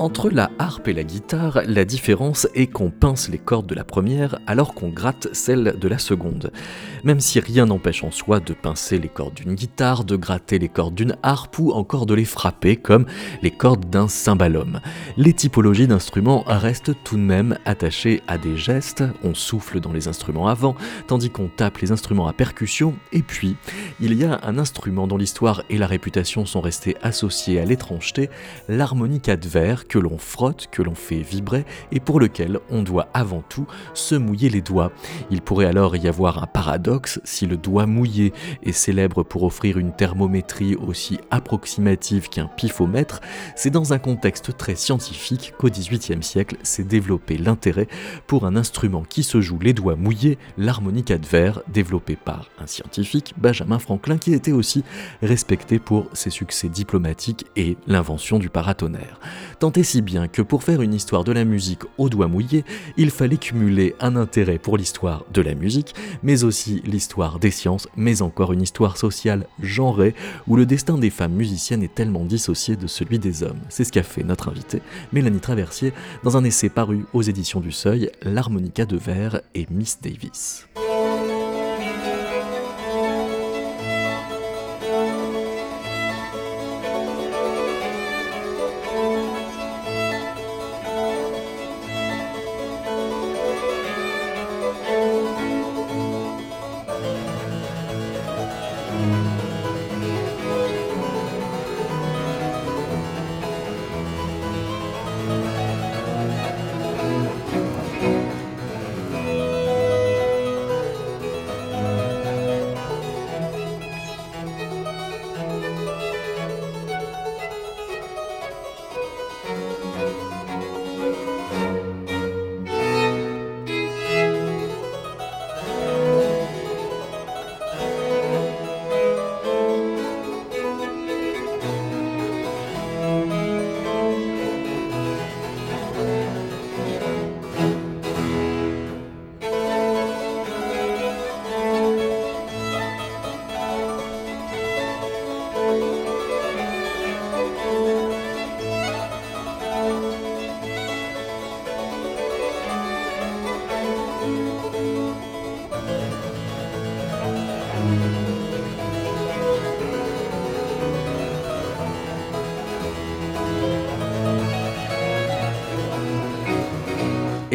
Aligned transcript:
Entre 0.00 0.30
la 0.30 0.52
harpe 0.60 0.86
et 0.86 0.92
la 0.92 1.02
guitare, 1.02 1.62
la 1.66 1.84
différence 1.84 2.46
est 2.54 2.68
qu'on 2.68 2.90
pince 2.90 3.28
les 3.28 3.38
cordes 3.38 3.66
de 3.66 3.74
la 3.74 3.82
première 3.82 4.38
alors 4.46 4.72
qu'on 4.72 4.90
gratte 4.90 5.26
celles 5.32 5.74
de 5.76 5.88
la 5.88 5.98
seconde. 5.98 6.52
Même 7.02 7.18
si 7.18 7.40
rien 7.40 7.66
n'empêche 7.66 8.04
en 8.04 8.12
soi 8.12 8.38
de 8.38 8.52
pincer 8.52 9.00
les 9.00 9.08
cordes 9.08 9.34
d'une 9.34 9.56
guitare, 9.56 10.04
de 10.04 10.14
gratter 10.14 10.60
les 10.60 10.68
cordes 10.68 10.94
d'une 10.94 11.16
harpe 11.24 11.58
ou 11.58 11.72
encore 11.72 12.06
de 12.06 12.14
les 12.14 12.24
frapper 12.24 12.76
comme 12.76 13.06
les 13.42 13.50
cordes 13.50 13.90
d'un 13.90 14.06
cymbalum. 14.06 14.78
Les 15.16 15.32
typologies 15.32 15.88
d'instruments 15.88 16.44
restent 16.46 16.92
tout 17.02 17.16
de 17.16 17.22
même 17.22 17.58
attachées 17.64 18.22
à 18.28 18.38
des 18.38 18.56
gestes, 18.56 19.02
on 19.24 19.34
souffle 19.34 19.80
dans 19.80 19.92
les 19.92 20.06
instruments 20.06 20.46
avant, 20.46 20.76
tandis 21.08 21.30
qu'on 21.30 21.48
tape 21.48 21.78
les 21.78 21.90
instruments 21.90 22.28
à 22.28 22.32
percussion, 22.32 22.94
et 23.12 23.22
puis 23.22 23.56
il 23.98 24.14
y 24.14 24.24
a 24.24 24.38
un 24.44 24.58
instrument 24.58 25.08
dont 25.08 25.16
l'histoire 25.16 25.64
et 25.70 25.78
la 25.78 25.88
réputation 25.88 26.46
sont 26.46 26.60
restés 26.60 26.96
associés 27.02 27.58
à 27.58 27.64
l'étrangeté, 27.64 28.30
l'harmonica 28.68 29.36
de 29.36 29.48
verre 29.48 29.87
que 29.88 29.98
l'on 29.98 30.18
frotte, 30.18 30.68
que 30.70 30.82
l'on 30.82 30.94
fait 30.94 31.20
vibrer 31.20 31.64
et 31.92 32.00
pour 32.00 32.20
lequel 32.20 32.60
on 32.70 32.82
doit 32.82 33.08
avant 33.14 33.42
tout 33.48 33.66
se 33.94 34.14
mouiller 34.14 34.50
les 34.50 34.60
doigts. 34.60 34.92
Il 35.30 35.42
pourrait 35.42 35.66
alors 35.66 35.96
y 35.96 36.08
avoir 36.08 36.42
un 36.42 36.46
paradoxe 36.46 37.20
si 37.24 37.46
le 37.46 37.56
doigt 37.56 37.86
mouillé 37.86 38.32
est 38.62 38.72
célèbre 38.72 39.22
pour 39.22 39.42
offrir 39.42 39.78
une 39.78 39.92
thermométrie 39.92 40.76
aussi 40.76 41.18
approximative 41.30 42.28
qu'un 42.28 42.46
pifomètre, 42.46 43.20
c'est 43.56 43.70
dans 43.70 43.92
un 43.92 43.98
contexte 43.98 44.56
très 44.56 44.74
scientifique 44.74 45.54
qu'au 45.58 45.68
XVIIIe 45.68 46.22
siècle 46.22 46.56
s'est 46.62 46.84
développé 46.84 47.38
l'intérêt 47.38 47.88
pour 48.26 48.46
un 48.46 48.56
instrument 48.56 49.02
qui 49.02 49.22
se 49.22 49.40
joue 49.40 49.58
les 49.58 49.72
doigts 49.72 49.96
mouillés, 49.96 50.38
l'harmonica 50.56 51.18
de 51.18 51.26
verre, 51.26 51.62
développé 51.68 52.16
par 52.16 52.48
un 52.58 52.66
scientifique, 52.66 53.34
Benjamin 53.36 53.78
Franklin, 53.78 54.18
qui 54.18 54.32
était 54.32 54.52
aussi 54.52 54.84
respecté 55.22 55.78
pour 55.78 56.08
ses 56.12 56.30
succès 56.30 56.68
diplomatiques 56.68 57.46
et 57.56 57.76
l'invention 57.86 58.38
du 58.38 58.50
paratonnerre 58.50 59.20
si 59.82 60.02
bien 60.02 60.28
que 60.28 60.42
pour 60.42 60.62
faire 60.62 60.82
une 60.82 60.94
histoire 60.94 61.24
de 61.24 61.32
la 61.32 61.44
musique 61.44 61.82
au 61.98 62.08
doigt 62.08 62.28
mouillé, 62.28 62.64
il 62.96 63.10
fallait 63.10 63.36
cumuler 63.36 63.94
un 64.00 64.16
intérêt 64.16 64.58
pour 64.58 64.76
l'histoire 64.76 65.24
de 65.32 65.42
la 65.42 65.54
musique, 65.54 65.94
mais 66.22 66.44
aussi 66.44 66.82
l'histoire 66.84 67.38
des 67.38 67.50
sciences, 67.50 67.88
mais 67.96 68.22
encore 68.22 68.52
une 68.52 68.62
histoire 68.62 68.96
sociale 68.96 69.46
genrée, 69.62 70.14
où 70.46 70.56
le 70.56 70.66
destin 70.66 70.98
des 70.98 71.10
femmes 71.10 71.34
musiciennes 71.34 71.82
est 71.82 71.94
tellement 71.94 72.24
dissocié 72.24 72.76
de 72.76 72.86
celui 72.86 73.18
des 73.18 73.42
hommes. 73.42 73.60
C'est 73.68 73.84
ce 73.84 73.92
qu'a 73.92 74.02
fait 74.02 74.24
notre 74.24 74.48
invitée, 74.48 74.82
Mélanie 75.12 75.40
Traversier, 75.40 75.92
dans 76.24 76.36
un 76.36 76.44
essai 76.44 76.68
paru 76.68 77.04
aux 77.12 77.22
éditions 77.22 77.60
du 77.60 77.72
Seuil, 77.72 78.10
L'harmonica 78.22 78.86
de 78.86 78.96
verre 78.96 79.40
et 79.54 79.66
Miss 79.70 80.00
Davis. 80.00 80.66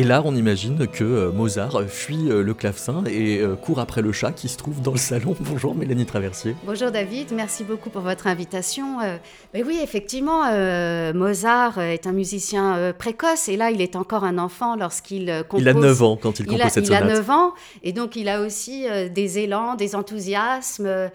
Et 0.04 0.06
là, 0.06 0.22
on 0.26 0.36
imagine 0.36 0.86
que 0.86 1.06
euh, 1.06 1.32
Mozart 1.32 1.82
fuit 1.88 2.30
euh, 2.30 2.44
le 2.44 2.54
clavecin 2.54 3.06
et 3.08 3.40
euh, 3.40 3.56
court 3.56 3.80
après 3.80 4.02
le 4.02 4.12
chat 4.12 4.34
qui 4.34 4.50
se 4.50 4.58
trouve 4.58 4.82
dans 4.82 4.92
le 4.92 4.98
salon. 4.98 5.34
Bonjour 5.40 5.76
Mélanie 5.76 6.06
Traversier. 6.06 6.58
Bonjour 6.66 6.92
David, 6.92 7.32
merci 7.34 7.64
beaucoup 7.64 7.90
pour 7.90 8.02
votre 8.02 8.28
invitation. 8.28 8.98
Mais 9.54 9.64
oui, 9.64 9.80
effectivement, 9.82 10.42
Mozart 11.14 11.80
est 11.80 12.06
un 12.06 12.12
musicien 12.12 12.92
précoce 13.00 13.48
et 13.48 13.56
là, 13.56 13.72
il 13.72 13.82
est 13.82 13.96
encore 13.96 14.26
un 14.26 14.40
enfant 14.40 14.76
lorsqu'il 14.76 15.46
compose. 15.48 15.62
Il 15.62 15.70
a 15.70 15.74
9 15.74 16.02
ans 16.02 16.20
quand 16.22 16.38
il 16.38 16.48
compose 16.48 16.68
cette 16.68 16.86
sonate. 16.86 17.04
Il 17.06 17.12
a 17.12 17.16
9 17.16 17.30
ans 17.30 17.54
et 17.82 17.94
donc 17.94 18.18
il 18.18 18.28
a 18.28 18.42
aussi 18.42 18.86
des 19.10 19.40
élans, 19.40 19.76
des 19.76 19.96
enthousiasmes 19.96 21.10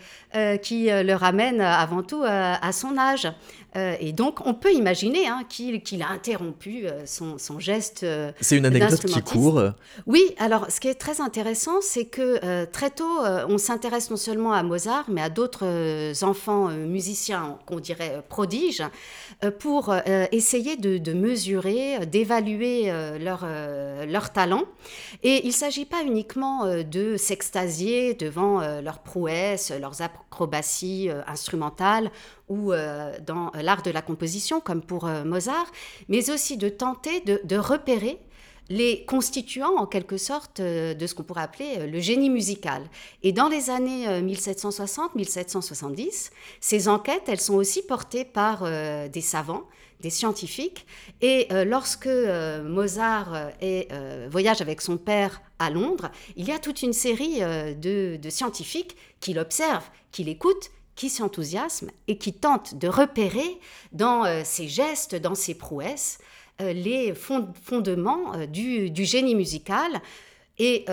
qui 0.62 0.88
le 0.88 1.12
ramènent 1.12 1.60
avant 1.60 2.02
tout 2.02 2.22
à 2.24 2.72
son 2.72 2.96
âge. 2.96 3.28
Euh, 3.76 3.96
et 4.00 4.12
donc, 4.12 4.46
on 4.46 4.54
peut 4.54 4.72
imaginer 4.72 5.26
hein, 5.26 5.42
qu'il 5.48 6.02
a 6.02 6.08
interrompu 6.08 6.86
euh, 6.86 7.04
son, 7.06 7.36
geste. 7.58 8.02
Euh, 8.02 8.32
c'est 8.40 8.56
une 8.56 8.66
anecdote 8.66 9.04
qui 9.04 9.22
court. 9.22 9.62
Oui, 10.06 10.34
alors 10.38 10.70
ce 10.70 10.80
qui 10.80 10.88
est 10.88 10.94
très 10.94 11.20
intéressant, 11.20 11.80
c'est 11.80 12.06
que 12.06 12.64
très 12.66 12.90
tôt, 12.90 13.20
on 13.48 13.58
s'intéresse 13.58 14.10
non 14.10 14.16
seulement 14.16 14.52
à 14.52 14.62
Mozart, 14.62 15.06
mais 15.08 15.20
à 15.20 15.28
d'autres 15.28 16.12
enfants 16.22 16.68
musiciens 16.68 17.58
qu'on 17.66 17.80
dirait 17.80 18.22
prodiges, 18.28 18.82
pour 19.58 19.94
essayer 20.32 20.76
de, 20.76 21.12
mesurer, 21.12 22.06
d'évaluer 22.06 22.92
leur, 23.20 23.46
leur 24.06 24.32
talent. 24.32 24.64
Et 25.22 25.42
il 25.44 25.48
ne 25.48 25.52
s'agit 25.52 25.84
pas 25.86 26.02
uniquement 26.04 26.66
de 26.82 27.16
s'extasier 27.16 28.14
devant 28.14 28.60
leurs 28.80 29.00
prouesses, 29.00 29.72
leurs 29.78 30.02
acrobaties 30.02 31.10
instrumentales 31.26 32.10
ou 32.48 32.72
dans 33.26 33.50
l'art 33.62 33.82
de 33.82 33.90
la 33.90 34.02
composition, 34.02 34.60
comme 34.60 34.82
pour 34.82 35.06
euh, 35.06 35.24
Mozart, 35.24 35.70
mais 36.08 36.30
aussi 36.30 36.56
de 36.56 36.68
tenter 36.68 37.20
de, 37.20 37.56
repérer 37.56 38.18
les 38.70 39.06
constituants 39.06 39.78
en 39.78 39.86
quelque 39.86 40.18
sorte 40.18 40.60
euh, 40.60 40.92
de 40.94 41.06
ce 41.06 41.14
qu'on 41.14 41.22
pourrait 41.22 41.42
appeler 41.42 41.86
le 41.86 42.00
génie 42.00 42.30
musical. 42.30 42.82
Et 43.22 43.32
dans 43.32 43.48
les 43.48 43.70
années 43.70 44.06
1760-1770, 44.20 46.30
ces 46.60 46.88
enquêtes, 46.88 47.28
elles 47.28 47.40
sont 47.40 47.54
aussi 47.54 47.82
portées 47.82 48.24
par 48.24 48.68
des 49.08 49.20
savants, 49.20 49.64
des 50.00 50.10
scientifiques. 50.10 50.86
Et 51.20 51.48
lorsque 51.64 52.08
Mozart 52.64 53.50
voyage 54.30 54.60
avec 54.60 54.80
son 54.80 54.96
père 54.96 55.42
à 55.58 55.70
Londres, 55.70 56.10
il 56.36 56.46
y 56.46 56.52
a 56.52 56.58
toute 56.58 56.82
une 56.82 56.92
série 56.92 57.40
de, 57.40 58.16
de 58.16 58.30
scientifiques 58.30 58.96
qui 59.20 59.34
l'observent, 59.34 59.88
qui 60.12 60.24
l'écoutent 60.24 60.70
qui 60.98 61.08
s'enthousiasme 61.10 61.92
et 62.08 62.18
qui 62.18 62.32
tente 62.32 62.74
de 62.74 62.88
repérer 62.88 63.60
dans 63.92 64.24
euh, 64.24 64.42
ses 64.44 64.66
gestes, 64.66 65.14
dans 65.14 65.36
ses 65.36 65.54
prouesses, 65.54 66.18
euh, 66.60 66.72
les 66.72 67.14
fondements 67.14 68.34
euh, 68.34 68.46
du, 68.46 69.04
génie 69.04 69.36
musical. 69.36 70.02
Et, 70.58 70.84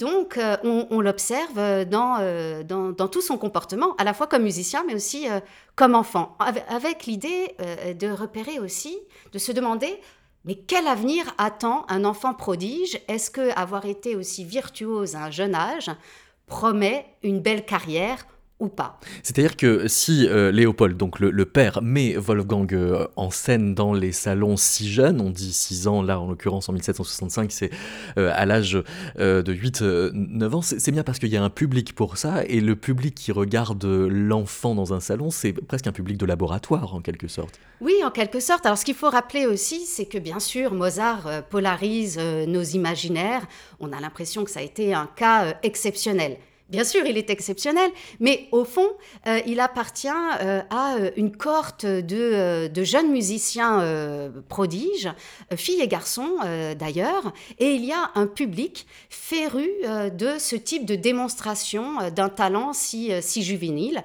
donc, 0.00 0.36
on, 0.64 1.00
l'observe 1.00 1.84
dans, 1.84 3.08
tout 3.08 3.20
son 3.20 3.38
comportement, 3.38 3.94
à 3.98 4.04
la 4.04 4.12
fois 4.12 4.26
comme 4.26 4.42
musicien, 4.42 4.82
mais 4.84 4.96
aussi 4.96 5.28
comme 5.76 5.94
enfant, 5.94 6.36
avec, 6.40 7.06
l'idée 7.06 7.54
de 7.96 8.10
repérer 8.10 8.58
aussi, 8.58 8.98
de 9.32 9.38
se 9.38 9.52
demander, 9.52 10.00
mais 10.44 10.56
quel 10.56 10.88
avenir 10.88 11.24
attend 11.38 11.86
un 11.88 12.04
enfant 12.04 12.34
prodige? 12.34 12.98
Est-ce 13.06 13.30
que 13.30 13.56
avoir 13.56 13.86
été 13.86 14.16
aussi 14.16 14.44
virtuose 14.44 15.14
à 15.14 15.26
un 15.26 15.30
jeune 15.30 15.54
âge 15.54 15.92
promet 16.48 17.06
une 17.22 17.38
belle 17.38 17.64
carrière 17.64 18.26
ou 18.64 18.68
pas. 18.68 18.98
C'est-à-dire 19.22 19.56
que 19.56 19.88
si 19.88 20.26
euh, 20.28 20.50
Léopold, 20.50 20.96
donc 20.96 21.20
le, 21.20 21.44
père, 21.44 21.80
met 21.82 22.16
Wolfgang 22.16 22.72
euh, 22.72 23.06
en 23.16 23.30
scène 23.30 23.74
dans 23.74 23.92
les 23.92 24.12
salons 24.12 24.56
si 24.56 24.90
jeunes, 24.90 25.20
on 25.20 25.30
dit 25.30 25.52
6 25.52 25.88
ans, 25.88 26.02
là 26.02 26.18
en 26.20 26.28
l'occurrence 26.28 26.68
en 26.68 26.72
1765, 26.72 27.52
c'est 27.52 27.70
euh, 28.18 28.30
à 28.34 28.46
l'âge 28.46 28.72
de 29.16 29.42
8-9 29.52 30.54
ans, 30.54 30.62
c'est 30.62 30.90
bien 30.90 31.02
parce 31.02 31.18
qu'il 31.18 31.28
y 31.28 31.36
a 31.36 31.42
un 31.42 31.50
public 31.50 31.94
pour 31.94 32.16
ça, 32.16 32.44
et 32.46 32.60
le 32.60 32.76
public 32.76 33.14
qui 33.14 33.32
regarde 33.32 33.84
l'enfant 33.84 34.74
dans 34.74 34.92
un 34.92 35.00
salon, 35.00 35.30
c'est 35.30 35.52
presque 35.52 35.86
un 35.86 35.92
public 35.92 36.16
de 36.16 36.26
laboratoire 36.26 36.94
en 36.94 37.00
quelque 37.00 37.28
sorte. 37.28 37.60
Oui, 37.80 37.94
en 38.04 38.10
quelque 38.10 38.40
sorte. 38.40 38.66
Alors 38.66 38.78
ce 38.78 38.84
qu'il 38.84 38.94
faut 38.94 39.10
rappeler 39.10 39.46
aussi, 39.46 39.86
c'est 39.86 40.06
que 40.06 40.18
bien 40.18 40.40
sûr, 40.40 40.72
Mozart 40.72 41.44
polarise 41.50 42.18
nos 42.18 42.62
imaginaires. 42.62 43.46
On 43.80 43.92
a 43.92 44.00
l'impression 44.00 44.44
que 44.44 44.50
ça 44.50 44.60
a 44.60 44.62
été 44.62 44.94
un 44.94 45.08
cas 45.16 45.54
exceptionnel. 45.62 46.38
Bien 46.74 46.82
sûr, 46.82 47.06
il 47.06 47.16
est 47.16 47.30
exceptionnel, 47.30 47.88
mais 48.18 48.48
au 48.50 48.64
fond, 48.64 48.88
euh, 49.28 49.38
il 49.46 49.60
appartient 49.60 50.08
euh, 50.08 50.60
à 50.70 50.96
euh, 50.96 51.12
une 51.16 51.30
cohorte 51.30 51.86
de, 51.86 52.68
jeunes 52.82 53.12
musiciens 53.12 54.32
prodiges, 54.48 55.08
filles 55.54 55.80
et 55.80 55.86
garçons 55.86 56.38
d'ailleurs, 56.76 57.32
et 57.60 57.74
il 57.74 57.84
y 57.84 57.92
a 57.92 58.10
un 58.16 58.26
public 58.26 58.86
féru 59.08 59.68
de 60.12 60.38
ce 60.38 60.56
type 60.56 60.84
de 60.84 60.96
démonstration 60.96 62.10
d'un 62.10 62.28
talent 62.28 62.72
si, 62.72 63.10
si 63.22 63.42
juvénile 63.42 64.02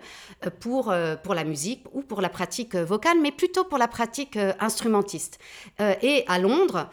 pour, 0.59 0.93
pour 1.23 1.33
la 1.33 1.43
musique 1.43 1.83
ou 1.93 2.01
pour 2.01 2.21
la 2.21 2.29
pratique 2.29 2.75
vocale, 2.75 3.17
mais 3.21 3.31
plutôt 3.31 3.63
pour 3.63 3.77
la 3.77 3.87
pratique 3.87 4.37
instrumentiste. 4.59 5.39
et 5.79 6.23
à 6.27 6.39
Londres, 6.39 6.89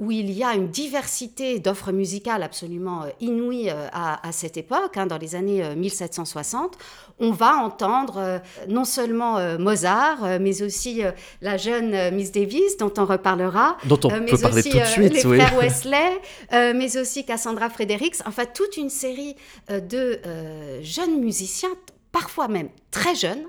où 0.00 0.12
il 0.12 0.30
y 0.30 0.44
a 0.44 0.54
une 0.54 0.68
diversité 0.68 1.58
d'offres 1.58 1.92
musicales 1.92 2.42
absolument 2.42 3.06
inouïes 3.20 3.70
à, 3.70 4.26
à 4.26 4.32
cette 4.32 4.56
époque, 4.56 4.96
hein, 4.96 5.06
dans 5.14 5.20
les 5.20 5.36
années 5.36 5.62
1760, 5.76 6.74
euh, 6.74 6.76
on 7.20 7.30
va 7.30 7.56
entendre 7.58 8.18
euh, 8.18 8.38
non 8.68 8.84
seulement 8.84 9.38
euh, 9.38 9.58
Mozart, 9.58 10.40
mais 10.40 10.62
aussi 10.62 11.02
la 11.40 11.56
jeune 11.56 12.14
Miss 12.14 12.32
Davis, 12.32 12.76
dont 12.78 12.92
on 12.98 13.04
reparlera. 13.04 13.76
Dont 13.84 14.00
on 14.04 14.08
peut 14.08 14.38
parler 14.38 14.62
tout 14.62 14.78
de 14.78 14.84
suite, 14.84 15.12
les 15.12 15.20
frères 15.20 15.54
Wesley, 15.60 16.20
mais 16.50 16.96
aussi 16.96 17.24
Cassandra 17.24 17.70
Fredericks. 17.70 18.16
Enfin, 18.26 18.44
toute 18.46 18.76
une 18.76 18.90
série 18.90 19.36
de 19.68 20.20
jeunes 20.82 21.20
musiciens, 21.20 21.70
parfois 22.10 22.48
même 22.48 22.68
très 22.90 23.14
jeunes, 23.14 23.46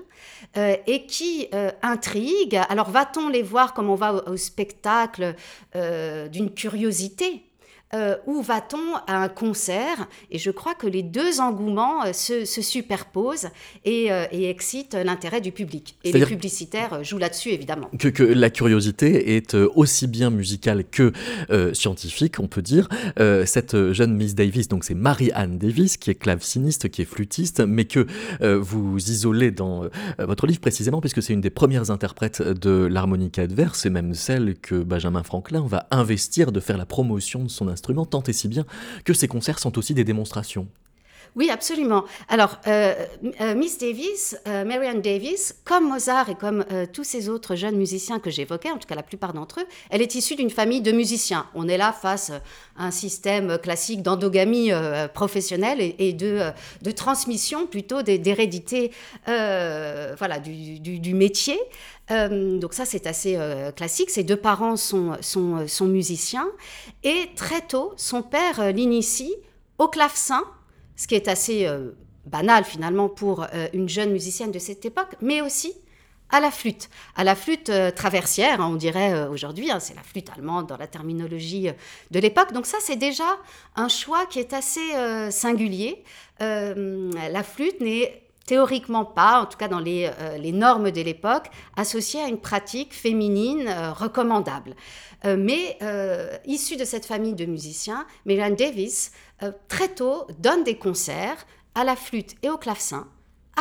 et 0.86 1.06
qui 1.06 1.48
intriguent. 1.82 2.60
Alors 2.68 2.90
va-t-on 2.90 3.28
les 3.28 3.42
voir 3.42 3.74
comme 3.74 3.90
on 3.90 3.94
va 3.94 4.28
au 4.28 4.36
spectacle 4.36 5.34
d'une 5.74 6.52
curiosité 6.54 7.45
euh, 7.94 8.16
où 8.26 8.42
va-t-on 8.42 8.96
à 9.06 9.22
un 9.22 9.28
concert? 9.28 10.08
Et 10.32 10.38
je 10.38 10.50
crois 10.50 10.74
que 10.74 10.88
les 10.88 11.04
deux 11.04 11.40
engouements 11.40 12.04
euh, 12.04 12.12
se, 12.12 12.44
superposent 12.44 13.46
et, 13.84 14.10
euh, 14.10 14.24
excitent 14.32 14.94
l'intérêt 14.94 15.40
du 15.40 15.52
public. 15.52 15.96
Et 16.02 16.10
les 16.10 16.26
publicitaires 16.26 17.04
jouent 17.04 17.18
là-dessus, 17.18 17.50
évidemment. 17.50 17.88
Que, 17.98 18.22
la 18.24 18.50
curiosité 18.50 19.36
est 19.36 19.54
aussi 19.54 20.08
bien 20.08 20.30
musicale 20.30 20.84
que 20.84 21.12
scientifique, 21.72 22.40
on 22.40 22.48
peut 22.48 22.62
dire. 22.62 22.88
cette 23.44 23.92
jeune 23.92 24.14
Miss 24.14 24.34
Davis, 24.34 24.68
donc 24.68 24.84
c'est 24.84 24.94
Marie-Anne 24.94 25.58
Davis, 25.58 25.96
qui 25.96 26.10
est 26.10 26.14
claveciniste, 26.14 26.88
qui 26.88 27.02
est 27.02 27.06
flûtiste, 27.06 27.60
mais 27.60 27.84
que 27.84 28.06
vous 28.40 28.98
isolez 28.98 29.50
dans 29.50 29.88
votre 30.18 30.46
livre 30.46 30.60
précisément, 30.60 31.00
puisque 31.00 31.22
c'est 31.22 31.32
une 31.32 31.40
des 31.40 31.50
premières 31.50 31.90
interprètes 31.90 32.42
de 32.42 32.86
l'harmonica 32.86 33.46
de 33.46 33.54
verre, 33.54 33.74
c'est 33.74 33.90
même 33.90 34.14
celle 34.14 34.56
que 34.56 34.76
Benjamin 34.76 35.22
Franklin 35.22 35.66
va 35.66 35.86
investir 35.90 36.52
de 36.52 36.60
faire 36.60 36.78
la 36.78 36.86
promotion 36.86 37.44
de 37.44 37.48
son 37.48 37.68
instrument, 37.68 37.85
tant 38.06 38.22
et 38.24 38.32
si 38.32 38.48
bien 38.48 38.64
que 39.04 39.14
ces 39.14 39.28
concerts 39.28 39.58
sont 39.58 39.78
aussi 39.78 39.94
des 39.94 40.04
démonstrations. 40.04 40.66
Oui, 41.36 41.50
absolument. 41.50 42.04
Alors, 42.28 42.56
euh, 42.66 42.94
euh, 43.42 43.54
Miss 43.54 43.76
Davis, 43.76 44.38
euh, 44.48 44.64
Marianne 44.64 45.02
Davis, 45.02 45.54
comme 45.66 45.86
Mozart 45.86 46.30
et 46.30 46.34
comme 46.34 46.64
tous 46.94 47.04
ces 47.04 47.28
autres 47.28 47.56
jeunes 47.56 47.76
musiciens 47.76 48.18
que 48.20 48.30
j'évoquais, 48.30 48.70
en 48.70 48.78
tout 48.78 48.88
cas 48.88 48.94
la 48.94 49.02
plupart 49.02 49.34
d'entre 49.34 49.60
eux, 49.60 49.66
elle 49.90 50.00
est 50.00 50.14
issue 50.14 50.34
d'une 50.34 50.48
famille 50.48 50.80
de 50.80 50.92
musiciens. 50.92 51.46
On 51.54 51.68
est 51.68 51.76
là 51.76 51.92
face 51.92 52.30
à 52.78 52.86
un 52.86 52.90
système 52.90 53.58
classique 53.58 54.02
d'endogamie 54.02 54.70
professionnelle 55.12 55.78
et, 55.80 56.12
de, 56.14 56.52
transmission 56.92 57.66
plutôt 57.66 58.00
d'hérédité 58.00 58.92
voilà, 59.26 60.38
du, 60.38 61.14
métier. 61.14 61.58
donc 62.08 62.72
ça, 62.72 62.86
c'est 62.86 63.06
assez 63.06 63.38
classique. 63.76 64.08
Ses 64.08 64.24
deux 64.24 64.36
parents 64.36 64.76
sont, 64.76 65.18
musiciens. 65.82 66.48
Et 67.04 67.30
très 67.36 67.60
tôt, 67.60 67.92
son 67.96 68.22
père 68.22 68.72
l'initie 68.72 69.34
au 69.78 69.88
clavecin 69.88 70.42
ce 70.96 71.06
qui 71.06 71.14
est 71.14 71.28
assez 71.28 71.66
euh, 71.66 71.92
banal 72.24 72.64
finalement 72.64 73.08
pour 73.08 73.42
euh, 73.42 73.68
une 73.72 73.88
jeune 73.88 74.12
musicienne 74.12 74.50
de 74.50 74.58
cette 74.58 74.84
époque, 74.84 75.14
mais 75.20 75.40
aussi 75.40 75.74
à 76.28 76.40
la 76.40 76.50
flûte, 76.50 76.88
à 77.14 77.22
la 77.22 77.36
flûte 77.36 77.68
euh, 77.68 77.92
traversière, 77.92 78.60
hein, 78.60 78.68
on 78.72 78.74
dirait 78.74 79.28
aujourd'hui, 79.28 79.70
hein, 79.70 79.78
c'est 79.78 79.94
la 79.94 80.02
flûte 80.02 80.28
allemande 80.34 80.66
dans 80.66 80.76
la 80.76 80.88
terminologie 80.88 81.70
de 82.10 82.18
l'époque. 82.18 82.52
Donc 82.52 82.66
ça, 82.66 82.78
c'est 82.80 82.96
déjà 82.96 83.38
un 83.76 83.88
choix 83.88 84.26
qui 84.26 84.40
est 84.40 84.52
assez 84.52 84.90
singulier. 85.30 86.02
la 86.40 87.42
flûte 87.44 87.80
n'est 87.80 88.25
théoriquement 88.46 89.04
pas, 89.04 89.40
en 89.40 89.46
tout 89.46 89.58
cas 89.58 89.68
dans 89.68 89.80
les, 89.80 90.08
normes 90.52 90.90
de 90.90 91.00
l'époque, 91.02 91.50
associée 91.76 92.20
à 92.20 92.28
une 92.28 92.38
pratique 92.38 92.94
féminine 92.94 93.68
recommandable. 93.98 94.74
mais 95.24 95.78
issue 96.46 96.76
de 96.76 96.84
cette 96.84 97.06
famille 97.06 97.34
de 97.34 97.44
musiciens, 97.44 98.06
Miriam 98.24 98.54
Davis 98.54 99.10
euh, 99.42 99.52
très 99.68 99.88
tôt, 99.88 100.26
donne 100.38 100.64
des 100.64 100.78
concerts 100.78 101.46
à 101.74 101.84
la 101.84 101.94
flûte 101.94 102.36
et 102.42 102.48
au 102.48 102.56
clavecin 102.56 103.06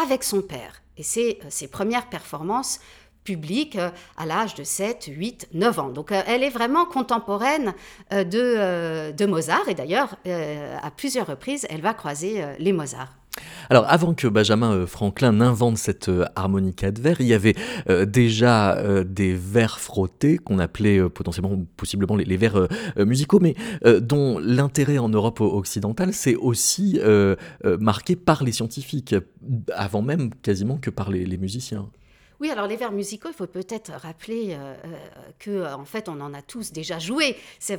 avec 0.01 0.23
son 0.23 0.41
père. 0.41 0.81
Et 0.97 1.03
c'est 1.03 1.39
euh, 1.43 1.47
ses 1.49 1.67
premières 1.67 2.09
performances 2.09 2.79
publiques 3.25 3.75
euh, 3.75 3.89
à 4.17 4.25
l'âge 4.25 4.55
de 4.55 4.63
7, 4.63 5.09
8, 5.09 5.49
9 5.53 5.79
ans. 5.79 5.89
Donc 5.89 6.11
elle 6.11 6.43
est 6.43 6.49
vraiment 6.49 6.85
contemporaine 6.85 7.73
de, 8.11 9.11
de 9.11 9.25
Mozart 9.25 9.67
et 9.67 9.73
d'ailleurs 9.73 10.15
à 10.25 10.91
plusieurs 10.91 11.27
reprises 11.27 11.65
elle 11.69 11.81
va 11.81 11.93
croiser 11.93 12.43
les 12.59 12.71
Mozart. 12.71 13.13
Alors, 13.69 13.85
avant 13.87 14.13
que 14.13 14.27
Benjamin 14.27 14.71
euh, 14.73 14.87
Franklin 14.87 15.33
n'invente 15.33 15.77
cette 15.77 16.09
euh, 16.09 16.25
harmonica 16.35 16.91
de 16.91 17.01
verre, 17.01 17.19
il 17.19 17.27
y 17.27 17.33
avait 17.33 17.55
euh, 17.89 18.05
déjà 18.05 18.77
des 19.03 19.33
verres 19.33 19.79
frottés 19.79 20.37
qu'on 20.37 20.59
appelait 20.59 21.09
potentiellement, 21.09 21.65
possiblement 21.77 22.15
les, 22.15 22.37
verres 22.37 22.67
musicaux, 22.97 23.39
mais 23.39 23.55
dont 24.01 24.39
l'intérêt 24.39 24.97
en 24.97 25.09
Europe 25.09 25.41
occidentale, 25.41 26.13
c'est 26.13 26.35
aussi 26.35 26.99
marqué 27.79 28.15
par 28.15 28.43
les 28.43 28.51
scientifiques, 28.51 29.15
avant 29.73 30.01
même 30.01 30.33
quasiment 30.41 30.77
que 30.77 30.89
par 30.89 31.09
les 31.11 31.37
musiciens. 31.37 31.89
Oui, 32.39 32.49
alors 32.51 32.67
les 32.67 32.75
vers 32.75 32.91
musicaux, 32.91 33.29
il 33.29 33.35
faut 33.35 33.47
peut-être 33.47 33.91
rappeler 33.93 34.47
qu'en 34.47 34.59
euh, 34.59 34.75
euh, 34.85 35.31
que 35.39 35.73
en 35.73 35.85
fait 35.85 36.09
on 36.09 36.19
en 36.19 36.33
a 36.33 36.41
tous 36.41 36.71
déjà 36.71 36.99
joué. 36.99 37.37
C'est 37.59 37.77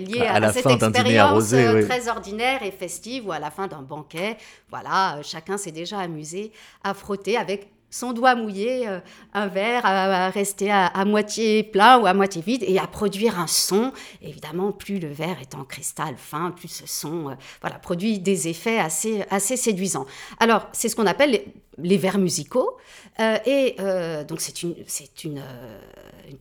lié 0.00 0.20
à, 0.20 0.52
cette 0.52 0.66
expérience 0.66 1.52
euh, 1.52 1.86
très 1.86 2.08
ordinaire 2.08 2.62
et 2.62 2.70
festive 2.70 3.26
ou 3.26 3.32
à 3.32 3.38
la 3.38 3.50
fin 3.50 3.66
d'un 3.66 3.82
banquet. 3.82 4.36
Voilà, 4.70 5.18
chacun 5.22 5.56
s'est 5.56 5.72
déjà 5.72 5.98
amusé 5.98 6.52
à 6.84 6.94
frotter 6.94 7.36
avec 7.36 7.68
son 7.90 8.12
doigt 8.12 8.34
mouillé, 8.34 8.88
un 9.34 9.46
verre 9.46 9.86
à, 9.86 10.28
rester 10.28 10.68
à, 10.68 11.04
moitié 11.04 11.62
plein 11.62 12.00
ou 12.00 12.06
à 12.06 12.12
moitié 12.14 12.42
vide 12.42 12.64
et 12.66 12.76
à 12.80 12.88
produire 12.88 13.38
un 13.38 13.46
son. 13.46 13.92
évidemment, 14.20 14.72
plus 14.72 14.98
le 14.98 15.06
verre 15.06 15.36
est 15.40 15.54
en 15.54 15.62
cristal 15.62 16.16
fin, 16.16 16.50
plus 16.50 16.66
ce 16.66 16.88
son 16.88 17.36
voilà, 17.60 17.78
produit 17.78 18.18
des 18.18 18.48
effets 18.48 18.80
assez, 18.80 19.24
assez 19.30 19.56
séduisants. 19.56 20.06
Alors, 20.40 20.66
c'est 20.72 20.88
ce 20.88 20.96
qu'on 20.96 21.06
appelle 21.06 21.30
les, 21.30 21.44
les 21.78 21.96
vers 21.96 22.18
musicaux. 22.18 22.76
Euh, 23.20 23.38
et 23.46 23.76
euh, 23.80 24.24
donc 24.24 24.40
c'est 24.40 24.62
une, 24.62 24.74
c'est 24.86 25.24
une, 25.24 25.38
euh, 25.38 25.78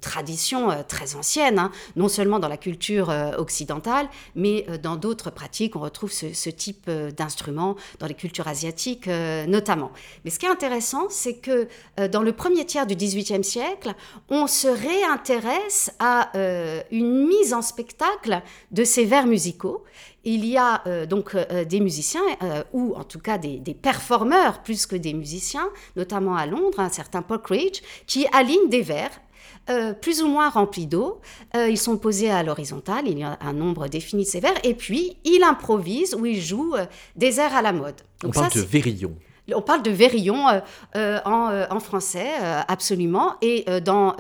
tradition 0.02 0.70
très 0.88 1.16
ancienne, 1.16 1.60
hein, 1.60 1.72
non 1.96 2.08
seulement 2.08 2.40
dans 2.40 2.48
la 2.48 2.58
culture 2.58 3.13
occidentale, 3.38 4.08
mais 4.34 4.66
dans 4.82 4.96
d'autres 4.96 5.30
pratiques. 5.30 5.75
On 5.75 5.82
retrouve 5.82 6.12
ce, 6.12 6.34
ce 6.34 6.50
type 6.50 6.90
d'instrument 6.90 7.75
dans 8.00 8.08
les 8.08 8.13
cultures 8.13 8.48
asiatiques 8.48 9.08
notamment. 9.48 9.92
Mais 10.24 10.32
ce 10.32 10.40
qui 10.40 10.46
est 10.46 10.50
intéressant, 10.50 11.08
c'est 11.10 11.36
que 11.36 11.68
dans 12.08 12.22
le 12.22 12.32
premier 12.32 12.66
tiers 12.66 12.88
du 12.88 12.96
XVIIIe 12.96 13.44
siècle, 13.44 13.94
on 14.30 14.48
se 14.48 14.68
réintéresse 14.68 15.92
à 16.00 16.32
une 16.92 17.28
mise 17.28 17.54
en 17.54 17.62
spectacle 17.62 18.42
de 18.72 18.84
ces 18.84 19.06
vers 19.06 19.28
musicaux 19.28 19.84
il 20.24 20.46
y 20.46 20.58
a 20.58 20.82
euh, 20.88 21.06
donc 21.06 21.36
euh, 21.36 21.46
euh, 21.51 21.65
des 21.65 21.80
musiciens, 21.80 22.22
ou 22.72 22.94
en 22.96 23.03
tout 23.03 23.20
cas 23.20 23.38
des, 23.38 23.60
performeurs 23.74 24.63
plus 24.63 24.86
que 24.86 24.96
des 24.96 25.13
musiciens, 25.13 25.70
notamment 25.96 26.36
à 26.36 26.46
Londres, 26.46 26.80
un 26.80 26.89
certain 26.89 27.22
Paul 27.22 27.42
Cridge, 27.42 27.82
qui 28.08 28.25
aligne 28.32 28.70
des 28.70 28.82
vers 28.82 29.12
plus 30.01 30.22
ou 30.22 30.27
moins 30.27 30.50
remplis 30.50 30.88
d'eau. 30.88 31.22
ils 31.56 31.77
sont 31.77 31.98
posés 31.98 32.30
à 32.30 32.44
l'horizontale, 32.44 33.08
il 33.08 33.20
y 33.20 33.24
a 33.24 33.38
un 33.39 33.53
nombre 33.53 33.88
défini 33.88 34.24
de 34.24 34.27
ces 34.27 34.42
vers, 34.42 34.53
et 34.65 34.74
puis 34.74 35.15
il 35.24 35.42
improvise 35.42 36.15
ou 36.15 36.25
il 36.25 36.42
joue 36.42 36.75
des 37.15 37.39
airs 37.39 37.56
à 37.56 37.62
la 37.62 37.72
mode. 37.72 37.96
Donc 38.22 38.34
On 38.36 38.39
parle 38.42 38.51
de 38.51 38.60
Vérillon. 38.60 39.15
On 39.54 39.62
parle 39.62 39.84
de 39.84 39.92
Vérillon 39.92 40.48
euh, 40.48 40.60
euh, 40.96 41.20
euh, 41.26 41.68
en, 41.70 41.80
français, 41.80 42.32
absolument. 42.68 43.36
Et 43.42 43.66
dans 43.82 44.16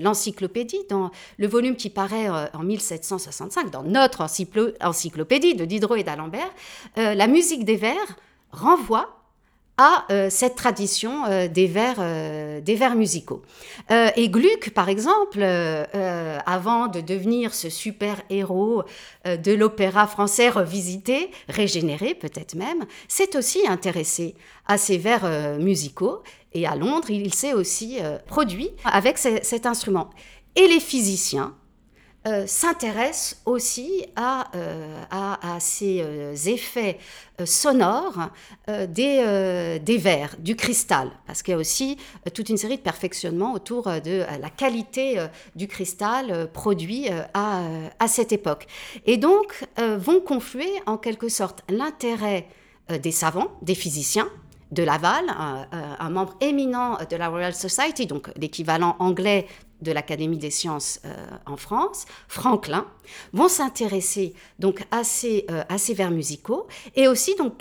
l'encyclopédie, 0.00 0.80
dans 0.88 1.10
le 1.38 1.46
volume 1.46 1.76
qui 1.76 1.90
paraît 1.90 2.28
en 2.28 2.62
1765, 2.62 3.70
dans 3.70 3.82
notre 3.82 4.26
encyclopédie 4.80 5.54
de 5.54 5.64
Diderot 5.64 5.96
et 5.96 6.04
d'Alembert, 6.04 6.50
la 6.96 7.26
musique 7.26 7.64
des 7.64 7.76
vers 7.76 8.16
renvoie 8.50 9.23
à 9.76 10.04
euh, 10.10 10.30
cette 10.30 10.54
tradition 10.54 11.24
euh, 11.26 11.48
des, 11.48 11.66
vers, 11.66 11.96
euh, 11.98 12.60
des 12.60 12.76
vers 12.76 12.94
musicaux. 12.94 13.42
et 13.90 14.28
Gluck, 14.28 14.70
par 14.70 14.88
exemple, 14.88 15.42
avant 15.42 16.86
de 16.86 17.00
devenir 17.00 17.54
ce 17.54 17.68
super 17.68 18.16
héros 18.30 18.82
de 19.24 19.52
l'opéra 19.52 20.06
français 20.06 20.48
revisité, 20.48 21.30
régénéré 21.48 22.14
peut-être 22.14 22.54
même, 22.54 22.84
s'est 23.08 23.36
aussi 23.36 23.66
intéressé 23.68 24.34
à 24.66 24.78
ces 24.78 24.98
vers 24.98 25.58
musicaux. 25.58 26.22
Et 26.52 26.66
à 26.66 26.76
Londres, 26.76 27.10
il 27.10 27.34
s'est 27.34 27.52
aussi 27.52 27.98
produit 28.26 28.70
avec 28.84 29.18
cet 29.18 29.66
instrument. 29.66 30.10
Et 30.56 30.66
les 30.68 30.80
physiciens, 30.80 31.54
euh, 32.26 32.46
s'intéresse 32.46 33.42
aussi 33.44 34.06
à, 34.16 34.46
euh, 34.56 34.98
à, 35.10 35.60
ces 35.60 36.00
euh, 36.00 36.34
effets 36.34 36.98
sonores 37.44 38.30
des, 38.68 39.78
des 39.82 39.98
verres, 39.98 40.36
du 40.38 40.56
cristal, 40.56 41.10
parce 41.26 41.42
qu'il 41.42 41.52
y 41.52 41.54
a 41.54 41.58
aussi 41.58 41.98
toute 42.32 42.48
une 42.48 42.56
série 42.56 42.76
de 42.76 42.82
perfectionnements 42.82 43.52
autour 43.52 43.86
de 43.86 44.24
la 44.40 44.50
qualité 44.50 45.18
du 45.56 45.66
cristal 45.66 46.48
produit 46.52 47.08
à, 47.34 47.62
à, 47.98 48.06
cette 48.06 48.30
époque. 48.30 48.68
Et 49.04 49.16
donc 49.16 49.64
vont 49.76 50.20
confluer 50.20 50.70
en 50.86 50.96
quelque 50.96 51.28
sorte 51.28 51.64
l'intérêt 51.68 52.46
des 52.88 53.10
savants, 53.10 53.50
des 53.62 53.74
physiciens, 53.74 54.28
de 54.70 54.84
Laval, 54.84 55.24
un, 55.28 55.66
un, 55.98 56.10
membre 56.10 56.34
éminent 56.40 56.98
de 57.08 57.16
la 57.16 57.28
Royal 57.28 57.54
Society, 57.54 58.06
donc 58.06 58.30
l'équivalent 58.36 58.94
anglais 59.00 59.46
de 59.84 59.92
l'Académie 59.92 60.38
des 60.38 60.50
sciences 60.50 61.00
euh, 61.04 61.14
en 61.46 61.56
France, 61.56 62.06
Franklin, 62.26 62.86
vont 63.32 63.48
s'intéresser 63.48 64.34
donc 64.58 64.84
à 64.90 65.04
ces, 65.04 65.46
euh, 65.50 65.62
vers 65.94 66.10
musicaux 66.10 66.66
et 66.96 67.06
aussi 67.06 67.36
donc 67.36 67.56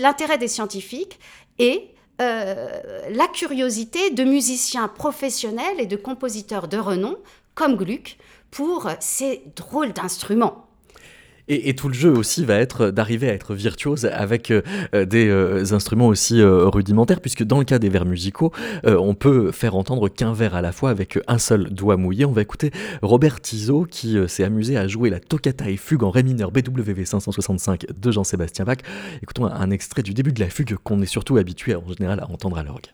l'intérêt 0.00 0.38
des 0.38 0.48
scientifiques 0.48 1.20
et 1.58 1.90
euh, 2.20 2.80
la 3.10 3.28
curiosité 3.28 4.10
de 4.10 4.24
musiciens 4.24 4.88
professionnels 4.88 5.78
et 5.78 5.86
de 5.86 5.96
compositeurs 5.96 6.66
de 6.66 6.78
renom 6.78 7.16
comme 7.54 7.76
Gluck 7.76 8.18
pour 8.50 8.88
ces 8.98 9.42
drôles 9.54 9.92
d'instruments. 9.92 10.67
Et, 11.48 11.74
tout 11.74 11.88
le 11.88 11.94
jeu 11.94 12.10
aussi 12.10 12.44
va 12.44 12.56
être 12.56 12.90
d'arriver 12.90 13.30
à 13.30 13.32
être 13.32 13.54
virtuose 13.54 14.04
avec 14.06 14.50
euh, 14.50 14.62
des 15.04 15.28
euh, 15.28 15.72
instruments 15.72 16.08
aussi 16.08 16.40
euh, 16.40 16.68
rudimentaires, 16.68 17.20
puisque 17.20 17.42
dans 17.42 17.58
le 17.58 17.64
cas 17.64 17.78
des 17.78 17.88
vers 17.88 18.04
musicaux, 18.04 18.52
on 18.84 19.14
peut 19.14 19.52
faire 19.52 19.76
entendre 19.76 20.08
qu'un 20.08 20.32
vers 20.32 20.54
à 20.54 20.62
la 20.62 20.72
fois 20.72 20.90
avec 20.90 21.18
un 21.26 21.38
seul 21.38 21.70
doigt 21.70 21.96
mouillé. 21.96 22.24
On 22.24 22.32
va 22.32 22.42
écouter 22.42 22.70
Robert 23.02 23.40
Tizot 23.40 23.86
qui 23.90 24.16
s'est 24.28 24.44
amusé 24.44 24.76
à 24.76 24.86
jouer 24.86 25.10
la 25.10 25.20
toccata 25.20 25.68
et 25.68 25.76
fugue 25.76 26.02
en 26.02 26.10
ré 26.10 26.22
mineur 26.22 26.50
BWV 26.50 27.04
565 27.04 27.86
de 27.98 28.10
Jean-Sébastien 28.10 28.64
Bach. 28.64 28.78
Écoutons 29.22 29.46
un 29.46 29.70
extrait 29.70 30.02
du 30.02 30.14
début 30.14 30.32
de 30.32 30.40
la 30.40 30.50
fugue 30.50 30.76
qu'on 30.82 31.00
est 31.02 31.06
surtout 31.06 31.36
habitué 31.36 31.74
en 31.74 31.86
général 31.88 32.20
à 32.20 32.30
entendre 32.30 32.58
à 32.58 32.62
l'orgue. 32.62 32.86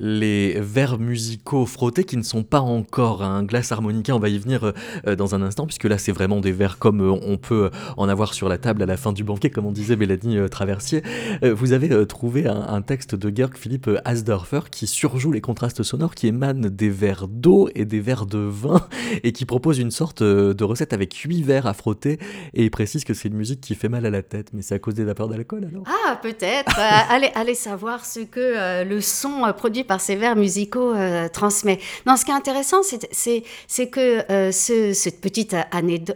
Les 0.00 0.58
vers 0.58 0.98
musicaux 0.98 1.66
frottés 1.66 2.04
qui 2.04 2.16
ne 2.16 2.22
sont 2.22 2.42
pas 2.42 2.60
encore 2.60 3.22
un 3.22 3.42
glace 3.42 3.70
harmonica, 3.70 4.16
on 4.16 4.18
va 4.18 4.30
y 4.30 4.38
venir 4.38 4.72
euh, 5.06 5.14
dans 5.14 5.34
un 5.34 5.42
instant, 5.42 5.66
puisque 5.66 5.84
là 5.84 5.98
c'est 5.98 6.12
vraiment 6.12 6.40
des 6.40 6.52
vers 6.52 6.78
comme 6.78 7.02
euh, 7.02 7.20
on 7.22 7.36
peut 7.36 7.70
en 7.98 8.08
avoir 8.08 8.32
sur 8.32 8.48
la 8.48 8.56
table 8.56 8.82
à 8.82 8.86
la 8.86 8.96
fin 8.96 9.12
du 9.12 9.24
banquet, 9.24 9.50
comme 9.50 9.66
on 9.66 9.72
disait 9.72 9.96
Mélanie 9.96 10.38
euh, 10.38 10.48
Traversier. 10.48 11.02
vous 11.42 11.72
avez 11.72 12.06
trouvé 12.06 12.46
un, 12.46 12.80
texte 12.80 13.14
de 13.14 13.34
Georg 13.34 13.56
Philipp 13.56 13.90
Asdorfer 14.06 14.60
qui 14.70 14.86
surjoue 14.86 15.32
les 15.32 15.42
contrastes 15.42 15.82
sonores, 15.82 16.14
qui 16.14 16.28
émanent 16.28 16.68
des 16.70 16.88
vers 16.88 17.28
d'eau 17.28 17.68
et 17.74 17.84
des 17.84 18.00
vers 18.00 18.24
de 18.24 18.38
vin, 18.38 18.88
et 19.22 19.32
qui 19.32 19.44
propose 19.44 19.78
une 19.78 19.90
sorte 19.90 20.22
de 20.22 20.64
recette 20.64 20.94
avec 20.94 21.14
huit 21.14 21.42
vers 21.42 21.66
à 21.66 21.74
frotter, 21.74 22.18
et 22.54 22.64
il 22.64 22.70
précise 22.70 23.04
que 23.04 23.12
c'est 23.12 23.28
une 23.28 23.36
musique 23.36 23.60
qui 23.60 23.74
fait 23.74 23.90
mal 23.90 24.06
à 24.06 24.10
la 24.10 24.22
tête, 24.22 24.48
mais 24.54 24.62
c'est 24.62 24.74
à 24.74 24.78
cause 24.78 24.94
des 24.94 25.04
vapeurs 25.04 25.28
d'alcool 25.28 25.68
alors? 25.70 25.84
Ah, 25.86 26.16
peut-être. 26.22 26.78
Allez, 27.10 27.30
allez 27.34 27.54
savoir 27.54 28.06
ce 28.06 28.20
que 28.20 28.84
le 28.84 29.00
son 29.02 29.42
produit 29.56 29.84
par 29.90 30.00
ces 30.00 30.14
vers 30.14 30.36
musicaux 30.36 30.94
euh, 30.94 31.28
transmet. 31.28 31.80
Non, 32.06 32.16
ce 32.16 32.24
qui 32.24 32.30
est 32.30 32.34
intéressant, 32.34 32.76
c'est 32.84 33.86
que 33.88 34.30
euh, 34.30 34.52
cette 34.52 35.20
petite 35.20 35.56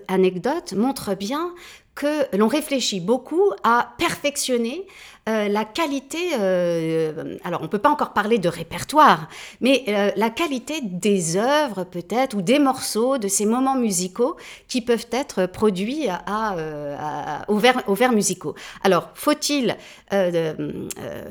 anecdote 0.07 0.75
montre 0.75 1.17
bien 1.17 1.53
que 1.95 2.37
l'on 2.37 2.49
réfléchit 2.49 3.01
beaucoup 3.01 3.53
à 3.63 3.95
perfectionner 3.99 4.87
euh, 5.27 5.49
la 5.49 5.65
qualité, 5.65 6.19
euh, 6.39 7.39
alors 7.45 7.61
on 7.61 7.65
ne 7.65 7.69
peut 7.69 7.79
pas 7.79 7.89
encore 7.89 8.13
parler 8.13 8.37
de 8.37 8.49
répertoire, 8.49 9.29
mais 9.63 9.83
euh, 9.89 10.11
la 10.17 10.29
qualité 10.29 10.83
des 10.83 11.39
œuvres 11.39 11.85
peut-être, 11.85 12.37
ou 12.37 12.43
des 12.43 12.59
morceaux, 12.59 13.17
de 13.17 13.27
ces 13.27 13.47
moments 13.47 13.75
musicaux 13.75 14.37
qui 14.69 14.83
peuvent 14.83 15.07
être 15.13 15.47
produits 15.47 16.09
à, 16.11 17.47
aux, 17.49 17.57
vers, 17.57 18.13
musicaux. 18.13 18.55
Alors, 18.83 19.11
faut-il 19.15 19.77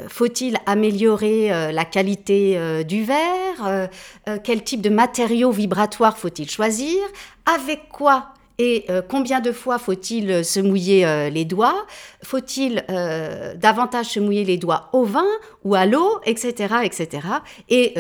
faut 0.08 0.28
améliorer 0.66 1.72
la 1.72 1.86
qualité 1.86 2.84
du 2.86 3.04
verre 3.04 3.90
Quel 4.44 4.64
type 4.64 4.82
de 4.82 4.90
matériaux 4.90 5.52
vibratoires 5.52 6.18
faut-il 6.18 6.50
choisir 6.50 6.98
Avec 7.46 7.90
quoi 7.90 8.33
et 8.60 8.86
euh, 8.90 9.02
combien 9.08 9.40
de 9.40 9.52
fois 9.52 9.80
faut-il 9.80 10.30
euh, 10.30 10.44
se 10.44 10.60
mouiller 10.60 11.06
euh, 11.06 11.30
les 11.30 11.46
doigts? 11.46 11.86
Faut-il 12.24 12.84
davantage 13.58 14.08
se 14.08 14.20
mouiller 14.20 14.46
les 14.46 14.58
doigts 14.58 14.90
au 14.94 15.04
vin 15.04 15.26
ou 15.64 15.76
à 15.76 15.86
l'eau, 15.86 16.20
etc., 16.26 16.76
etc. 16.84 17.28
Et 17.70 17.96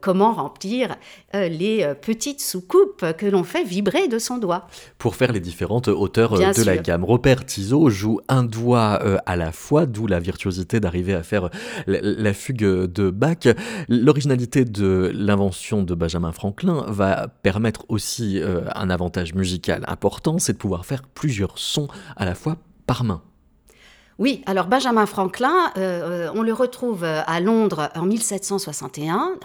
comment 0.00 0.32
remplir 0.32 0.96
les 1.34 1.86
petites 2.00 2.40
soucoupes 2.40 3.04
que 3.18 3.26
l'on 3.26 3.44
fait 3.44 3.64
vibrer 3.64 4.08
de 4.08 4.18
son 4.18 4.38
doigt? 4.38 4.68
Pour 4.96 5.16
faire 5.16 5.32
les 5.32 5.40
différentes 5.40 5.88
hauteurs 5.88 6.38
de 6.38 6.62
la 6.64 6.78
gamme. 6.78 7.04
Robert 7.04 7.44
Tizot 7.44 7.90
joue 7.90 8.20
un 8.28 8.42
doigt 8.42 8.98
à 9.26 9.36
la 9.36 9.52
fois, 9.52 9.84
d'où 9.84 10.06
la 10.06 10.18
virtuosité 10.18 10.80
d'arriver 10.80 11.12
à 11.12 11.22
faire 11.22 11.50
la, 11.86 12.32
fugue 12.32 12.64
de 12.64 13.10
Bach. 13.10 13.48
L'originalité 13.88 14.64
de 14.64 15.12
l'invention 15.14 15.82
de 15.82 15.94
Benjamin 15.94 16.32
Franklin 16.32 16.86
va 16.88 17.28
permettre 17.28 17.84
aussi 17.88 18.40
un 18.74 18.88
avantage 18.88 19.34
musical 19.34 19.84
important, 19.88 20.38
c'est 20.38 20.52
de 20.52 20.58
pouvoir 20.58 20.86
faire 20.86 21.02
plusieurs 21.02 21.58
sons 21.58 21.88
à 22.16 22.24
la 22.24 22.34
fois 22.34 22.56
par 22.86 23.04
main. 23.04 23.22
Oui, 24.18 24.42
alors 24.46 24.66
Benjamin 24.66 25.06
Franklin, 25.06 25.70
euh, 25.76 26.26
euh, 26.26 26.32
on 26.34 26.42
le 26.42 26.52
retrouve 26.52 27.04
euh, 27.04 27.20
à 27.28 27.38
Londres 27.38 27.88
en 27.94 28.02
1761. 28.02 29.36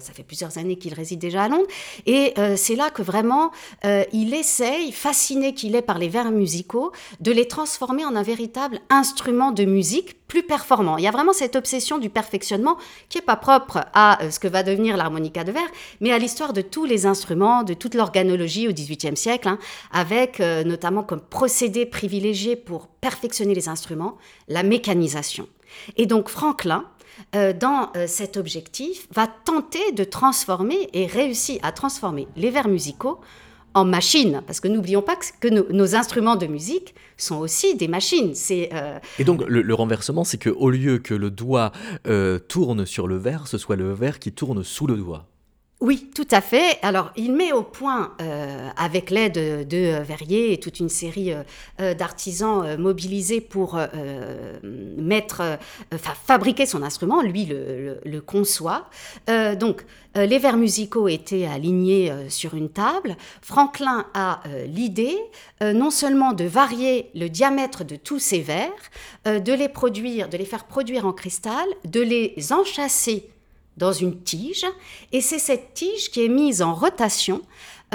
ça 0.00 0.12
fait 0.14 0.22
plusieurs 0.22 0.56
années 0.56 0.76
qu'il 0.76 0.94
réside 0.94 1.18
déjà 1.18 1.42
à 1.42 1.48
Londres. 1.48 1.66
Et 2.06 2.34
c'est 2.56 2.74
là 2.74 2.88
que 2.88 3.02
vraiment 3.02 3.50
il 3.84 4.34
essaye, 4.34 4.92
fasciné 4.92 5.54
qu'il 5.54 5.74
est 5.74 5.82
par 5.82 5.98
les 5.98 6.08
vers 6.08 6.30
musicaux, 6.30 6.92
de 7.20 7.30
les 7.30 7.46
transformer 7.46 8.04
en 8.04 8.16
un 8.16 8.22
véritable 8.22 8.80
instrument 8.88 9.52
de 9.52 9.64
musique 9.64 10.21
plus 10.32 10.42
performant. 10.42 10.96
Il 10.96 11.04
y 11.04 11.06
a 11.06 11.10
vraiment 11.10 11.34
cette 11.34 11.56
obsession 11.56 11.98
du 11.98 12.08
perfectionnement 12.08 12.78
qui 13.10 13.18
n'est 13.18 13.24
pas 13.24 13.36
propre 13.36 13.84
à 13.92 14.18
ce 14.30 14.38
que 14.38 14.48
va 14.48 14.62
devenir 14.62 14.96
l'harmonica 14.96 15.44
de 15.44 15.52
verre, 15.52 15.70
mais 16.00 16.10
à 16.10 16.16
l'histoire 16.16 16.54
de 16.54 16.62
tous 16.62 16.86
les 16.86 17.04
instruments, 17.04 17.64
de 17.64 17.74
toute 17.74 17.94
l'organologie 17.94 18.66
au 18.66 18.72
XVIIIe 18.72 19.16
siècle, 19.16 19.46
hein, 19.46 19.58
avec 19.92 20.40
notamment 20.40 21.02
comme 21.02 21.20
procédé 21.20 21.84
privilégié 21.84 22.56
pour 22.56 22.86
perfectionner 22.86 23.54
les 23.54 23.68
instruments 23.68 24.16
la 24.48 24.62
mécanisation. 24.62 25.46
Et 25.96 26.06
donc 26.06 26.28
Franklin, 26.28 26.86
euh, 27.34 27.52
dans 27.52 27.90
euh, 27.96 28.06
cet 28.06 28.36
objectif, 28.36 29.06
va 29.12 29.26
tenter 29.26 29.92
de 29.92 30.04
transformer 30.04 30.88
et 30.92 31.06
réussit 31.06 31.58
à 31.62 31.72
transformer 31.72 32.26
les 32.36 32.50
vers 32.50 32.68
musicaux 32.68 33.20
en 33.74 33.84
machines, 33.84 34.42
parce 34.46 34.60
que 34.60 34.68
n'oublions 34.68 35.02
pas 35.02 35.16
que, 35.40 35.48
nos, 35.48 35.94
instruments 35.94 36.36
de 36.36 36.46
musique 36.46 36.94
sont 37.16 37.36
aussi 37.36 37.76
des 37.76 37.88
machines. 37.88 38.32
Euh, 38.50 38.98
et 39.18 39.24
donc 39.24 39.42
le, 39.46 39.74
renversement, 39.74 40.24
c'est 40.24 40.42
qu'au 40.42 40.70
lieu 40.70 40.98
que 40.98 41.14
le 41.14 41.30
doigt 41.30 41.72
tourne 42.48 42.86
sur 42.86 43.06
le 43.06 43.16
verre, 43.16 43.46
ce 43.46 43.58
soit 43.58 43.76
le 43.76 43.92
verre 43.92 44.18
qui 44.18 44.32
tourne 44.32 44.62
sous 44.62 44.86
le 44.86 44.96
doigt. 44.96 45.26
Oui, 45.82 46.08
tout 46.14 46.28
à 46.30 46.40
fait. 46.40 46.78
Alors, 46.82 47.10
il 47.16 47.32
met 47.32 47.50
au 47.50 47.64
point, 47.64 48.12
euh, 48.20 48.68
avec 48.76 49.10
l'aide 49.10 49.66
de, 49.66 50.00
Verrier 50.00 50.52
et 50.52 50.60
toute 50.60 50.78
une 50.78 50.88
série 50.88 51.32
euh, 51.32 51.42
euh, 51.80 51.92
d'artisans 51.92 52.76
mobilisés 52.78 53.40
pour 53.40 53.76
mettre, 54.62 55.58
enfin, 55.92 56.12
fabriquer 56.24 56.66
son 56.66 56.84
instrument. 56.84 57.20
Lui 57.20 57.46
le, 57.46 58.20
conçoit. 58.20 58.88
donc, 59.58 59.84
les 60.14 60.38
vers 60.38 60.56
musicaux 60.56 61.08
étaient 61.08 61.46
alignés 61.46 62.12
sur 62.28 62.54
une 62.54 62.68
table. 62.68 63.16
Franklin 63.40 64.06
a 64.14 64.40
l'idée 64.66 65.18
non 65.60 65.90
seulement 65.90 66.32
de 66.32 66.44
varier 66.44 67.10
le 67.14 67.28
diamètre 67.28 67.84
de 67.84 67.96
tous 67.96 68.20
ces 68.20 68.40
vers, 68.40 68.70
de 69.24 69.52
les 69.52 69.68
produire, 69.68 70.28
de 70.28 70.36
les 70.36 70.44
faire 70.44 70.64
produire 70.64 71.06
en 71.06 71.12
cristal, 71.12 71.66
de 71.84 72.00
les 72.00 72.52
enchâsser 72.52 73.31
dans 73.76 73.92
une 73.92 74.22
tige, 74.22 74.66
et 75.12 75.20
c'est 75.20 75.38
cette 75.38 75.74
tige 75.74 76.10
qui 76.10 76.24
est 76.24 76.28
mise 76.28 76.62
en 76.62 76.74
rotation 76.74 77.42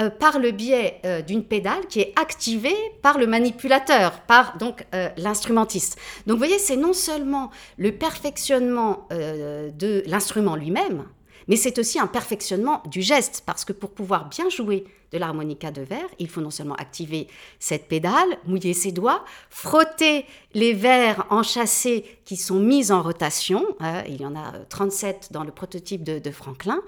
euh, 0.00 0.10
par 0.10 0.38
le 0.38 0.52
biais 0.52 1.00
euh, 1.04 1.22
d'une 1.22 1.42
pédale 1.42 1.86
qui 1.88 2.00
est 2.00 2.12
activée 2.16 2.76
par 3.02 3.18
le 3.18 3.26
manipulateur, 3.26 4.20
par 4.22 4.56
donc 4.56 4.86
euh, 4.94 5.08
l'instrumentiste. 5.16 5.98
Donc 6.26 6.34
vous 6.34 6.38
voyez, 6.38 6.58
c'est 6.58 6.76
non 6.76 6.92
seulement 6.92 7.50
le 7.78 7.90
perfectionnement 7.90 9.08
de 9.10 10.02
l'instrument 10.06 10.54
lui-même, 10.54 11.04
mais 11.48 11.56
c'est 11.56 11.78
aussi 11.78 11.98
un 11.98 12.06
perfectionnement 12.06 12.82
du 12.86 13.02
geste, 13.02 13.42
parce 13.44 13.64
que 13.64 13.72
pour 13.72 13.90
pouvoir 13.90 14.28
bien 14.28 14.48
jouer 14.48 14.84
de 15.10 15.18
l'harmonica 15.18 15.70
de 15.70 15.80
verre, 15.80 16.08
il 16.18 16.28
faut 16.28 16.42
non 16.42 16.50
seulement 16.50 16.74
activer 16.74 17.28
cette 17.58 17.88
pédale, 17.88 18.38
mouiller 18.46 18.74
ses 18.74 18.92
doigts, 18.92 19.24
frotter 19.48 20.26
les 20.52 20.74
verres 20.74 21.26
enchâssés 21.30 22.04
qui 22.24 22.36
sont 22.36 22.60
mis 22.60 22.92
en 22.92 23.02
rotation, 23.02 23.64
hein, 23.80 24.04
il 24.06 24.20
y 24.20 24.26
en 24.26 24.36
a 24.36 24.52
37 24.68 25.28
dans 25.32 25.44
le 25.44 25.50
prototype 25.50 26.04
de, 26.04 26.30
Franklin, 26.30 26.80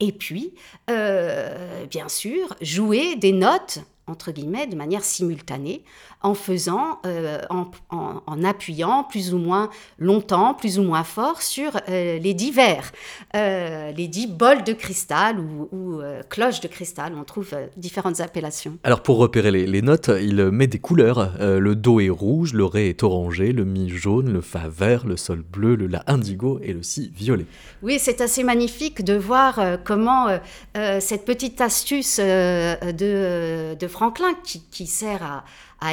et 0.00 0.12
puis, 0.12 0.54
euh, 0.90 1.86
bien 1.86 2.08
sûr, 2.08 2.54
jouer 2.60 3.16
des 3.16 3.32
notes 3.32 3.80
entre 4.08 4.32
guillemets, 4.32 4.66
de 4.66 4.76
manière 4.76 5.04
simultanée, 5.04 5.84
en 6.22 6.34
faisant, 6.34 6.98
euh, 7.06 7.38
en, 7.50 8.44
appuyant 8.44 9.04
plus 9.04 9.34
ou 9.34 9.38
moins 9.38 9.70
longtemps, 9.98 10.54
plus 10.54 10.78
ou 10.78 10.82
moins 10.82 11.04
fort 11.04 11.42
sur 11.42 11.76
euh, 11.88 12.18
les 12.18 12.34
dix 12.34 12.50
verres, 12.50 12.90
euh, 13.36 13.92
les 13.92 14.08
dix 14.08 14.26
bols 14.26 14.64
de 14.64 14.72
cristal 14.72 15.38
ou, 15.38 16.00
cloches 16.28 16.60
de 16.60 16.68
cristal. 16.68 17.12
On 17.18 17.24
trouve 17.24 17.54
différentes 17.76 18.20
appellations. 18.20 18.78
Alors 18.84 19.02
pour 19.02 19.18
repérer 19.18 19.50
les, 19.50 19.82
notes, 19.82 20.10
il 20.20 20.42
met 20.50 20.66
des 20.66 20.78
couleurs. 20.78 21.32
le 21.40 21.74
do 21.74 22.00
est 22.00 22.08
rouge, 22.08 22.52
le 22.52 22.64
ré 22.64 22.88
est 22.88 23.02
orangé, 23.02 23.52
le 23.52 23.64
mi 23.64 23.88
jaune, 23.88 24.32
le 24.32 24.40
fa 24.40 24.68
vert, 24.68 25.06
le 25.06 25.16
sol 25.16 25.42
bleu, 25.42 25.76
le 25.76 25.86
la 25.86 26.02
indigo 26.06 26.60
et 26.62 26.72
le 26.72 26.82
si 26.82 27.10
violet. 27.14 27.46
Oui, 27.82 27.98
c'est 28.00 28.20
assez 28.20 28.44
magnifique 28.44 29.04
de 29.04 29.14
voir 29.14 29.60
comment 29.84 30.26
cette 30.74 31.24
petite 31.24 31.60
astuce 31.60 32.18
de, 32.18 33.74
de 33.74 33.88
Franklin 33.88 34.34
qui, 34.42 34.86
sert 34.86 35.22
à, 35.22 35.44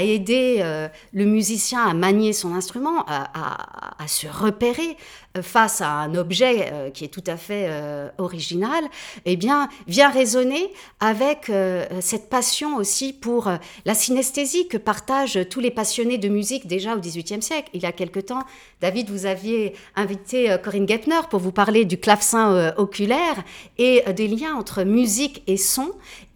aider 0.02 0.58
euh, 0.60 0.88
le 1.14 1.26
musicien 1.26 1.86
à 1.86 1.94
manier 1.94 2.34
son 2.34 2.54
instrument, 2.54 3.06
à, 3.08 4.08
se 4.08 4.28
repérer 4.28 4.98
euh, 5.36 5.42
face 5.42 5.82
à 5.82 5.90
un 5.90 6.16
objet 6.16 6.70
euh, 6.72 6.90
qui 6.92 7.06
est 7.06 7.10
tout 7.10 7.24
à 7.28 7.38
fait 7.38 7.70
original, 8.18 8.84
eh 9.26 9.36
bien, 9.36 9.70
vient 9.88 10.10
résonner 10.10 10.72
avec 11.00 11.52
cette 12.00 12.30
passion 12.30 12.78
aussi 12.78 13.14
pour 13.14 13.50
la 13.86 13.94
synesthésie 13.94 14.68
que 14.68 14.78
partagent 14.78 15.40
tous 15.50 15.60
les 15.60 15.72
passionnés 15.72 16.18
de 16.18 16.30
musique 16.30 16.68
déjà 16.68 16.96
au 16.96 17.00
XVIIIe 17.00 17.42
siècle. 17.42 17.70
Il 17.74 17.82
y 17.82 17.86
a 17.86 17.92
quelque 17.92 18.20
temps, 18.20 18.44
David, 18.82 19.10
vous 19.10 19.26
aviez 19.26 19.74
invité 19.96 20.56
Corinne 20.64 20.88
Gepner 20.88 21.22
pour 21.30 21.40
vous 21.40 21.52
parler 21.52 21.86
du 21.86 21.98
clavecin 21.98 22.74
oculaire 22.78 23.44
et 23.78 24.04
des 24.14 24.28
liens 24.28 24.56
entre 24.56 24.84
musique 24.84 25.44
et 25.48 25.58
son. 25.58 25.92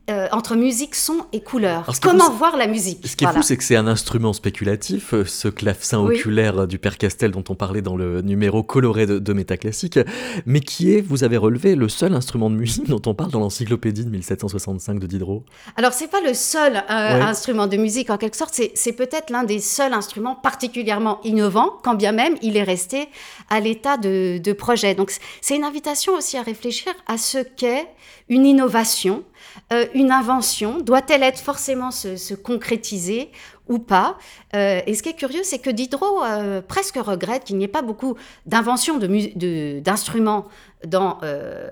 Euh, 0.09 0.27
entre 0.31 0.55
musique, 0.55 0.95
son 0.95 1.25
et 1.33 1.41
couleur. 1.41 1.87
Comment 2.01 2.31
voir 2.31 2.57
la 2.57 2.65
musique? 2.65 3.05
Ce 3.05 3.15
qui 3.15 3.25
est 3.25 3.31
fou, 3.31 3.43
c'est 3.43 3.57
que 3.57 3.63
c'est 3.63 3.75
un 3.75 3.85
instrument 3.85 4.33
spéculatif, 4.33 5.13
euh, 5.13 5.23
ce 5.23 5.47
clavecin 5.47 5.99
oculaire 5.99 6.67
du 6.67 6.79
Père 6.79 6.97
Castel 6.97 7.29
dont 7.29 7.43
on 7.49 7.53
parlait 7.53 7.83
dans 7.83 7.95
le 7.95 8.21
numéro 8.21 8.63
coloré 8.63 9.05
de, 9.05 9.19
de 9.19 9.33
Métaclassique, 9.33 9.99
mais 10.47 10.61
qui 10.61 10.95
est, 10.95 11.01
vous 11.01 11.23
avez 11.23 11.37
relevé, 11.37 11.75
le 11.75 11.89
seul 11.89 12.15
instrument 12.15 12.49
de 12.49 12.55
musique 12.55 12.87
dont 12.89 13.01
on 13.05 13.13
parle 13.13 13.29
dans 13.29 13.39
l'encyclopédie 13.39 14.03
de 14.03 14.09
1765 14.09 14.99
de 14.99 15.05
Diderot. 15.05 15.43
Alors, 15.77 15.93
c'est 15.93 16.09
pas 16.09 16.21
le 16.21 16.33
seul 16.33 16.77
euh, 16.77 17.21
instrument 17.21 17.67
de 17.67 17.77
musique 17.77 18.09
en 18.09 18.17
quelque 18.17 18.37
sorte, 18.37 18.59
c'est 18.73 18.93
peut-être 18.93 19.29
l'un 19.29 19.43
des 19.43 19.59
seuls 19.59 19.93
instruments 19.93 20.35
particulièrement 20.35 21.19
innovants, 21.23 21.73
quand 21.83 21.95
bien 21.95 22.13
même 22.13 22.35
il 22.41 22.57
est 22.57 22.63
resté 22.63 23.09
à 23.51 23.59
l'état 23.59 23.97
de, 23.97 24.39
de 24.39 24.53
projet. 24.53 24.95
Donc, 24.95 25.11
c'est 25.41 25.55
une 25.55 25.63
invitation 25.63 26.13
aussi 26.13 26.37
à 26.37 26.41
réfléchir 26.41 26.93
à 27.05 27.17
ce 27.17 27.37
qu'est 27.37 27.87
une 28.27 28.45
innovation 28.45 29.23
euh, 29.71 29.85
une 29.93 30.11
invention 30.11 30.79
Doit-elle 30.79 31.23
être 31.23 31.39
forcément 31.39 31.91
se, 31.91 32.33
concrétiser 32.33 33.29
ou 33.67 33.79
pas 33.79 34.17
euh, 34.55 34.81
Et 34.87 34.95
ce 34.95 35.03
qui 35.03 35.09
est 35.09 35.13
curieux, 35.13 35.43
c'est 35.43 35.59
que 35.59 35.69
Diderot 35.69 36.23
euh, 36.23 36.61
presque 36.61 36.95
regrette 36.95 37.43
qu'il 37.43 37.57
n'y 37.57 37.65
ait 37.65 37.67
pas 37.67 37.81
beaucoup 37.81 38.15
d'inventions 38.45 38.97
d'instruments 38.97 40.47
euh, 41.23 41.67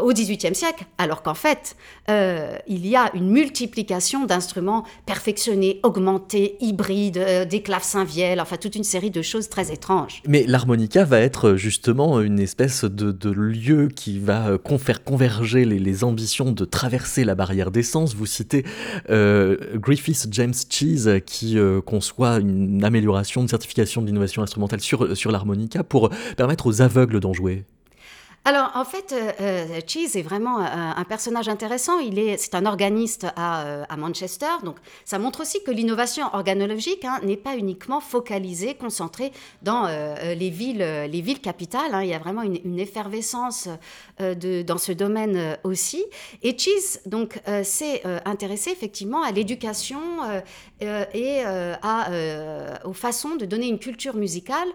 au 0.00 0.10
XVIIIe 0.10 0.54
siècle, 0.54 0.86
alors 0.96 1.22
qu'en 1.22 1.34
fait, 1.34 1.76
euh, 2.08 2.56
il 2.66 2.86
y 2.86 2.96
a 2.96 3.10
une 3.14 3.28
multiplication 3.30 4.24
d'instruments 4.24 4.84
perfectionnés, 5.04 5.80
augmentés, 5.82 6.56
hybrides, 6.60 7.18
euh, 7.18 7.44
des 7.44 7.60
clavecins-vielles, 7.60 8.40
enfin 8.40 8.56
toute 8.56 8.74
une 8.74 8.84
série 8.84 9.10
de 9.10 9.20
choses 9.20 9.50
très 9.50 9.70
étranges. 9.70 10.22
Mais 10.26 10.44
l'harmonica 10.46 11.04
va 11.04 11.20
être 11.20 11.56
justement 11.56 12.22
une 12.22 12.40
espèce 12.40 12.84
de, 12.84 13.30
lieu 13.30 13.88
qui 13.88 14.18
va 14.18 14.58
faire 14.78 15.04
converger 15.04 15.66
les, 15.66 16.04
ambitions 16.04 16.52
de 16.52 16.64
traverser 16.64 17.24
la 17.24 17.34
barrière 17.34 17.70
d'essence. 17.70 18.14
Vous 18.14 18.26
citez 18.26 18.64
Griffith 19.08 20.28
James 20.30 20.54
Cheese 20.70 21.20
qui 21.26 21.58
conçoit 21.84 22.38
une 22.38 22.82
amélioration, 22.82 23.42
une 23.42 23.48
certification 23.48 24.00
de 24.00 24.06
l'innovation 24.06 24.42
instrumentale 24.42 24.80
sur 24.80 25.32
l'harmonica 25.32 25.84
pour 25.84 26.10
permettre 26.36 26.66
aux 26.66 26.80
aveugles 26.80 27.20
d'en 27.20 27.32
jouer. 27.34 27.64
Alors, 28.48 28.70
en 28.76 28.84
fait, 28.84 29.12
euh, 29.12 29.32
euh, 29.40 29.80
Cheese 29.84 30.16
est 30.16 30.22
vraiment 30.22 30.60
euh, 30.60 30.66
un 30.68 31.02
personnage 31.02 31.48
intéressant. 31.48 31.98
Il 31.98 32.16
est, 32.16 32.36
c'est 32.36 32.54
un 32.54 32.64
organiste 32.64 33.26
à, 33.34 33.96
Manchester. 33.96 34.46
Donc, 34.62 34.76
ça 35.04 35.18
montre 35.18 35.40
aussi 35.40 35.64
que 35.64 35.72
l'innovation 35.72 36.26
organologique 36.32 37.04
hein, 37.04 37.18
n'est 37.24 37.36
pas 37.36 37.56
uniquement 37.56 38.00
focalisée, 38.00 38.74
concentrée 38.74 39.32
dans 39.62 39.88
les 40.22 40.50
villes, 40.50 40.78
les 41.10 41.20
villes 41.22 41.40
capitales. 41.40 41.92
Hein. 41.92 42.02
Il 42.04 42.10
y 42.10 42.14
a 42.14 42.18
vraiment 42.18 42.42
une, 42.42 42.78
effervescence 42.78 43.68
dans 44.20 44.78
ce 44.78 44.92
domaine 44.92 45.56
aussi. 45.64 46.04
Et 46.42 46.56
Cheese, 46.56 47.00
donc, 47.06 47.40
s'est 47.64 48.02
intéressé 48.26 48.70
effectivement 48.70 49.22
à 49.22 49.32
l'éducation 49.32 50.00
et 50.80 51.42
à, 51.42 52.10
aux 52.84 52.92
façons 52.92 53.36
de 53.36 53.46
donner 53.46 53.66
une 53.66 53.78
culture 53.78 54.14
musicale 54.14 54.68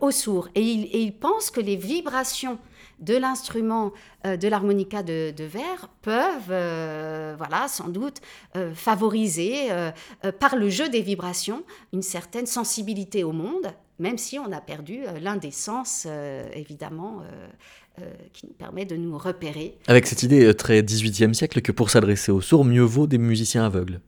aux 0.00 0.10
sourds. 0.10 0.48
Et 0.56 0.62
il 0.62 1.12
pense 1.12 1.50
que 1.50 1.60
les 1.60 1.76
vibrations 1.76 2.57
de 3.00 3.16
l'instrument 3.16 3.92
euh, 4.26 4.36
de 4.36 4.48
l'harmonica 4.48 5.02
de, 5.02 5.32
verre 5.44 5.90
peuvent, 6.02 6.50
euh, 6.50 7.34
voilà, 7.38 7.68
sans 7.68 7.88
doute, 7.88 8.18
euh, 8.56 8.74
favoriser 8.74 9.68
par 10.38 10.56
le 10.56 10.68
jeu 10.68 10.88
des 10.88 11.02
vibrations 11.02 11.62
une 11.92 12.02
certaine 12.02 12.46
sensibilité 12.46 13.24
au 13.24 13.32
monde, 13.32 13.72
même 13.98 14.18
si 14.18 14.38
on 14.38 14.52
a 14.52 14.60
perdu 14.60 15.00
l'un 15.20 15.36
des 15.36 15.50
sens, 15.50 16.06
évidemment. 16.54 17.22
qui 18.32 18.46
nous 18.46 18.52
permet 18.52 18.84
de 18.84 18.96
nous 18.96 19.18
repérer. 19.18 19.76
Avec 19.88 20.06
cette 20.06 20.22
idée 20.22 20.54
très 20.54 20.82
18e 20.82 21.34
siècle 21.34 21.60
que 21.60 21.72
pour 21.72 21.90
s'adresser 21.90 22.30
aux 22.30 22.40
sourds, 22.40 22.64
mieux 22.64 22.84
vaut 22.84 23.08
des 23.08 23.18
musiciens 23.18 23.64
aveugles. 23.64 24.00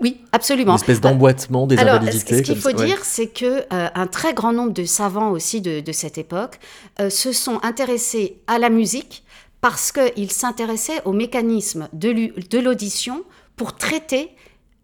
Oui, 0.00 0.20
absolument. 0.32 0.72
Une 0.72 0.76
espèce 0.80 1.00
d'emboîtement 1.00 1.66
des 1.66 1.78
Alors, 1.78 1.96
invalidités. 1.96 2.38
Ce 2.38 2.42
qu'il 2.42 2.56
faut 2.56 2.68
ouais. 2.68 2.86
dire, 2.86 3.04
c'est 3.04 3.28
que 3.28 3.64
euh, 3.72 3.88
un 3.94 4.06
très 4.06 4.34
grand 4.34 4.52
nombre 4.52 4.72
de 4.72 4.84
savants 4.84 5.30
aussi 5.30 5.60
de, 5.60 5.80
de 5.80 5.92
cette 5.92 6.18
époque 6.18 6.58
euh, 7.00 7.10
se 7.10 7.32
sont 7.32 7.60
intéressés 7.62 8.40
à 8.46 8.58
la 8.58 8.70
musique 8.70 9.24
parce 9.60 9.92
qu'ils 9.92 10.30
s'intéressaient 10.30 11.02
au 11.04 11.12
mécanisme 11.12 11.88
de 11.92 12.58
l'audition 12.58 13.24
pour 13.56 13.74
traiter 13.76 14.30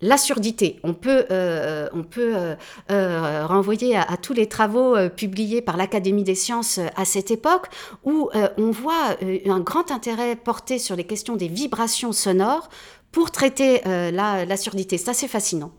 la 0.03 0.17
surdité. 0.17 0.81
On 0.83 0.95
peut, 0.95 1.27
euh, 1.31 1.89
on 1.95 2.03
peut 2.03 2.35
euh, 2.35 2.57
euh, 2.91 3.47
renvoyer 3.47 3.97
à, 3.97 4.03
à 4.03 4.17
tous 4.17 4.33
les 4.33 4.49
travaux 4.49 4.97
euh, 4.97 5.09
publiés 5.09 5.63
par 5.63 5.77
l'Académie 5.77 6.25
des 6.25 6.35
sciences 6.35 6.79
euh, 6.79 6.87
à 6.97 7.05
cette 7.05 7.31
époque, 7.31 7.69
où 8.05 8.29
euh, 8.35 8.49
on 8.59 8.73
voit 8.73 9.17
euh, 9.23 9.39
un 9.47 9.61
grand 9.61 9.93
intérêt 9.93 10.35
porté 10.35 10.81
sur 10.81 10.97
les 10.97 11.05
questions 11.05 11.37
des 11.37 11.47
vibrations 11.47 12.11
sonores 12.11 12.69
pour 13.13 13.31
traiter 13.31 13.87
euh, 13.87 14.11
la, 14.11 14.57
surdité. 14.57 14.99
C'est 14.99 15.11
assez 15.11 15.29
fascinant. 15.29 15.71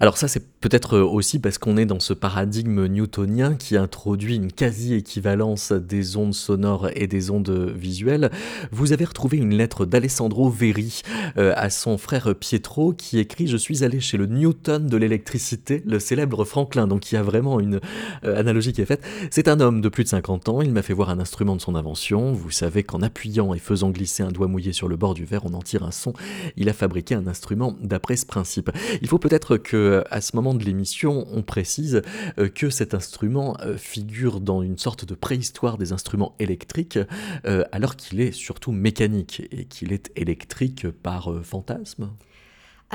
Alors 0.00 0.18
ça, 0.18 0.28
c'est 0.28 0.46
peut-être 0.60 0.98
aussi 0.98 1.38
parce 1.38 1.58
qu'on 1.58 1.76
est 1.76 1.86
dans 1.86 2.00
ce 2.00 2.12
paradigme 2.12 2.86
newtonien 2.86 3.54
qui 3.54 3.76
introduit 3.76 4.36
une 4.36 4.52
quasi-équivalence 4.52 5.72
des 5.72 6.16
ondes 6.16 6.34
sonores 6.34 6.88
et 6.94 7.06
des 7.06 7.30
ondes 7.30 7.72
visuelles. 7.74 8.30
Vous 8.70 8.92
avez 8.92 9.04
retrouvé 9.04 9.38
une 9.38 9.54
lettre 9.54 9.86
d'Alessandro 9.86 10.50
Veri 10.50 11.02
euh, 11.36 11.52
à 11.56 11.70
son 11.70 11.98
frère 11.98 12.34
Pietro 12.34 12.92
qui 12.92 13.18
écrit 13.18 13.46
«Je 13.48 13.56
suis 13.56 13.84
allé 13.84 14.00
chez 14.00 14.16
le 14.16 14.26
Newton 14.26 14.86
de 14.86 14.96
l'électricité, 14.96 15.82
le 15.86 15.98
célèbre 15.98 16.44
Franklin». 16.44 16.86
Donc 16.88 17.10
il 17.10 17.16
y 17.16 17.18
a 17.18 17.22
vraiment 17.22 17.60
une 17.60 17.80
euh, 18.24 18.38
analogie 18.38 18.72
qui 18.72 18.80
est 18.80 18.86
faite. 18.86 19.02
C'est 19.30 19.48
un 19.48 19.60
homme 19.60 19.80
de 19.80 19.88
plus 19.88 20.04
de 20.04 20.08
50 20.08 20.48
ans, 20.48 20.62
il 20.62 20.72
m'a 20.72 20.82
fait 20.82 20.94
voir 20.94 21.10
un 21.10 21.18
instrument 21.18 21.56
de 21.56 21.60
son 21.60 21.74
invention. 21.74 22.32
Vous 22.32 22.50
savez 22.50 22.82
qu'en 22.82 23.02
appuyant 23.02 23.54
et 23.54 23.58
faisant 23.58 23.90
glisser 23.90 24.22
un 24.22 24.30
doigt 24.30 24.48
mouillé 24.48 24.72
sur 24.72 24.88
le 24.88 24.96
bord 24.96 25.14
du 25.14 25.24
verre, 25.24 25.44
on 25.44 25.54
en 25.54 25.62
tire 25.62 25.82
un 25.82 25.90
son. 25.90 26.12
Il 26.56 26.68
a 26.68 26.72
fabriqué 26.72 27.14
un 27.14 27.26
instrument 27.26 27.76
d'après 27.80 28.16
ce 28.16 28.26
principe. 28.26 28.70
Il 29.00 29.08
faut 29.08 29.18
peut-être 29.18 29.51
que 29.58 30.04
à 30.10 30.20
ce 30.20 30.36
moment 30.36 30.54
de 30.54 30.64
l'émission, 30.64 31.26
on 31.32 31.42
précise 31.42 32.02
euh, 32.38 32.48
que 32.48 32.70
cet 32.70 32.94
instrument 32.94 33.56
euh, 33.60 33.76
figure 33.76 34.40
dans 34.40 34.62
une 34.62 34.78
sorte 34.78 35.04
de 35.04 35.14
préhistoire 35.14 35.78
des 35.78 35.92
instruments 35.92 36.34
électriques, 36.38 36.98
euh, 37.46 37.64
alors 37.72 37.96
qu'il 37.96 38.20
est 38.20 38.32
surtout 38.32 38.72
mécanique 38.72 39.42
et 39.50 39.64
qu'il 39.64 39.92
est 39.92 40.10
électrique 40.16 40.88
par 40.88 41.30
euh, 41.32 41.42
fantasme? 41.42 42.10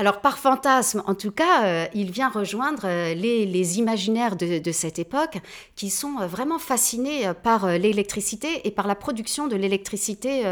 Alors 0.00 0.20
par 0.20 0.38
fantasme, 0.38 1.02
en 1.08 1.16
tout 1.16 1.32
cas, 1.32 1.64
euh, 1.64 1.86
il 1.92 2.12
vient 2.12 2.28
rejoindre 2.28 2.82
euh, 2.84 3.14
les, 3.14 3.78
imaginaires 3.80 4.36
de, 4.36 4.70
cette 4.70 5.00
époque 5.00 5.38
qui 5.74 5.90
sont 5.90 6.20
euh, 6.20 6.28
vraiment 6.28 6.60
fascinés 6.60 7.32
par 7.42 7.66
l'électricité 7.66 8.60
et 8.62 8.70
par 8.70 8.86
la 8.86 8.94
production 8.94 9.48
de 9.48 9.56
l'électricité 9.56 10.44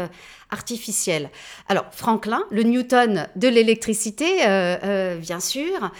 artificielle. 0.49 1.29
Alors 1.69 1.85
Franklin, 1.91 2.43
le 2.51 2.63
Newton 2.63 3.29
de 3.37 3.47
l'électricité, 3.47 4.39
bien 5.19 5.39
sûr, 5.39 5.91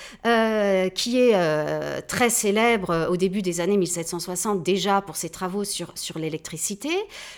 qui 0.94 1.20
est 1.20 2.02
très 2.08 2.30
célèbre 2.30 3.08
au 3.10 3.18
début 3.18 3.42
des 3.42 3.62
années 3.62 3.78
1760 3.78 4.64
déjà 4.64 5.02
pour 5.02 5.16
ses 5.16 5.30
travaux 5.30 5.64
sur, 5.64 5.92
sur 5.96 6.20
l'électricité, 6.20 6.90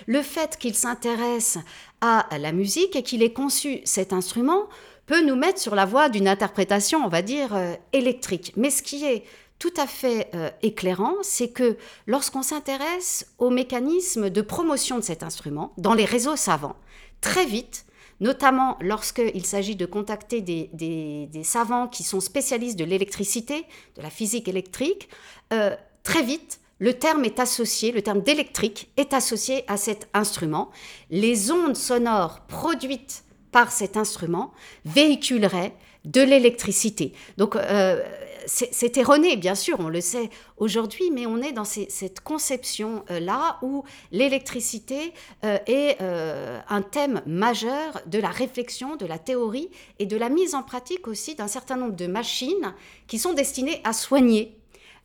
le 0.07 0.21
fait 0.21 0.57
qu'il 0.57 0.75
s'intéresse 0.75 1.57
à 2.01 2.25
la 2.39 2.51
musique 2.51 2.95
et 2.95 3.03
qu'il 3.03 3.21
ait 3.21 3.33
conçu 3.33 3.81
cet 3.83 4.13
instrument 4.13 4.67
peut 5.09 5.25
nous 5.25 5.35
mettre 5.35 5.59
sur 5.59 5.73
la 5.73 5.85
voie 5.85 6.07
d'une 6.07 6.27
interprétation, 6.27 7.03
on 7.03 7.07
va 7.07 7.23
dire, 7.23 7.55
euh, 7.55 7.73
électrique. 7.93 8.53
Mais 8.55 8.69
ce 8.69 8.83
qui 8.83 9.05
est 9.05 9.23
tout 9.57 9.73
à 9.75 9.87
fait 9.87 10.29
euh, 10.35 10.51
éclairant, 10.61 11.15
c'est 11.23 11.49
que 11.49 11.77
lorsqu'on 12.05 12.43
s'intéresse 12.43 13.25
au 13.39 13.49
mécanisme 13.49 14.29
de 14.29 14.41
promotion 14.43 14.97
de 14.97 15.03
cet 15.03 15.23
instrument 15.23 15.73
dans 15.79 15.95
les 15.95 16.05
réseaux 16.05 16.35
savants, 16.35 16.75
très 17.21 17.47
vite, 17.47 17.87
notamment 18.19 18.77
lorsqu'il 18.81 19.47
s'agit 19.47 19.75
de 19.75 19.87
contacter 19.87 20.41
des 20.41 21.43
savants 21.43 21.87
qui 21.87 22.03
sont 22.03 22.19
spécialistes 22.19 22.77
de 22.77 22.85
l'électricité, 22.85 23.65
de 23.97 24.03
la 24.03 24.11
physique 24.11 24.47
électrique, 24.47 25.09
euh, 25.53 25.75
très 26.03 26.21
vite, 26.21 26.59
le 26.77 26.93
terme 26.93 27.25
est 27.25 27.39
associé, 27.39 27.91
le 27.91 28.03
terme 28.03 28.21
d'électrique 28.21 28.91
est 28.95 29.13
associé 29.15 29.63
à 29.67 29.75
cet 29.75 30.07
instrument. 30.13 30.69
Les 31.09 31.51
ondes 31.51 31.75
sonores 31.75 32.41
produites 32.41 33.23
par 33.51 33.71
cet 33.71 33.97
instrument 33.97 34.51
véhiculeraient 34.85 35.73
de 36.05 36.21
l'électricité. 36.21 37.13
Donc 37.37 37.55
euh, 37.55 38.01
c'est 38.47 38.97
erroné, 38.97 39.35
bien 39.35 39.53
sûr, 39.53 39.79
on 39.79 39.89
le 39.89 40.01
sait 40.01 40.29
aujourd'hui, 40.57 41.11
mais 41.11 41.27
on 41.27 41.37
est 41.41 41.51
dans 41.51 41.65
cette 41.65 42.21
conception-là 42.21 43.59
où 43.61 43.83
l'électricité 44.11 45.13
euh, 45.45 45.59
est 45.67 45.97
euh, 46.01 46.59
un 46.67 46.81
thème 46.81 47.21
majeur 47.27 48.01
de 48.07 48.17
la 48.17 48.29
réflexion, 48.29 48.95
de 48.95 49.05
la 49.05 49.19
théorie 49.19 49.69
et 49.99 50.05
de 50.05 50.17
la 50.17 50.29
mise 50.29 50.55
en 50.55 50.63
pratique 50.63 51.07
aussi 51.07 51.35
d'un 51.35 51.47
certain 51.47 51.75
nombre 51.75 51.95
de 51.95 52.07
machines 52.07 52.73
qui 53.07 53.19
sont 53.19 53.33
destinées 53.33 53.81
à 53.83 53.93
soigner 53.93 54.59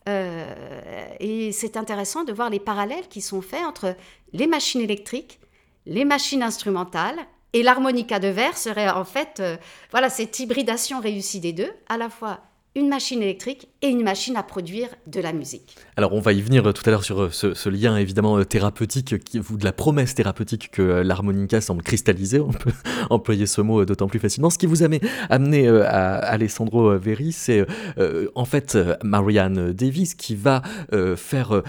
euh, 0.07 1.07
et 1.19 1.51
c'est 1.51 1.77
intéressant 1.77 2.23
de 2.23 2.33
voir 2.33 2.49
les 2.49 2.59
parallèles 2.59 3.07
qui 3.07 3.21
sont 3.21 3.41
faits 3.41 3.63
entre 3.63 3.95
les 4.33 4.47
machines 4.47 4.81
électriques, 4.81 5.39
les 5.85 6.05
machines 6.05 6.43
instrumentales 6.43 7.19
et 7.55 7.63
l'harmonica 7.63 8.19
de 8.19 8.27
verre 8.27 8.57
serait 8.57 8.89
en 8.89 9.05
fait 9.05 9.39
euh, 9.39 9.55
voilà 9.91 10.09
cette 10.09 10.37
hybridation 10.37 10.99
réussie 10.99 11.39
des 11.39 11.53
deux, 11.53 11.71
à 11.87 11.95
la 11.95 12.09
fois 12.09 12.41
une 12.75 12.89
machine 12.89 13.21
électrique 13.21 13.69
et 13.81 13.87
une 13.87 14.03
machine 14.03 14.35
à 14.35 14.43
produire 14.43 14.89
de 15.07 15.21
la 15.21 15.31
musique. 15.31 15.77
Alors 15.95 16.13
on 16.13 16.19
va 16.19 16.33
y 16.33 16.41
venir 16.41 16.67
euh, 16.67 16.73
tout 16.73 16.83
à 16.85 16.89
l'heure 16.89 17.05
sur 17.05 17.21
euh, 17.21 17.29
ce, 17.31 17.69
lien 17.69 17.95
évidemment 17.95 18.37
euh, 18.37 18.43
thérapeutique, 18.43 19.23
qui, 19.23 19.39
ou 19.39 19.57
de 19.57 19.63
la 19.63 19.71
promesse 19.71 20.13
thérapeutique 20.13 20.71
que 20.71 20.81
l'harmonica 20.81 21.61
semble 21.61 21.83
cristalliser, 21.83 22.41
on 22.41 22.51
peut 22.51 22.73
employer 23.09 23.45
ce 23.45 23.61
mot 23.61 23.85
d'autant 23.85 24.07
plus 24.07 24.19
facilement. 24.19 24.49
Ce 24.49 24.57
qui 24.57 24.65
vous 24.65 24.83
a 24.83 24.87
amené, 25.29 25.67
à 25.67 26.15
Alessandro 26.17 26.97
Veri, 26.97 27.31
c'est 27.31 27.65
en 28.35 28.45
fait 28.45 28.77
Marianne 29.03 29.71
Davis 29.71 30.13
qui 30.13 30.35
va 30.35 30.61
faire 31.15 31.63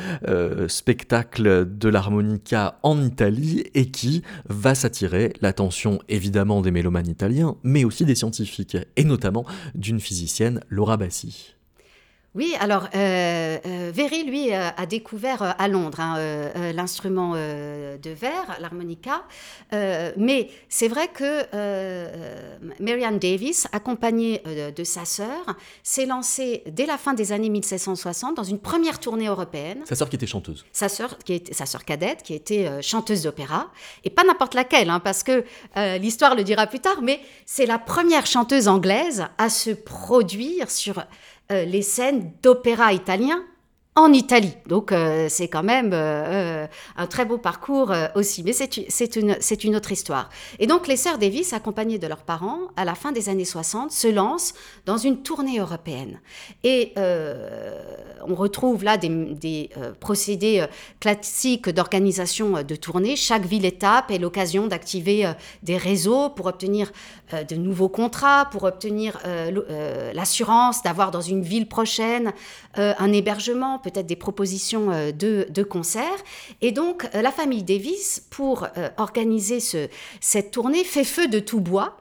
spectacle 0.68 1.66
de 1.66 1.88
l'harmonica 1.88 2.78
en 2.82 3.02
Italie 3.02 3.64
et 3.74 3.90
qui 3.90 4.22
va 4.48 4.74
s'attirer 4.74 5.32
l'attention 5.40 6.00
évidemment 6.08 6.60
des 6.60 6.70
mélomanes 6.70 7.08
italiens, 7.08 7.56
mais 7.62 7.84
aussi 7.84 8.04
des 8.04 8.14
scientifiques, 8.14 8.76
et 8.96 9.04
notamment 9.04 9.44
d'une 9.74 10.00
physicienne, 10.00 10.60
Laura 10.68 10.95
Bassi. 10.96 11.55
Oui, 12.36 12.54
alors 12.60 12.88
euh, 12.94 13.56
euh, 13.64 13.90
Very, 13.94 14.24
lui, 14.24 14.52
euh, 14.52 14.68
a 14.76 14.84
découvert 14.84 15.40
euh, 15.40 15.50
à 15.56 15.68
Londres 15.68 16.00
hein, 16.00 16.18
l'instrument 16.74 17.34
de 17.34 18.10
verre, 18.10 18.58
l'harmonica, 18.60 19.22
mais 19.72 20.50
c'est 20.68 20.88
vrai 20.88 21.08
que 21.08 21.44
Marianne 22.80 23.18
Davis, 23.18 23.66
accompagnée 23.72 24.42
de 24.76 24.84
sa 24.84 25.04
sœur, 25.04 25.56
s'est 25.82 26.06
lancée 26.06 26.62
dès 26.66 26.86
la 26.86 26.98
fin 26.98 27.14
des 27.14 27.32
années 27.32 27.48
1760 27.48 28.36
dans 28.36 28.42
une 28.42 28.58
première 28.58 28.98
tournée 28.98 29.28
européenne. 29.28 29.82
Sa 29.84 29.94
sœur 29.94 30.08
qui 30.10 30.16
était 30.16 30.26
chanteuse. 30.26 30.64
Sa 30.72 30.88
sœur, 30.88 31.18
qui 31.18 31.34
était, 31.34 31.54
sa 31.54 31.66
sœur 31.66 31.84
cadette, 31.84 32.22
qui 32.22 32.34
était 32.34 32.82
chanteuse 32.82 33.22
d'opéra, 33.22 33.70
et 34.04 34.10
pas 34.10 34.24
n'importe 34.24 34.54
laquelle, 34.54 34.90
hein, 34.90 35.00
parce 35.00 35.22
que 35.22 35.44
l'histoire 35.98 36.34
le 36.34 36.44
dira 36.44 36.66
plus 36.66 36.80
tard, 36.80 37.00
mais 37.02 37.20
c'est 37.46 37.66
la 37.66 37.78
première 37.78 38.26
chanteuse 38.26 38.68
anglaise 38.68 39.26
à 39.38 39.48
se 39.48 39.70
produire 39.70 40.70
sur 40.70 41.02
les 41.50 41.82
scènes 41.82 42.32
d'opéra 42.42 42.92
italien 42.92 43.44
en 43.96 44.12
Italie. 44.12 44.52
Donc 44.66 44.92
euh, 44.92 45.26
c'est 45.30 45.48
quand 45.48 45.62
même 45.62 45.92
euh, 45.94 45.96
euh, 45.96 46.66
un 46.96 47.06
très 47.06 47.24
beau 47.24 47.38
parcours 47.38 47.92
aussi, 48.14 48.42
mais 48.42 48.52
c'est 48.52 49.16
une, 49.16 49.76
autre 49.76 49.90
histoire. 49.90 50.28
Et 50.58 50.66
donc 50.66 50.86
les 50.86 50.96
sœurs 50.96 51.16
Davis, 51.16 51.54
accompagnées 51.54 51.98
de 51.98 52.06
leurs 52.06 52.22
parents, 52.22 52.58
à 52.76 52.84
la 52.84 52.94
fin 52.94 53.10
des 53.10 53.30
années 53.30 53.46
60, 53.46 53.90
se 53.90 54.06
lancent 54.08 54.52
dans 54.84 54.98
une 54.98 55.22
tournée 55.22 55.58
européenne. 55.58 56.20
Et 56.62 56.92
on 58.28 58.34
retrouve 58.34 58.84
là 58.84 58.98
des, 58.98 59.08
des, 59.08 59.70
procédés 59.98 60.66
classiques 61.00 61.70
d'organisation 61.70 62.62
de 62.62 62.76
tournée. 62.76 63.16
Chaque 63.16 63.46
ville-étape 63.46 64.10
est 64.10 64.18
l'occasion 64.18 64.66
d'activer 64.66 65.32
des 65.62 65.76
réseaux 65.76 66.28
pour 66.28 66.46
obtenir 66.46 66.92
de 67.32 67.56
nouveaux 67.56 67.88
contrats, 67.88 68.48
pour 68.50 68.64
obtenir 68.64 69.18
l'assurance 70.12 70.82
d'avoir 70.82 71.10
dans 71.10 71.20
une 71.22 71.42
ville 71.42 71.68
prochaine 71.68 72.32
un 72.74 73.12
hébergement, 73.12 73.78
peut-être 73.86 74.06
des 74.06 74.16
propositions 74.16 74.90
euh, 74.90 75.12
de, 75.12 75.46
de 75.48 75.62
concerts. 75.62 76.20
Et 76.60 76.72
donc, 76.72 76.96
euh, 77.14 77.22
la 77.22 77.30
famille 77.30 77.62
Davis, 77.62 78.26
pour 78.30 78.56
euh, 78.64 78.88
organiser 78.96 79.60
ce- 79.60 79.88
cette 80.20 80.50
tournée, 80.50 80.84
fait 80.84 81.04
feu 81.04 81.28
de 81.28 81.38
tout 81.40 81.60
bois. 81.60 81.96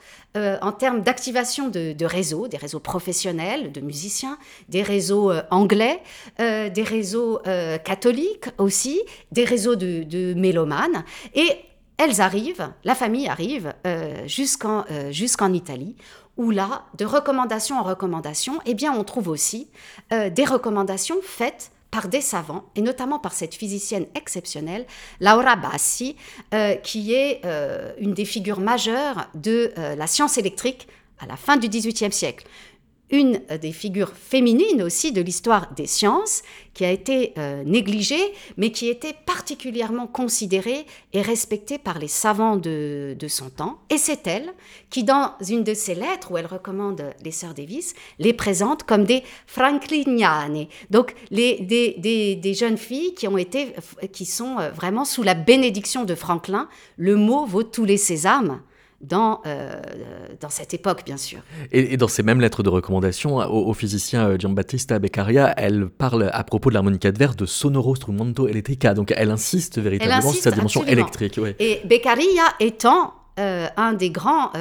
en 0.69 0.73
termes 0.73 1.01
d'activation 1.01 1.69
de, 1.69 2.05
réseaux, 2.05 2.47
des 2.49 2.57
réseaux 2.57 2.81
professionnels, 2.81 3.71
de 3.71 3.79
musiciens, 3.79 4.37
des 4.67 4.83
réseaux 4.83 5.31
anglais, 5.49 5.97
des 6.39 6.83
réseaux 6.97 7.39
catholiques 7.85 8.49
aussi, 8.57 8.99
des 9.31 9.45
réseaux 9.45 9.77
de, 9.77 10.03
de 10.03 10.33
mélomanes. 10.33 11.05
Et 11.35 11.47
elles 11.97 12.19
arrivent, 12.19 12.67
la 12.83 12.95
famille 12.95 13.29
arrive 13.29 13.73
jusqu'en 14.25 14.83
jusqu'en 15.09 15.53
Italie, 15.53 15.95
où 16.35 16.51
là, 16.51 16.83
de 16.97 17.05
recommandation 17.05 17.79
en 17.79 17.83
recommandation, 17.83 18.59
eh 18.65 18.73
bien, 18.73 18.91
on 18.99 19.05
trouve 19.05 19.29
aussi 19.29 19.69
des 20.11 20.45
recommandations 20.55 21.19
faites 21.23 21.71
par 21.95 22.09
des 22.09 22.19
savants, 22.19 22.65
et 22.75 22.81
notamment 22.81 23.19
par 23.19 23.31
cette 23.31 23.55
physicienne 23.55 24.05
exceptionnelle, 24.15 24.85
Laura 25.21 25.55
Bassi, 25.55 26.17
euh, 26.53 26.75
qui 26.75 27.13
est 27.13 27.39
euh, 27.45 27.93
une 27.99 28.13
des 28.13 28.25
figures 28.25 28.59
majeures 28.59 29.27
de 29.33 29.71
euh, 29.77 29.95
la 29.95 30.05
science 30.05 30.37
électrique 30.37 30.89
à 31.19 31.25
la 31.25 31.37
fin 31.37 31.55
du 31.55 31.69
XVIIIe 31.69 32.11
siècle. 32.11 32.45
Une 33.11 33.41
des 33.61 33.71
figures 33.71 34.13
féminines 34.13 34.81
aussi 34.81 35.11
de 35.11 35.21
l'histoire 35.21 35.73
des 35.73 35.85
sciences, 35.85 36.41
qui 36.73 36.83
a 36.83 36.91
été 36.91 37.33
euh, 37.37 37.63
négligée, 37.63 38.33
mais 38.57 38.71
qui 38.71 38.89
était 38.89 39.15
particulièrement 39.25 40.07
considérée 40.07 40.85
et 41.13 41.21
respectée 41.21 41.77
par 41.77 41.99
les 41.99 42.09
savants 42.09 42.57
de, 42.57 43.15
son 43.27 43.49
temps. 43.49 43.79
Et 43.89 43.97
c'est 43.97 44.27
elle 44.27 44.53
qui, 44.89 45.03
dans 45.03 45.33
une 45.47 45.63
de 45.63 45.73
ses 45.73 45.95
lettres, 45.95 46.31
où 46.31 46.37
elle 46.37 46.45
recommande 46.45 47.13
les 47.23 47.31
sœurs 47.31 47.53
Davis, 47.53 47.93
les 48.19 48.33
présente 48.33 48.83
comme 48.83 49.05
des 49.05 49.23
frankliniane, 49.47 50.67
donc 50.89 51.15
des, 51.31 51.59
des, 51.61 52.53
jeunes 52.53 52.77
filles 52.77 53.13
qui, 53.13 53.27
ont 53.27 53.37
été, 53.37 53.73
qui 54.11 54.25
sont 54.25 54.59
euh, 54.59 54.69
vraiment 54.69 55.05
sous 55.05 55.23
la 55.23 55.33
bénédiction 55.33 56.03
de 56.03 56.15
Franklin. 56.15 56.67
Le 56.97 57.15
mot 57.15 57.45
vaut 57.45 57.63
tous 57.63 57.85
les 57.85 57.97
sésames 57.97 58.61
dans, 59.01 59.41
euh, 59.45 59.75
dans 60.41 60.49
cette 60.49 60.73
époque, 60.73 61.03
bien 61.05 61.17
sûr. 61.17 61.39
Et, 61.71 61.97
dans 61.97 62.07
ces 62.07 62.23
mêmes 62.23 62.41
lettres 62.41 62.63
de 62.63 62.69
recommandation 62.69 63.37
au, 63.37 63.73
physicien 63.73 64.27
euh, 64.29 64.37
Giambattista 64.37 64.99
Beccaria, 64.99 65.53
elle 65.57 65.87
parle 65.87 66.29
à 66.33 66.43
propos 66.43 66.69
de 66.69 66.75
l'harmonica 66.75 67.11
de 67.11 67.17
verre 67.17 67.35
de 67.35 67.45
sonoro 67.45 67.95
strumento 67.95 68.47
elettrica, 68.47 68.93
donc 68.93 69.13
elle 69.15 69.31
insiste 69.31 69.79
véritablement 69.79 70.31
sur 70.31 70.41
sa 70.41 70.51
dimension 70.51 70.83
électrique. 70.85 71.39
Et 71.59 71.81
Beccaria 71.85 72.43
étant 72.59 73.13
euh, 73.39 73.67
un 73.77 73.93
des 73.93 74.09
grands 74.09 74.51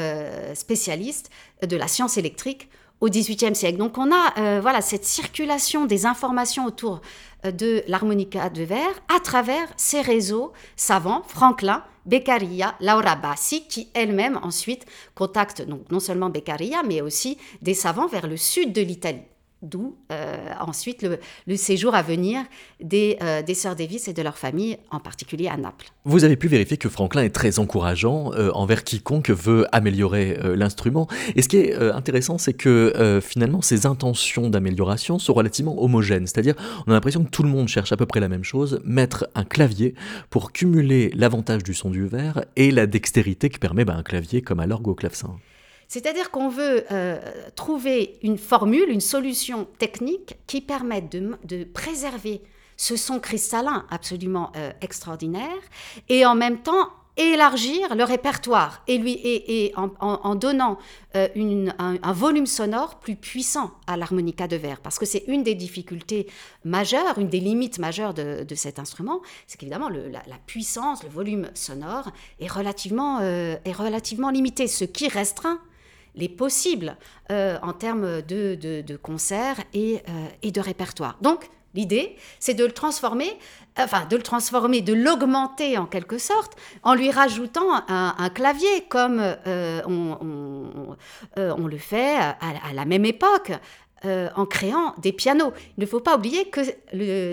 spécialistes 0.55 1.31
de 1.67 1.77
la 1.77 1.89
science 1.89 2.19
électrique 2.19 2.69
au 3.01 3.09
XVIIIe 3.09 3.55
siècle. 3.55 3.79
Donc 3.79 3.99
on 3.99 4.11
a 4.13 4.61
voilà 4.61 4.81
cette 4.81 5.05
circulation 5.05 5.87
des 5.87 6.07
informations 6.07 6.67
autour 6.67 7.01
de 7.45 7.83
l'harmonica 7.87 8.51
de 8.51 8.63
verre 8.63 9.03
à 9.15 9.21
travers 9.21 9.69
ces 9.77 10.01
réseaux 10.01 10.53
savants, 10.77 11.23
Franklin, 11.27 11.85
Beccaria, 12.07 12.75
Laura 12.81 13.17
Bassi, 13.17 13.67
qui 13.67 13.89
elle-même 13.95 14.39
ensuite 14.43 14.87
contacte 15.15 15.63
donc, 15.63 15.91
non 15.91 16.01
seulement 16.01 16.31
Beccaria, 16.31 16.83
mais 16.83 17.01
aussi 17.01 17.39
des 17.63 17.75
savants 17.75 18.09
vers 18.09 18.27
le 18.27 18.37
sud 18.37 18.73
de 18.73 18.83
l'Italie 18.83 19.23
d'où 19.63 19.97
euh, 20.13 20.37
ensuite 20.61 21.03
le, 21.47 21.57
séjour 21.57 21.95
à 21.95 22.03
venir 22.03 22.43
des, 22.81 23.17
euh, 23.23 23.43
des 23.43 23.55
sœurs 23.55 23.77
Davis 23.77 24.09
et 24.09 24.13
de 24.13 24.23
leur 24.23 24.37
famille, 24.37 24.77
en 24.91 25.01
particulier 25.01 25.49
à 25.49 25.57
Naples. 25.57 25.87
Vous 26.05 26.25
avez 26.25 26.37
pu 26.37 26.49
vérifier 26.49 26.77
que 26.77 26.89
Franklin 26.89 27.23
est 27.23 27.35
très 27.35 27.59
encourageant 27.59 28.33
euh, 28.35 28.51
envers 28.53 28.85
quiconque 28.85 29.31
veut 29.31 29.67
améliorer 29.73 30.39
l'instrument. 30.57 31.09
Et 31.35 31.43
ce 31.43 31.49
qui 31.49 31.57
est 31.57 31.75
intéressant, 31.75 32.39
c'est 32.39 32.53
que 32.53 33.21
finalement, 33.23 33.63
ses 33.63 33.87
intentions 33.87 34.51
d'amélioration 34.51 35.19
sont 35.19 35.33
relativement 35.33 35.83
homogènes. 35.83 36.27
C'est-à-dire, 36.27 36.55
on 36.87 36.91
a 36.91 36.95
l'impression 36.95 37.25
que 37.25 37.31
tout 37.31 37.43
le 37.43 37.49
monde 37.49 37.69
cherche 37.69 37.93
à 37.93 37.97
peu 37.97 38.07
près 38.07 38.21
la 38.21 38.29
même 38.29 38.45
chose, 38.45 38.81
mettre 38.85 39.29
un 39.35 39.45
clavier 39.45 39.95
pour 40.31 40.53
cumuler 40.53 41.11
l'avantage 41.15 41.63
du 41.63 41.75
son 41.75 41.91
du 41.91 42.07
verre 42.07 42.45
et 42.57 42.71
la 42.71 42.87
dextérité 42.87 43.49
que 43.49 43.59
permet 43.59 43.85
bah, 43.85 43.95
un 43.97 44.03
clavier 44.03 44.43
comme 44.43 44.61
à 44.61 44.67
l'orgue 44.67 44.89
au 44.89 44.95
clavecin. 44.95 45.37
C'est-à-dire 45.95 46.33
qu'on 46.33 46.49
veut 46.49 46.85
euh, 46.91 47.21
trouver 47.55 48.19
une 48.25 48.37
formule, 48.37 48.89
une 48.89 49.01
solution 49.01 49.69
technique 49.79 50.35
qui 50.49 50.61
permette 50.61 51.09
de, 51.09 51.63
préserver 51.63 52.43
ce 52.77 52.97
son 52.97 53.21
cristallin 53.21 53.87
absolument 53.91 54.51
euh, 54.57 54.73
extraordinaire 54.81 55.63
et 56.09 56.27
en 56.27 56.35
même 56.35 56.59
temps 56.59 56.89
élargir 57.17 57.95
le 57.95 58.03
répertoire 58.03 58.83
et, 58.89 58.99
lui, 58.99 59.21
et, 59.23 59.73
en, 59.77 60.35
donnant 60.35 60.79
euh, 61.15 61.29
un, 61.79 62.13
volume 62.13 62.47
sonore 62.47 62.99
plus 62.99 63.15
puissant 63.15 63.71
à 63.87 63.97
l'harmonica 63.97 64.49
de 64.49 64.57
verre. 64.57 64.81
Parce 64.81 64.99
que 64.99 65.07
c'est 65.07 65.23
une 65.29 65.45
des 65.45 65.55
difficultés 65.55 66.27
majeures, 66.65 67.19
une 67.19 67.29
des 67.29 67.39
limites 67.39 67.79
majeures 67.79 68.15
de, 68.15 68.45
cet 68.57 68.81
instrument, 68.81 69.21
c'est 69.47 69.59
qu'évidemment 69.59 69.91
la, 69.91 70.39
puissance, 70.45 71.05
le 71.05 71.09
volume 71.09 71.51
sonore 71.55 72.11
est 72.41 72.51
relativement, 72.51 73.21
est 73.21 73.73
relativement 73.73 74.31
limité, 74.31 74.67
ce 74.67 74.85
qui 74.85 75.07
restreint 75.07 75.61
les 76.15 76.29
possibles 76.29 76.97
euh, 77.31 77.59
en 77.63 77.73
termes 77.73 78.23
de, 78.23 78.55
de, 78.55 78.97
concerts 78.97 79.61
et, 79.73 80.03
euh, 80.09 80.27
et, 80.43 80.51
de 80.51 80.61
répertoire. 80.61 81.17
Donc, 81.21 81.49
l'idée, 81.75 82.17
c'est 82.39 82.55
de 82.55 82.65
le 82.65 82.73
transformer, 82.73 83.37
enfin, 83.77 84.07
de 84.07 84.17
le 84.17 84.23
transformer, 84.23 84.81
de 84.81 84.93
l'augmenter 84.93 85.77
en 85.77 85.87
quelque 85.87 86.19
sorte, 86.19 86.57
en 86.83 86.95
lui 86.95 87.11
rajoutant 87.11 87.83
un, 87.89 88.31
clavier, 88.31 88.85
comme 88.89 89.21
euh, 89.21 89.83
on, 89.87 91.67
le 91.67 91.79
fait 91.79 92.17
à 92.17 92.73
la 92.73 92.85
même 92.85 93.05
époque 93.05 93.53
euh, 94.05 94.29
en 94.37 94.45
créant 94.47 94.95
des 94.99 95.13
pianos. 95.13 95.53
Il 95.79 95.81
ne 95.81 95.87
faut 95.87 96.01
pas 96.01 96.17
oublier 96.17 96.47
que 96.47 96.61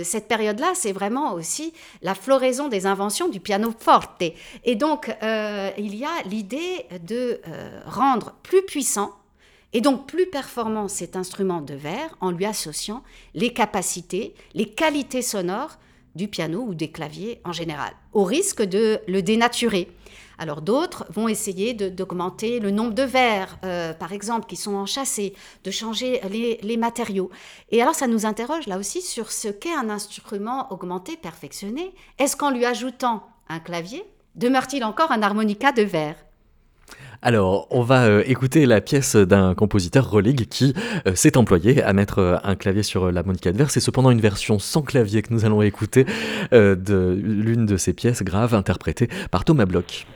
cette 0.03 0.27
période-là, 0.27 0.71
c'est 0.73 0.91
vraiment 0.91 1.33
aussi 1.33 1.73
la 2.01 2.15
floraison 2.15 2.69
des 2.69 2.85
inventions 2.85 3.27
du 3.27 3.39
piano 3.39 3.73
forte. 3.77 4.23
Et 4.63 4.75
donc, 4.75 5.13
euh, 5.23 5.69
il 5.77 5.95
y 5.95 6.05
a 6.05 6.23
l'idée 6.25 6.85
de 7.05 7.41
euh, 7.47 7.81
rendre 7.85 8.35
plus 8.43 8.61
puissant 8.63 9.11
et 9.73 9.81
donc 9.81 10.07
plus 10.07 10.27
performant 10.27 10.87
cet 10.87 11.15
instrument 11.15 11.61
de 11.61 11.73
verre 11.73 12.15
en 12.21 12.31
lui 12.31 12.45
associant 12.45 13.03
les 13.33 13.53
capacités, 13.53 14.33
les 14.53 14.65
qualités 14.65 15.21
sonores 15.21 15.77
du 16.15 16.27
piano 16.27 16.61
ou 16.67 16.73
des 16.73 16.91
claviers 16.91 17.41
en 17.45 17.51
général, 17.53 17.93
au 18.13 18.23
risque 18.23 18.61
de 18.61 18.99
le 19.07 19.21
dénaturer. 19.21 19.89
Alors 20.41 20.63
d'autres 20.63 21.05
vont 21.13 21.27
essayer 21.27 21.75
d'augmenter 21.75 22.59
le 22.59 22.71
nombre 22.71 22.95
de 22.95 23.03
verres, 23.03 23.59
euh, 23.63 23.93
par 23.93 24.11
exemple, 24.11 24.47
qui 24.47 24.55
sont 24.55 24.73
enchâssés, 24.73 25.35
de 25.63 25.69
changer 25.69 26.19
les, 26.31 26.77
matériaux. 26.77 27.29
Et 27.69 27.79
alors 27.79 27.93
ça 27.93 28.07
nous 28.07 28.25
interroge 28.25 28.65
là 28.65 28.79
aussi 28.79 29.03
sur 29.03 29.31
ce 29.31 29.49
qu'est 29.49 29.75
un 29.75 29.91
instrument 29.91 30.73
augmenté, 30.73 31.15
perfectionné. 31.15 31.93
Est-ce 32.17 32.35
qu'en 32.35 32.49
lui 32.49 32.65
ajoutant 32.65 33.21
un 33.49 33.59
clavier, 33.59 34.03
demeure-t-il 34.33 34.83
encore 34.83 35.11
un 35.11 35.21
harmonica 35.21 35.71
de 35.71 35.83
verre 35.83 36.15
alors, 37.23 37.67
on 37.69 37.83
va 37.83 38.05
euh, 38.05 38.23
écouter 38.25 38.65
la 38.65 38.81
pièce 38.81 39.15
d'un 39.15 39.53
compositeur 39.53 40.09
Rolig 40.09 40.47
qui 40.49 40.73
euh, 41.05 41.13
s'est 41.13 41.37
employé 41.37 41.83
à 41.83 41.93
mettre 41.93 42.41
un 42.43 42.55
clavier 42.55 42.81
sur 42.81 43.11
la 43.11 43.21
monica 43.21 43.51
de 43.51 43.59
verre. 43.59 43.69
C'est 43.69 43.79
cependant 43.79 44.09
une 44.09 44.19
version 44.19 44.57
sans 44.57 44.81
clavier 44.81 45.21
que 45.21 45.31
nous 45.31 45.45
allons 45.45 45.61
écouter 45.61 46.07
de 46.51 47.21
l'une 47.23 47.67
de 47.67 47.77
ses 47.77 47.93
pièces 47.93 48.23
graves 48.23 48.55
interprétée 48.55 49.07
par 49.29 49.45
Thomas 49.45 49.65
Bloch. 49.65 50.07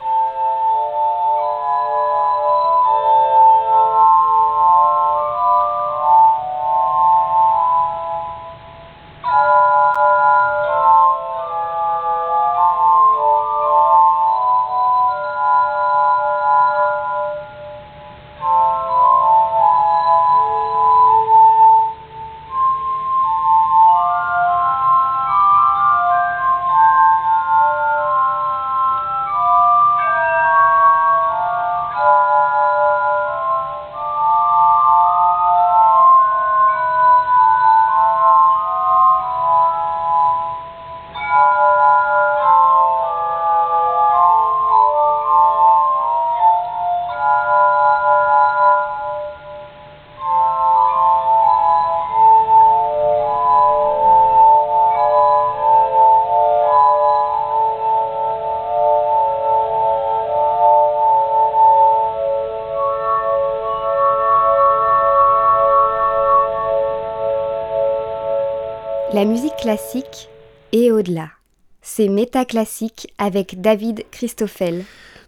La 69.15 69.23
musique 69.23 69.56
classique 69.56 70.28
et 70.73 70.91
au-delà. 70.91 71.30
C'est 71.82 72.10
Métaclassique 72.10 73.13
avec 73.17 73.62
David 73.62 74.04
Christoffel. 74.12 74.84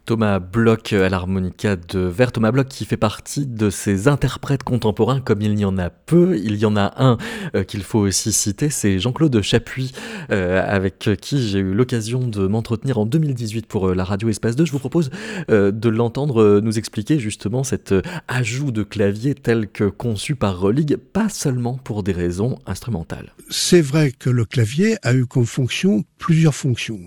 Thomas 0.08 0.40
Bloch 0.40 0.94
à 0.94 1.10
l'harmonica 1.10 1.76
de 1.76 2.00
verre. 2.00 2.32
Thomas 2.32 2.54
Bloch 2.54 2.70
qui 2.70 2.86
fait 2.86 2.96
partie 2.96 3.46
de 3.46 3.70
ces 3.70 4.08
interprètes 4.08 4.64
contemporains 4.64 5.20
comme 5.20 5.42
il 5.42 5.60
y 5.60 5.66
en 5.66 5.78
a 5.78 5.90
peu. 5.90 6.38
Il 6.38 6.56
y 6.56 6.66
en 6.66 6.78
a 6.78 6.94
un 6.96 7.18
euh, 7.56 7.66
qu'il 7.66 7.84
faut 7.84 8.00
aussi 8.00 8.32
citer, 8.32 8.70
c'est 8.70 9.00
Jean-Claude 9.00 9.42
Chapuis, 9.42 9.92
euh, 10.32 10.64
avec 10.66 11.10
qui 11.20 11.46
j'ai 11.46 11.60
eu 11.60 11.74
l'occasion 11.74 12.26
de 12.26 12.48
m'entretenir 12.48 13.00
en 13.00 13.06
2018 13.06 13.66
pour 13.66 13.90
euh, 13.90 13.96
la 13.96 14.06
radio 14.06 14.30
Espace 14.30 14.56
2. 14.56 14.64
Je 14.64 14.72
vous 14.72 14.80
propose 14.80 15.10
de 15.50 15.90
l'entendre 15.90 16.62
nous 16.62 16.78
expliquer 16.78 17.20
justement 17.20 17.66
cet 17.66 17.94
ajout 18.30 18.72
de 18.72 18.84
clavier 18.84 19.36
tel 19.36 19.68
que 19.68 19.84
conçu 19.84 20.36
par 20.36 20.58
Rolig, 20.58 20.96
pas 20.96 21.28
seulement 21.28 21.78
pour 21.84 22.04
des 22.04 22.14
raisons 22.14 22.60
instrumentales. 22.66 23.34
C'est 23.50 23.82
vrai 23.82 24.14
que 24.18 24.30
le 24.30 24.46
clavier 24.46 24.96
a 25.04 25.14
eu 25.14 25.26
comme 25.26 25.46
fonction 25.46 26.06
plusieurs 26.18 26.56
fonctions. 26.56 27.00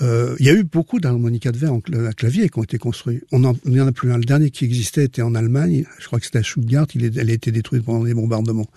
Il 0.00 0.44
y 0.44 0.48
a 0.48 0.54
eu 0.54 0.64
beaucoup 0.64 1.00
d'harmonica 1.00 1.52
de 1.52 1.58
verre 1.58 1.72
en 1.72 1.80
clavier 1.80 2.48
qui 2.48 2.58
ont 2.58 2.62
été 2.62 2.78
construits. 2.78 3.20
On 3.32 3.40
n'y 3.66 3.80
en 3.80 3.86
a 3.86 3.92
plus 3.92 4.12
un. 4.12 4.18
Le 4.18 4.24
dernier 4.24 4.50
qui 4.50 4.64
existait 4.64 5.04
était 5.04 5.22
en 5.22 5.34
Allemagne. 5.34 5.84
Je 5.98 6.06
crois 6.06 6.18
que 6.18 6.26
c'était 6.26 6.38
à 6.38 6.42
Stuttgart. 6.42 6.86
Il 6.94 7.04
est, 7.04 7.18
a 7.18 7.22
été 7.22 7.50
détruite 7.50 7.84
pendant 7.84 8.04
les 8.04 8.14
bombardements. 8.14 8.68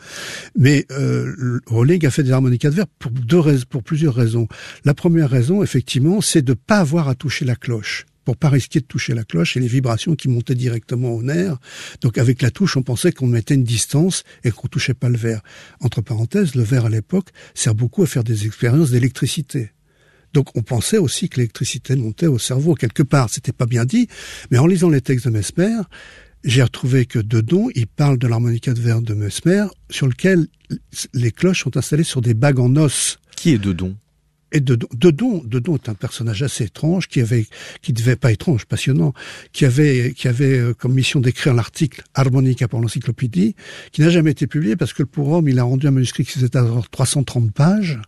Mais 0.58 0.86
euh, 0.91 1.60
Rolling 1.67 2.06
a 2.06 2.12
fait 2.12 2.24
des 2.24 2.32
harmonicas 2.32 2.69
de 2.69 2.76
verre 2.76 2.88
pour, 3.00 3.12
deux, 3.12 3.41
pour 3.69 3.84
plusieurs 3.84 4.15
raisons. 4.15 4.48
La 4.84 4.93
première 4.93 5.30
raison, 5.30 5.63
effectivement, 5.63 6.21
c'est 6.21 6.41
de 6.41 6.54
pas 6.54 6.78
avoir 6.78 7.10
à 7.10 7.15
toucher 7.15 7.45
la 7.45 7.56
cloche 7.56 8.06
pour 8.24 8.38
pas 8.38 8.50
risquer 8.50 8.80
de 8.80 8.86
toucher 8.86 9.13
la 9.13 9.24
cloche 9.24 9.56
et 9.56 9.60
les 9.60 9.67
vibrations 9.67 10.15
qui 10.15 10.28
montaient 10.30 10.56
directement 10.56 11.12
au 11.12 11.21
nerf. 11.21 11.58
Donc 12.02 12.17
avec 12.17 12.41
la 12.41 12.50
touche, 12.50 12.76
on 12.76 12.82
pensait 12.82 13.12
qu'on 13.12 13.28
mettait 13.28 13.54
une 13.54 13.63
distance 13.63 14.24
et 14.43 14.50
qu'on 14.50 14.67
touchait 14.67 14.95
pas 14.95 15.10
le 15.10 15.17
verre. 15.17 15.41
Entre 15.80 16.02
parenthèses, 16.02 16.56
le 16.56 16.63
verre 16.63 16.86
à 16.86 16.89
l'époque 16.89 17.30
sert 17.54 17.76
beaucoup 17.76 18.02
à 18.02 18.08
faire 18.08 18.24
des 18.24 18.48
expériences 18.48 18.89
d'électricité. 18.89 19.74
Donc 20.36 20.50
on 20.56 20.62
pensait 20.62 20.98
aussi 20.98 21.30
que 21.30 21.38
l'électricité 21.38 21.95
montait 21.95 22.28
au 22.28 22.38
cerveau 22.38 22.76
quelque 22.76 23.04
part. 23.04 23.30
C'était 23.30 23.54
pas 23.54 23.65
bien 23.65 23.86
dit, 23.86 24.10
mais 24.52 24.58
en 24.58 24.67
lisant 24.67 24.89
les 24.89 25.00
textes 25.00 25.26
de 25.26 25.32
Mesmer, 25.32 25.78
j'ai 26.43 26.62
retrouvé 26.62 27.06
que 27.06 27.19
Dedon, 27.19 27.69
il 27.74 27.88
parle 27.88 28.19
de 28.19 28.28
l'harmonica 28.28 28.74
de 28.74 28.82
verre 28.82 29.02
de 29.02 29.13
Mesmer, 29.13 29.67
sur 29.89 30.08
lequel 30.08 30.48
les 31.13 31.32
cloches 31.32 31.63
sont 31.63 31.78
installées 31.78 32.04
sur 32.04 32.21
des 32.21 32.34
bagues 32.34 32.60
en 32.60 32.76
os. 32.76 33.17
Qui 33.38 33.54
est 33.54 33.58
Dedon 33.58 33.95
et 34.56 34.62
Dedon, 34.62 34.88
Dedon, 34.96 35.44
Dedon 35.46 35.76
est 35.76 35.89
un 35.89 35.94
personnage 35.94 36.41
assez 36.41 36.63
étrange 36.63 37.10
qui 37.10 37.20
avait, 37.20 37.46
qui 37.82 37.91
devait 37.91 38.15
pas 38.15 38.32
étrange, 38.32 38.65
passionnant, 38.65 39.13
qui 39.52 39.65
avait, 39.65 40.13
qui 40.15 40.30
avait 40.30 40.58
euh, 40.58 40.74
comme 40.74 40.94
mission 40.94 41.20
d'écrire 41.20 41.54
l'article 41.54 42.04
Harmonica 42.13 42.70
pour 42.70 42.80
l'encyclopédie, 42.80 43.56
qui 43.91 44.00
n'a 44.00 44.10
jamais 44.10 44.32
été 44.32 44.48
publié 44.48 44.78
parce 44.78 44.94
que 44.94 45.02
le 45.02 45.08
pauvre 45.08 45.34
homme, 45.34 45.50
il 45.50 45.60
a 45.60 45.63
rendu 45.63 45.88
un 45.88 45.91
manuscrit 45.91 46.24
qui 46.24 46.32
faisait 46.32 46.56
à 46.56 46.65
330 46.89 47.52
pages. 47.52 48.00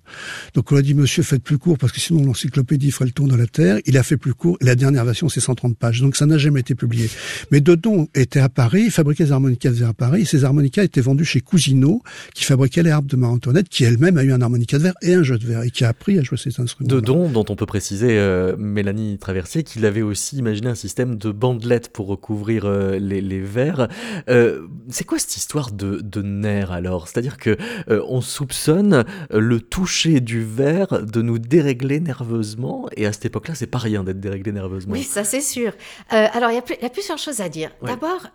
Donc 0.54 0.72
on 0.72 0.78
a 0.78 0.82
dit, 0.82 0.94
monsieur, 0.94 1.22
faites 1.22 1.44
plus 1.44 1.58
court 1.58 1.78
parce 1.78 1.92
que 1.92 2.00
sinon 2.00 2.24
l'encyclopédie 2.24 2.92
ferait 2.92 3.06
le 3.06 3.12
tour 3.12 3.28
de 3.28 3.36
la 3.36 3.48
Terre. 3.48 3.80
Il 3.86 3.98
a 3.98 4.04
fait 4.04 4.18
plus 4.18 4.34
court. 4.34 4.58
La 4.62 4.76
dernière 4.76 5.04
version, 5.04 5.28
c'est 5.28 5.42
130 5.42 5.78
pages. 5.78 6.00
Donc 6.00 6.16
ça 6.16 6.26
n'a 6.26 6.38
jamais 6.38 6.62
été 6.62 6.76
publié. 6.76 7.10
Mais 7.52 7.60
Dedon 7.60 8.08
était 8.16 8.40
à 8.40 8.48
Paris, 8.48 8.84
il 8.86 8.92
fabriquait 8.92 9.26
des 9.26 9.34
harmonicas 9.34 9.72
de 9.72 9.76
verre 9.76 9.90
à 9.90 9.94
Paris. 9.94 10.26
Ces 10.26 10.46
harmonicas 10.46 10.84
étaient 10.84 11.02
vendus 11.02 11.26
chez 11.26 11.42
Cousineau, 11.42 12.02
qui 12.34 12.46
fabriquait 12.46 12.84
les 12.84 12.92
harpes 12.92 13.08
de 13.08 13.18
Marie-Antoinette, 13.18 13.68
qui 13.68 13.84
elle-même 13.84 14.18
a 14.18 14.24
eu 14.24 14.32
un 14.32 14.42
harmonica 14.42 14.78
de 14.78 14.84
verre 14.84 14.96
et 15.02 15.14
un 15.14 15.24
jeu 15.24 15.38
de 15.38 15.46
verre 15.46 15.64
et 15.64 15.72
qui 15.72 15.84
a 15.84 15.90
appris 15.90 16.18
à 16.18 16.24
jouer 16.24 16.37
de 16.82 17.00
don 17.00 17.30
dont 17.30 17.46
on 17.50 17.56
peut 17.56 17.66
préciser, 17.66 18.18
euh, 18.18 18.56
Mélanie 18.58 19.18
Traversier, 19.18 19.64
qu'il 19.64 19.86
avait 19.86 20.02
aussi 20.02 20.38
imaginé 20.38 20.68
un 20.70 20.76
système 20.76 21.16
de 21.16 21.32
bandelettes 21.32 21.90
pour 21.90 22.08
recouvrir 22.08 22.66
euh, 22.66 23.00
les, 23.00 23.40
verres. 23.42 23.88
Euh, 24.30 24.68
c'est 24.90 25.04
quoi 25.04 25.20
cette 25.20 25.36
histoire 25.36 25.72
de, 25.72 26.00
de 26.02 26.22
nerfs 26.22 26.72
alors? 26.72 27.08
C'est-à-dire 27.08 27.38
que 27.38 27.58
on 27.88 28.22
soupçonne 28.22 29.06
le 29.32 29.60
toucher 29.60 30.20
du 30.20 30.44
verre 30.44 31.04
de 31.04 31.22
nous 31.22 31.40
dérégler 31.40 32.00
nerveusement, 32.00 32.88
et 32.96 33.06
à 33.06 33.14
cette 33.14 33.26
époque-là, 33.26 33.56
c'est 33.56 33.68
pas 33.68 33.78
rien 33.78 34.04
d'être 34.04 34.20
déréglé 34.20 34.52
nerveusement. 34.52 34.94
Oui, 34.94 35.04
ça 35.04 35.24
c'est 35.24 35.42
sûr. 35.42 35.74
alors 36.10 36.52
il 36.52 36.56
y, 36.56 36.86
a 36.86 36.90
plusieurs 36.90 37.18
choses 37.18 37.42
à 37.42 37.50
dire. 37.50 37.72
D'abord, 37.84 38.28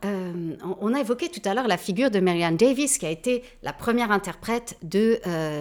on 0.80 0.94
a 0.94 1.00
évoqué 1.00 1.28
tout 1.28 1.46
à 1.48 1.54
l'heure 1.54 1.68
la 1.68 1.76
figure 1.78 2.10
de 2.10 2.20
Marianne 2.20 2.56
Davis, 2.56 2.98
qui 2.98 3.06
a 3.06 3.10
été 3.10 3.42
la 3.62 3.72
première 3.72 4.10
interprète 4.10 4.76
de 4.82 5.18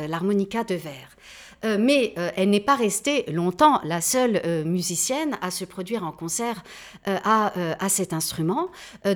l'harmonica 0.08 0.63
de 0.63 0.75
verre. 0.75 1.17
Euh, 1.63 1.78
mais 1.80 2.13
euh, 2.17 2.32
elle 2.36 2.50
n'est 2.50 2.60
pas 2.60 2.76
restée 2.76 3.26
longtemps 3.32 3.80
la 3.84 4.02
seule 4.02 4.41
euh, 4.45 4.63
musicienne 4.63 5.38
à 5.41 5.52
se 5.52 5.65
produire 5.65 6.04
en 6.04 6.12
concert 6.12 6.63
à, 7.06 7.54
à, 7.80 7.89
cet 7.89 8.13
instrument. 8.13 8.69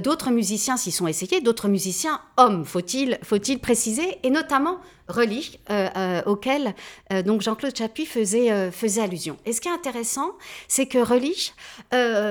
d'autres 0.03 0.31
musiciens 0.31 0.77
s'y 0.77 0.91
sont 0.91 1.07
essayés, 1.07 1.41
d'autres 1.41 1.67
musiciens 1.67 2.19
hommes, 2.37 2.65
faut-il 2.65 3.19
faut 3.23 3.37
préciser, 3.61 4.17
et 4.23 4.29
notamment 4.29 4.79
Relish, 5.07 5.59
auquel 6.25 6.73
donc 7.25 7.41
Jean-Claude 7.41 7.75
Chapuis 7.75 8.05
faisait, 8.05 8.71
faisait 8.71 9.01
allusion. 9.01 9.37
Et 9.45 9.53
ce 9.53 9.61
qui 9.61 9.67
est 9.67 9.71
intéressant, 9.71 10.31
c'est 10.67 10.87
que 10.87 10.97
Relish, 10.97 11.53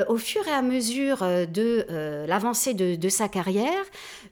au 0.09 0.17
fur 0.17 0.47
et 0.49 0.53
à 0.53 0.63
mesure 0.63 1.19
de 1.21 2.27
l'avancée 2.27 2.75
de, 2.75 2.97
de, 2.97 3.09
sa 3.09 3.29
carrière, 3.29 3.85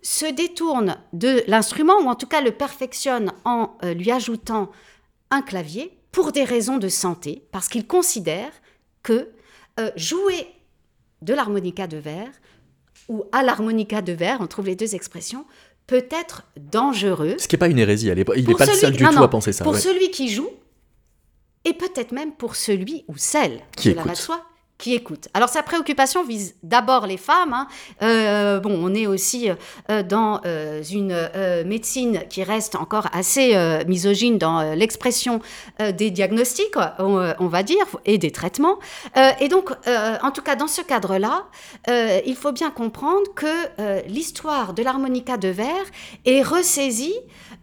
se 0.02 0.26
détourne 0.26 0.96
de 1.12 1.42
l'instrument, 1.46 1.98
ou 2.02 2.08
en 2.08 2.16
tout 2.16 2.26
cas 2.26 2.40
le 2.40 2.50
perfectionne 2.50 3.32
en 3.44 3.76
lui 3.82 4.10
ajoutant 4.10 4.70
un 5.32 5.42
clavier 5.42 5.98
pour 6.12 6.30
des 6.30 6.44
raisons 6.44 6.76
de 6.76 6.88
santé, 6.88 7.42
parce 7.50 7.68
qu'il 7.68 7.86
considère 7.86 8.52
que 9.02 9.30
euh, 9.80 9.90
jouer 9.96 10.46
de 11.22 11.34
l'harmonica 11.34 11.86
de 11.86 11.96
verre 11.96 12.30
ou 13.08 13.24
à 13.32 13.42
l'harmonica 13.42 14.02
de 14.02 14.12
verre, 14.12 14.38
on 14.40 14.46
trouve 14.46 14.66
les 14.66 14.76
deux 14.76 14.94
expressions, 14.94 15.44
peut 15.86 16.06
être 16.10 16.44
dangereux. 16.56 17.36
Ce 17.38 17.48
qui 17.48 17.56
n'est 17.56 17.58
pas 17.58 17.68
une 17.68 17.78
hérésie, 17.78 18.08
il 18.08 18.14
n'est 18.14 18.24
pas 18.24 18.66
le 18.66 18.72
seul 18.72 18.92
du 18.92 19.04
tout 19.04 19.22
à 19.22 19.30
penser 19.30 19.52
ça. 19.52 19.64
Pour 19.64 19.76
celui 19.76 20.10
qui 20.10 20.28
joue, 20.28 20.50
et 21.64 21.72
peut-être 21.72 22.12
même 22.12 22.32
pour 22.32 22.54
celui 22.54 23.04
ou 23.08 23.16
celle 23.16 23.60
qui 23.76 23.94
la 23.94 24.14
soi 24.14 24.44
qui. 24.82 25.00
Alors 25.32 25.48
sa 25.48 25.62
préoccupation 25.62 26.24
vise 26.24 26.56
d'abord 26.62 27.06
les 27.06 27.16
femmes. 27.16 27.52
Hein. 27.52 27.68
Euh, 28.02 28.58
bon, 28.58 28.78
on 28.82 28.92
est 28.94 29.06
aussi 29.06 29.48
euh, 29.48 30.02
dans 30.02 30.40
euh, 30.44 30.82
une 30.82 31.16
médecine 31.64 32.24
qui 32.28 32.42
reste 32.42 32.74
encore 32.74 33.06
assez 33.12 33.56
misogyne 33.86 34.38
dans 34.38 34.74
l'expression 34.74 35.40
des 35.78 36.10
diagnostics, 36.10 36.74
on, 36.98 37.46
va 37.46 37.62
dire, 37.62 37.84
et 38.04 38.18
des 38.18 38.30
traitements. 38.30 38.78
et 39.40 39.48
donc, 39.48 39.70
en 40.22 40.30
tout 40.30 40.42
cas, 40.42 40.56
dans 40.56 40.66
ce 40.66 40.82
cadre-là, 40.82 41.46
il 41.88 42.34
faut 42.34 42.52
bien 42.52 42.70
comprendre 42.70 43.32
que 43.34 44.08
l'histoire 44.08 44.74
de 44.74 44.82
l'harmonica 44.82 45.36
de 45.36 45.48
verre 45.48 45.86
est 46.24 46.42
ressaisie 46.42 47.14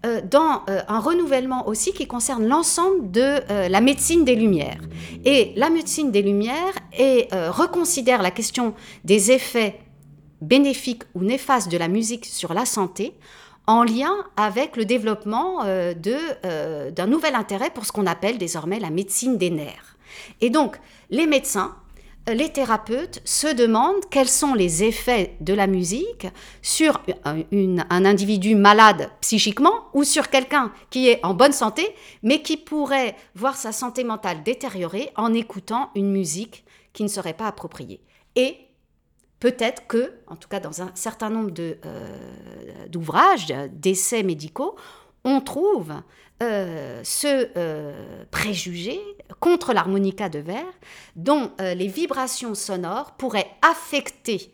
dans 0.03 0.63
un 0.67 0.99
renouvellement 0.99 1.67
aussi 1.67 1.91
qui 1.91 2.07
concerne 2.07 2.47
l'ensemble 2.47 3.11
de 3.11 3.39
la 3.69 3.81
médecine 3.81 4.23
des 4.23 4.35
Lumières. 4.35 4.81
Et 5.25 5.53
la 5.55 5.69
médecine 5.69 6.11
des 6.11 6.21
Lumières 6.21 6.75
est 6.97 7.08
euh, 7.33 7.51
reconsidère 7.51 8.21
la 8.21 8.31
question 8.31 8.73
des 9.03 9.31
effets 9.31 9.79
bénéfiques 10.41 11.03
ou 11.15 11.23
néfastes 11.23 11.71
de 11.71 11.77
la 11.77 11.87
musique 11.87 12.25
sur 12.25 12.53
la 12.53 12.65
santé 12.65 13.13
en 13.67 13.83
lien 13.83 14.15
avec 14.35 14.77
le 14.77 14.85
développement 14.85 15.63
euh, 15.63 15.93
euh, 16.45 16.91
d'un 16.91 17.07
nouvel 17.07 17.35
intérêt 17.35 17.69
pour 17.69 17.85
ce 17.85 17.91
qu'on 17.91 18.07
appelle 18.07 18.37
désormais 18.37 18.79
la 18.79 18.89
médecine 18.89 19.37
des 19.37 19.51
nerfs. 19.51 19.97
Et 20.41 20.49
donc, 20.49 20.79
les 21.11 21.27
médecins, 21.27 21.75
les 22.27 22.49
thérapeutes 22.49 23.21
se 23.25 23.53
demandent 23.53 24.03
quels 24.09 24.27
sont 24.27 24.55
les 24.55 24.83
effets 24.83 25.35
de 25.39 25.53
la 25.53 25.67
musique 25.67 26.27
sur 26.61 27.01
un 27.23 28.05
individu 28.05 28.55
malade 28.55 29.09
psychiquement 29.21 29.85
ou 29.93 30.03
sur 30.03 30.29
quelqu'un 30.29 30.71
qui 30.89 31.07
est 31.07 31.23
en 31.23 31.33
bonne 31.33 31.53
santé, 31.53 31.87
mais 32.23 32.41
qui 32.41 32.57
pourrait 32.57 33.15
voir 33.35 33.55
sa 33.55 33.71
santé 33.71 34.03
mentale 34.03 34.43
détériorer 34.43 35.11
en 35.15 35.33
écoutant 35.33 35.91
une 35.95 36.11
musique 36.11 36.65
qui 36.93 37.03
ne 37.03 37.07
serait 37.07 37.33
pas 37.33 37.47
approprié. 37.47 38.01
Et 38.35 38.57
peut-être 39.39 39.87
que, 39.87 40.13
en 40.27 40.35
tout 40.35 40.47
cas 40.47 40.59
dans 40.59 40.81
un 40.81 40.91
certain 40.95 41.29
nombre 41.29 41.53
euh, 41.59 42.87
d'ouvrages, 42.87 43.47
d'essais 43.71 44.23
médicaux, 44.23 44.75
on 45.23 45.41
trouve 45.41 45.93
euh, 46.41 47.01
ce 47.03 47.49
euh, 47.57 48.23
préjugé 48.31 48.99
contre 49.39 49.73
l'harmonica 49.73 50.29
de 50.29 50.39
verre 50.39 50.73
dont 51.15 51.51
les 51.59 51.87
vibrations 51.87 52.55
sonores 52.55 53.11
pourraient 53.17 53.49
affecter 53.61 54.53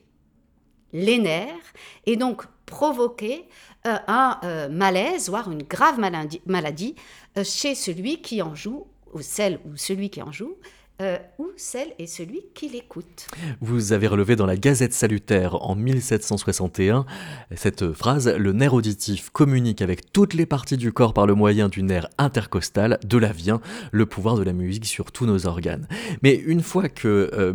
les 0.93 1.19
nerfs 1.19 1.73
et 2.05 2.15
donc 2.15 2.43
provoquer 2.65 3.47
un 3.83 4.39
malaise, 4.69 5.29
voire 5.29 5.51
une 5.51 5.63
grave 5.63 5.99
maladie, 5.99 6.41
maladie 6.45 6.95
chez 7.43 7.75
celui 7.75 8.21
qui 8.21 8.41
en 8.41 8.55
joue, 8.55 8.87
ou 9.13 9.21
celle 9.21 9.59
ou 9.65 9.77
celui 9.77 10.09
qui 10.09 10.21
en 10.21 10.31
joue, 10.31 10.57
euh, 11.01 11.17
ou 11.39 11.47
celle 11.57 11.89
et 11.99 12.07
celui 12.07 12.41
qui 12.53 12.69
l'écoute. 12.69 13.27
Vous 13.59 13.91
avez 13.91 14.07
relevé 14.07 14.35
dans 14.35 14.45
la 14.45 14.55
Gazette 14.55 14.93
salutaire 14.93 15.61
en 15.61 15.75
1761 15.75 17.05
cette 17.55 17.91
phrase 17.91 18.33
Le 18.37 18.53
nerf 18.53 18.73
auditif 18.73 19.29
communique 19.29 19.81
avec 19.81 20.11
toutes 20.13 20.33
les 20.33 20.45
parties 20.45 20.77
du 20.77 20.93
corps 20.93 21.13
par 21.13 21.27
le 21.27 21.35
moyen 21.35 21.67
du 21.67 21.83
nerf 21.83 22.07
intercostal, 22.17 22.99
de 23.05 23.17
là 23.17 23.31
vient 23.31 23.61
le 23.91 24.05
pouvoir 24.05 24.37
de 24.37 24.43
la 24.43 24.53
musique 24.53 24.85
sur 24.85 25.11
tous 25.11 25.25
nos 25.25 25.45
organes. 25.45 25.87
Mais 26.21 26.35
une 26.35 26.61
fois 26.61 26.87
que 26.87 27.29
euh, 27.33 27.53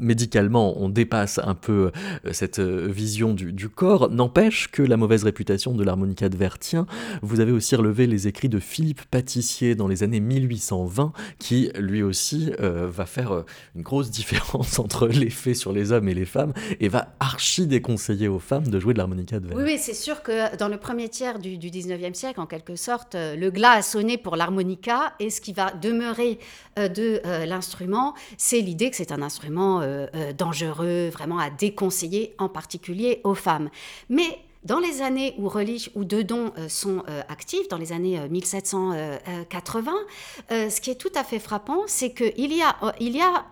médicalement 0.00 0.80
on 0.80 0.88
dépasse 0.88 1.38
un 1.42 1.54
peu 1.54 1.90
euh, 2.26 2.32
cette 2.32 2.58
euh, 2.58 2.88
vision 2.88 3.34
du, 3.34 3.68
corps, 3.68 4.10
n'empêche 4.10 4.70
que 4.70 4.82
la 4.82 4.96
mauvaise 4.96 5.24
réputation 5.24 5.72
de 5.72 5.84
l'harmonica 5.84 6.28
de 6.28 6.36
verre 6.36 6.58
tient. 6.58 6.86
Vous 7.22 7.40
avez 7.40 7.52
aussi 7.52 7.76
relevé 7.76 8.06
les 8.06 8.26
écrits 8.26 8.48
de 8.48 8.58
Philippe 8.58 9.02
Pâtissier 9.10 9.74
dans 9.74 9.86
les 9.86 10.02
années 10.02 10.20
1820, 10.20 11.12
qui 11.38 11.70
lui 11.78 12.02
aussi 12.02 12.52
euh, 12.60 12.88
va 12.90 13.06
faire 13.06 13.44
une 13.76 13.82
grosse 13.82 14.10
différence 14.10 14.78
entre 14.78 15.06
l'effet 15.06 15.54
sur 15.54 15.72
les 15.72 15.92
hommes 15.92 16.08
et 16.08 16.14
les 16.14 16.24
femmes, 16.24 16.52
et 16.80 16.88
va 16.88 17.14
archi 17.20 17.66
déconseiller 17.66 18.28
aux 18.28 18.38
femmes 18.38 18.66
de 18.66 18.80
jouer 18.80 18.94
de 18.94 18.98
l'harmonica 18.98 19.38
de 19.38 19.46
verre. 19.46 19.58
Oui, 19.58 19.78
c'est 19.78 19.94
sûr 19.94 20.22
que 20.22 20.56
dans 20.56 20.68
le 20.68 20.78
premier 20.78 21.08
tiers 21.08 21.38
du, 21.38 21.58
du 21.58 21.70
19e 21.70 22.14
siècle, 22.14 22.40
en 22.40 22.46
quelque 22.46 22.76
sorte, 22.76 23.14
le 23.14 23.50
glas 23.50 23.72
a 23.72 23.82
sonné 23.82 24.18
pour 24.18 24.36
l'harmonica, 24.36 25.14
et 25.20 25.30
ce 25.30 25.40
qui 25.40 25.52
va 25.52 25.72
demeurer 25.72 26.38
de 26.76 27.20
l'instrument, 27.46 28.14
c'est 28.36 28.60
l'idée 28.60 28.90
que 28.90 28.96
c'est 28.96 29.12
un 29.12 29.22
instrument 29.22 29.80
dangereux, 30.36 31.08
vraiment 31.08 31.38
à 31.38 31.50
déconseiller, 31.50 32.34
en 32.38 32.48
particulier 32.48 33.20
aux 33.24 33.34
femmes. 33.34 33.70
Mais 34.08 34.38
dans 34.64 34.78
les 34.78 35.00
années 35.00 35.34
où 35.38 35.48
Relish 35.48 35.90
ou 35.94 36.04
Dedon 36.04 36.52
euh, 36.58 36.68
sont 36.68 37.02
actifs, 37.28 37.68
dans 37.68 37.78
les 37.78 37.92
années 37.92 38.20
1780, 38.28 39.92
ce 40.50 40.80
qui 40.80 40.90
est 40.90 40.96
tout 41.00 41.12
à 41.14 41.24
fait 41.24 41.38
frappant, 41.38 41.82
c'est 41.86 42.12
qu'il 42.12 42.54
y 42.54 42.62
a, 42.62 42.76
il 43.00 43.16
y 43.16 43.22
a 43.22 43.46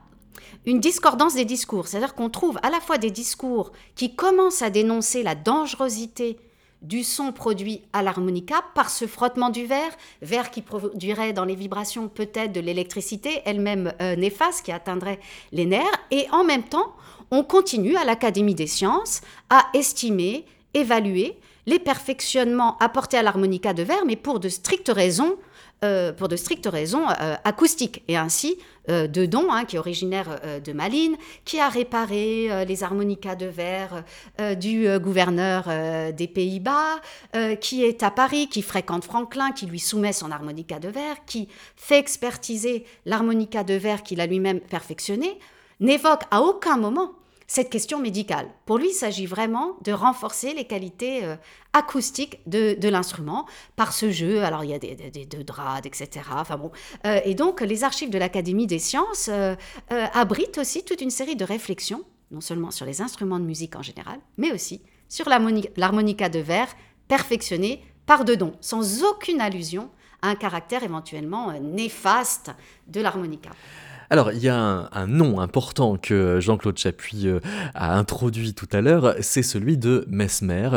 une 0.67 0.81
discordance 0.81 1.35
des 1.35 1.45
discours. 1.45 1.87
C'est-à-dire 1.87 2.15
qu'on 2.15 2.31
trouve 2.31 2.59
à 2.63 2.71
la 2.71 2.81
fois 2.81 2.99
des 2.99 3.11
discours 3.11 3.73
qui 3.95 4.15
commencent 4.15 4.63
à 4.63 4.71
dénoncer 4.71 5.23
la 5.23 5.35
dangerosité 5.35 6.39
du 6.83 7.03
son 7.03 7.33
produit 7.33 7.83
à 7.93 8.03
l'harmonica 8.03 8.63
par 8.75 8.91
ce 8.91 9.07
frottement 9.07 9.51
du 9.51 9.67
verre, 9.67 9.91
verre 10.23 10.51
qui 10.51 10.63
produirait 10.63 11.33
dans 11.33 11.45
les 11.45 11.55
vibrations 11.55 12.09
peut-être 12.09 12.53
de 12.53 12.61
l'électricité, 12.61 13.43
elle-même 13.45 13.93
euh, 14.01 14.17
néfaste, 14.17 14.65
qui 14.65 14.73
atteindrait 14.73 15.21
les 15.53 15.67
nerfs. 15.67 15.85
Et 16.11 16.27
en 16.31 16.45
même 16.45 16.63
temps, 16.63 16.95
on 17.31 17.43
continue 17.43 17.97
à 17.97 18.05
l'Académie 18.05 18.55
des 18.55 18.67
sciences 18.67 19.21
à 19.51 19.67
estimer, 19.75 20.45
évaluer 20.75 21.39
les 21.67 21.79
perfectionnements 21.79 22.79
apportés 22.79 23.19
à 23.19 23.23
l'harmonica 23.23 23.75
de 23.75 23.83
verre, 23.83 24.07
mais 24.07 24.17
pour 24.17 24.41
de 24.41 24.49
strictes 24.49 24.93
raisons 24.95 25.37
euh, 25.85 26.13
pour 26.13 26.27
de 26.27 26.35
strictes 26.35 26.67
raisons 26.67 27.09
euh, 27.09 27.37
acoustiques. 27.45 28.03
Et 28.09 28.17
ainsi, 28.17 28.59
euh, 28.91 29.07
Dedon, 29.07 29.53
hein, 29.53 29.65
qui 29.65 29.77
est 29.77 29.79
originaire 29.79 30.41
de 30.65 30.73
Malines, 30.73 31.17
qui 31.45 31.61
a 31.61 31.69
réparé 31.69 32.65
les 32.67 32.83
harmonicas 32.83 33.37
de 33.37 33.47
verre 33.47 34.03
du 34.59 34.89
gouverneur 34.99 35.69
des 36.13 36.27
Pays-Bas, 36.27 37.01
qui 37.61 37.85
est 37.85 38.03
à 38.03 38.11
Paris, 38.11 38.49
qui 38.49 38.63
fréquente 38.63 39.05
Franklin, 39.05 39.53
qui 39.53 39.67
lui 39.67 39.79
soumet 39.79 40.13
son 40.13 40.31
harmonica 40.31 40.79
de 40.79 40.89
verre, 40.89 41.17
qui 41.27 41.49
fait 41.77 41.99
expertiser 41.99 42.85
l'harmonica 43.07 43.63
de 43.63 43.75
verre 43.75 44.03
qu'il 44.03 44.21
a 44.21 44.27
lui-même 44.27 44.61
perfectionné, 44.61 45.39
n'évoque 45.81 46.23
à 46.31 46.43
aucun 46.43 46.77
moment 46.77 47.13
cette 47.49 47.71
question 47.71 47.99
médicale. 47.99 48.47
Pour 48.67 48.77
lui, 48.77 48.91
il 48.91 48.95
s'agit 48.95 49.25
vraiment 49.25 49.77
de 49.83 49.91
renforcer 49.91 50.53
les 50.53 50.67
qualités 50.67 51.25
euh, 51.25 51.35
acoustiques 51.73 52.41
de, 52.47 52.89
l'instrument 52.89 53.47
par 53.75 53.95
ce 53.95 54.11
jeu. 54.11 54.45
Alors, 54.45 54.65
il 54.65 54.71
y 54.71 54.75
a 54.75 54.79
des, 54.79 54.95
des, 54.95 55.25
des 55.25 55.45
drades, 55.45 55.87
etc. 55.87 56.27
Enfin 56.31 56.59
bon. 56.59 56.71
Euh, 57.07 57.21
et 57.25 57.35
donc, 57.35 57.63
les 57.63 57.85
archives 57.85 58.11
de 58.11 58.19
l'Académie 58.19 58.67
des 58.67 58.79
sciences 58.79 59.31
euh, 59.33 59.57
abritent 59.89 60.59
aussi 60.59 60.85
toute 60.85 61.01
une 61.01 61.11
série 61.11 61.37
de 61.37 61.45
réflexions, 61.45 62.05
non 62.31 62.43
seulement 62.43 62.71
sur 62.71 62.85
les 62.85 63.01
instruments 63.01 63.39
de 63.39 63.45
musique 63.45 63.77
en 63.77 63.83
général, 63.83 64.21
mais 64.37 64.53
aussi 64.53 64.83
sur 65.09 65.27
l'harmonica 65.29 66.29
de 66.29 66.39
verre 66.39 66.69
perfectionnée 67.09 67.83
par 68.05 68.27
Dedon, 68.27 68.53
sans 68.61 69.05
aucune 69.05 69.41
allusion 69.41 69.89
à 70.21 70.29
un 70.29 70.35
caractère 70.35 70.83
éventuellement 70.83 71.59
néfaste 71.61 72.51
de 72.89 73.01
l'harmonica. 73.01 73.51
Alors, 74.11 74.33
il 74.33 74.43
y 74.43 74.49
a 74.49 74.89
un, 74.91 75.07
nom 75.07 75.41
important 75.41 75.99
que 75.99 76.41
Jean-Claude 76.41 76.79
Chapuis 76.79 77.29
euh, 77.29 77.41
a 77.75 77.99
introduit 77.99 78.55
tout 78.55 78.69
à 78.73 78.81
l'heure, 78.81 79.15
c'est 79.21 79.43
celui 79.43 79.77
de 79.77 80.07
Mesmer, 80.09 80.71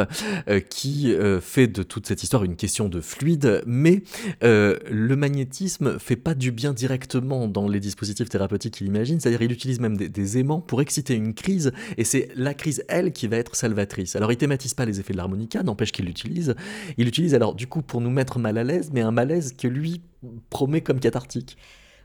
euh, 0.50 0.60
qui 0.60 1.14
euh, 1.14 1.40
fait 1.40 1.68
de 1.68 1.84
toute 1.84 2.08
cette 2.08 2.24
histoire 2.24 2.44
une 2.44 2.58
question 2.58 2.90
de 2.90 3.00
fluide, 3.00 3.64
mais 3.66 4.04
le 4.42 5.16
magnétisme 5.16 5.98
fait 6.00 6.16
pas 6.16 6.34
du 6.34 6.52
bien 6.52 6.74
directement 6.74 7.48
dans 7.48 7.68
les 7.68 7.80
dispositifs 7.80 8.30
thérapeutiques 8.30 8.76
qu'il 8.76 8.88
imagine, 8.88 9.20
c'est-à-dire 9.20 9.42
il 9.42 9.52
utilise 9.52 9.80
même 9.80 9.96
des, 9.96 10.38
aimants 10.38 10.62
pour 10.62 10.82
exciter 10.82 11.14
une 11.14 11.34
crise, 11.34 11.72
et 11.98 12.04
c'est 12.04 12.30
la 12.36 12.54
crise, 12.54 12.84
elle, 12.88 13.12
qui 13.12 13.28
va 13.28 13.38
être 13.38 13.56
salvatrice. 13.56 14.16
Alors, 14.16 14.32
il 14.32 14.38
thématise 14.38 14.74
pas 14.74 14.86
les 14.86 15.00
effets 15.00 15.14
de 15.14 15.18
l'harmonica, 15.18 15.64
n'empêche 15.64 15.92
qu'il 15.92 16.06
l'utilise. 16.06 16.56
Il 16.98 17.06
l'utilise 17.06 17.34
alors, 17.34 17.56
du 17.56 17.68
coup, 17.68 17.82
pour 17.82 18.02
nous 18.02 18.12
mettre 18.12 18.40
mal 18.40 18.58
à 18.58 18.64
l'aise, 18.64 18.92
mais 18.94 19.02
un 19.02 19.12
malaise 19.12 19.54
que 19.58 19.68
lui 19.68 20.02
promet 20.50 20.82
comme 20.82 21.00
cathartique. 21.00 21.58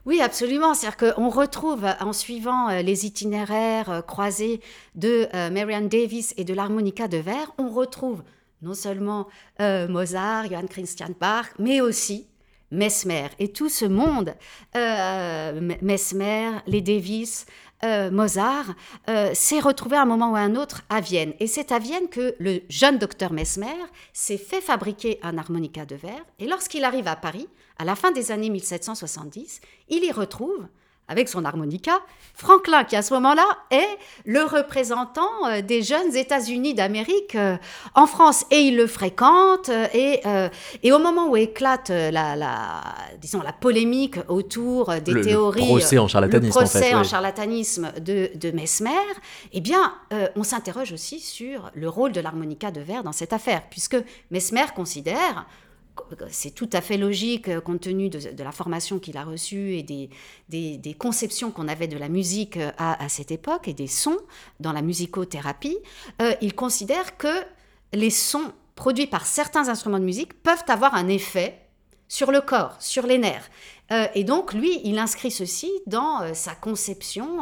Oui, 0.07 0.21
absolument. 0.21 0.73
C'est-à-dire 0.73 1.15
qu'on 1.15 1.29
retrouve, 1.29 1.85
en 2.01 2.13
suivant 2.13 2.69
euh, 2.69 2.81
les 2.81 3.07
itinéraires 3.07 3.91
euh, 3.91 4.03
croisés 4.03 4.61
de 4.95 5.27
euh, 5.35 5.51
Marianne 5.51 5.89
Davis 5.89 6.33
et 6.37 6.45
de 6.45 6.55
l'harmonica 6.55 7.09
de 7.09 7.17
verre, 7.17 7.53
on 7.59 7.69
retrouve 7.69 8.23
non 8.63 8.73
seulement 8.73 9.27
Mozart, 9.61 10.47
Johann 10.49 10.67
Christian 10.67 11.11
Bach, 11.21 11.49
mais 11.59 11.83
aussi 11.83 12.27
Mesmer. 12.71 13.29
Et 13.39 13.53
tout 13.53 13.69
ce 13.69 13.85
monde, 13.85 14.35
Mesmer, 15.83 16.53
les 16.67 16.81
Davis, 16.81 17.45
Mozart, 17.85 18.75
s'est 19.35 19.61
retrouvé 19.61 19.99
à 19.99 20.03
un 20.03 20.07
moment 20.07 20.33
ou 20.33 20.37
à 20.37 20.41
un 20.41 20.57
autre 20.57 20.83
à 20.89 21.03
Vienne. 21.03 21.35
Et 21.39 21.47
c'est 21.47 21.71
à 21.71 21.79
Vienne 21.79 22.09
que 22.09 22.35
le 22.39 22.63
jeune 22.71 22.97
docteur 22.97 23.31
Mesmer 23.31 23.77
s'est 24.15 24.39
fait 24.39 24.63
fabriquer 24.63 25.21
un 25.23 25.37
harmonica 25.37 25.85
de 25.85 25.95
verre. 25.95 26.25
Et 26.39 26.47
lorsqu'il 26.47 26.85
arrive 26.85 27.09
à 27.09 27.17
Paris, 27.17 27.49
à 27.79 27.85
la 27.85 27.95
fin 27.95 28.11
des 28.13 28.31
années 28.33 28.51
1770, 28.51 29.61
il 29.89 30.05
y 30.05 30.13
retrouve 30.13 30.67
avec 31.09 31.29
son 31.29 31.45
harmonica, 31.45 32.01
Franklin, 32.35 32.85
qui 32.85 32.97
à 32.97 33.03
ce 33.03 33.15
moment-là 33.15 33.47
est 33.71 33.99
le 34.25 34.43
représentant 34.43 35.31
euh, 35.47 35.63
des 35.63 35.83
jeunes 35.83 36.17
États-Unis 36.17 36.75
d'Amérique 36.75 37.37
euh, 37.37 37.57
en 37.95 38.07
France. 38.07 38.45
Et 38.51 38.61
il 38.63 38.77
le 38.77 38.87
fréquente. 38.87 39.69
Euh, 39.69 39.87
et, 39.95 40.21
et 40.83 40.93
au 40.93 40.99
moment 40.99 41.29
où 41.29 41.37
éclate 41.37 41.91
la, 41.91 42.35
la, 42.35 42.83
disons, 43.21 43.41
la 43.41 43.53
polémique 43.53 44.17
autour 44.29 44.93
des 44.97 45.21
théories. 45.21 45.61
Le 45.61 45.67
procès 45.67 45.99
en 45.99 46.09
charlatanisme, 46.09 46.59
le 46.59 46.65
procès 46.65 46.95
en, 46.95 47.05
charlatanisme 47.05 47.93
de, 48.01 48.31
de, 48.35 48.51
Mesmer, 48.51 48.91
eh 49.53 49.61
bien, 49.61 49.95
on 50.35 50.43
s'interroge 50.43 50.93
aussi 50.93 51.21
sur 51.21 51.71
le 51.75 51.89
rôle 51.89 52.13
de 52.13 52.21
l'harmonica 52.21 52.71
de 52.71 52.81
verre 52.81 53.05
dans 53.05 53.13
cette 53.13 53.33
affaire, 53.33 53.63
puisque 53.71 53.97
Mesmer 54.31 54.67
considère 54.75 55.47
c'est 56.31 56.55
tout 56.55 56.69
à 56.73 56.81
fait 56.81 56.97
logique 56.97 57.49
euh, 57.49 57.61
compte 57.61 57.81
tenu 57.81 58.09
de, 58.09 58.43
la 58.43 58.53
formation 58.53 58.99
qu'il 58.99 59.17
a 59.17 59.25
reçue 59.25 59.77
et 59.77 59.83
des, 59.83 60.95
conceptions 60.99 61.51
qu'on 61.51 61.69
avait 61.69 61.89
de 61.89 61.99
la 61.99 62.09
musique 62.09 62.57
euh, 62.57 62.71
à, 62.79 63.09
cette 63.09 63.31
époque 63.31 63.69
et 63.69 63.75
des 63.75 63.87
sons 63.87 64.19
dans 64.61 64.73
la 64.73 64.83
musicothérapie. 64.83 65.79
Euh, 66.23 66.35
il 66.41 66.55
considère 66.55 67.17
que 67.17 67.43
les 67.93 68.11
sons 68.11 68.53
produits 68.75 69.07
par 69.07 69.27
certains 69.27 69.69
instruments 69.69 69.99
de 69.99 70.05
musique 70.05 70.35
peuvent 70.43 70.65
avoir 70.69 70.95
un 70.95 71.09
effet 71.09 71.61
sur 72.09 72.31
le 72.31 72.41
corps, 72.41 72.77
sur 72.79 73.05
les 73.05 73.19
nerfs. 73.19 73.51
et 74.15 74.23
donc, 74.23 74.53
lui, 74.53 74.81
il 74.85 74.97
inscrit 74.97 75.33
ceci 75.33 75.73
dans 75.87 76.33
sa 76.35 76.55
conception 76.55 77.41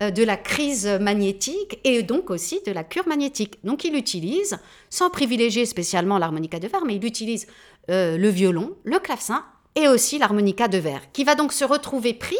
de 0.00 0.24
la 0.24 0.38
crise 0.38 0.86
magnétique 0.86 1.78
et 1.84 2.02
donc 2.02 2.30
aussi 2.30 2.62
de 2.64 2.72
la 2.72 2.82
cure 2.82 3.06
magnétique. 3.06 3.58
Donc, 3.62 3.84
il 3.84 3.94
utilise, 3.94 4.58
sans 4.88 5.10
privilégier 5.10 5.66
spécialement 5.66 6.16
l'harmonica 6.16 6.58
de 6.58 6.66
verre, 6.66 6.86
mais 6.86 6.96
il 6.96 7.04
utilise 7.04 7.46
euh, 7.90 8.16
le 8.16 8.28
violon, 8.28 8.76
le 8.84 8.98
clavecin 8.98 9.44
et 9.74 9.88
aussi 9.88 10.18
l'harmonica 10.18 10.68
de 10.68 10.78
verre, 10.78 11.12
qui 11.12 11.24
va 11.24 11.34
donc 11.34 11.52
se 11.52 11.64
retrouver 11.64 12.14
pris 12.14 12.38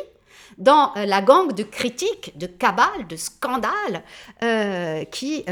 dans 0.58 0.92
euh, 0.96 1.04
la 1.04 1.20
gangue 1.22 1.52
de 1.54 1.62
critiques, 1.62 2.36
de 2.38 2.46
cabales, 2.46 3.06
de 3.08 3.16
scandales 3.16 4.02
euh, 4.42 5.04
qui, 5.04 5.44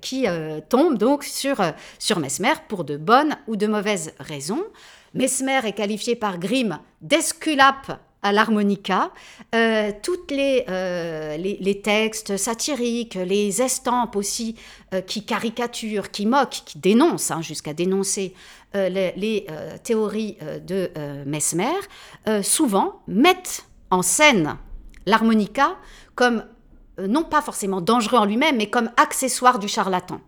qui 0.00 0.26
tombent 0.68 0.98
donc 0.98 1.24
sur, 1.24 1.56
sur 1.98 2.18
Mesmer 2.18 2.54
pour 2.68 2.84
de 2.84 2.96
bonnes 2.96 3.36
ou 3.46 3.56
de 3.56 3.66
mauvaises 3.66 4.12
raisons. 4.20 4.64
Mesmer 5.14 5.60
est 5.64 5.72
qualifié 5.72 6.16
par 6.16 6.38
Grimm 6.38 6.78
d'esculape 7.00 7.98
à 8.22 8.32
l'harmonica, 8.32 9.10
euh, 9.54 9.92
toutes 10.02 10.30
les, 10.30 10.64
euh, 10.68 11.36
les, 11.36 11.80
textes 11.80 12.36
satiriques, 12.36 13.14
les 13.14 13.62
estampes 13.62 14.16
aussi 14.16 14.56
euh, 14.92 15.00
qui 15.00 15.24
caricaturent, 15.24 16.10
qui 16.10 16.26
moquent, 16.26 16.62
qui 16.64 16.78
dénoncent, 16.78 17.30
hein, 17.30 17.42
jusqu'à 17.42 17.74
dénoncer 17.74 18.34
les, 18.74 19.14
les 19.16 19.46
théories 19.82 20.36
de 20.66 20.90
Mesmer, 21.24 21.72
souvent 22.42 23.00
mettent 23.08 23.64
en 23.90 24.02
scène 24.02 24.58
l'harmonica 25.06 25.78
comme 26.14 26.44
non 26.98 27.24
pas 27.24 27.40
forcément 27.40 27.80
dangereux 27.80 28.18
en 28.18 28.26
lui-même, 28.26 28.58
mais 28.58 28.68
comme 28.68 28.90
accessoire 28.98 29.58
du 29.58 29.68
charlatan. 29.68 30.20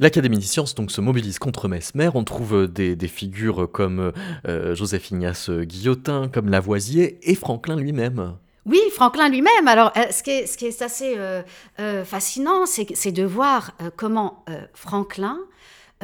L'Académie 0.00 0.38
des 0.38 0.44
sciences 0.44 0.74
donc 0.74 0.90
se 0.90 1.00
mobilise 1.00 1.38
contre 1.38 1.68
Mesmer. 1.68 2.10
On 2.14 2.24
trouve 2.24 2.66
des, 2.68 2.96
figures 3.08 3.68
comme 3.70 4.12
euh, 4.48 4.74
Joseph 4.74 5.10
Ignace 5.10 5.50
Guillotin, 5.50 6.28
comme 6.32 6.48
Lavoisier 6.48 7.18
et 7.22 7.34
Franklin 7.34 7.76
lui-même. 7.76 8.34
Oui, 8.66 8.80
Franklin 8.92 9.28
lui-même. 9.28 9.68
Alors, 9.68 9.92
euh, 9.96 10.10
ce, 10.10 10.22
qui 10.22 10.30
est, 10.30 10.82
assez 10.82 11.16
euh, 11.18 12.04
fascinant, 12.04 12.64
c'est 12.66 13.12
de 13.12 13.24
voir 13.24 13.72
comment 13.96 14.44
Franklin 14.72 15.38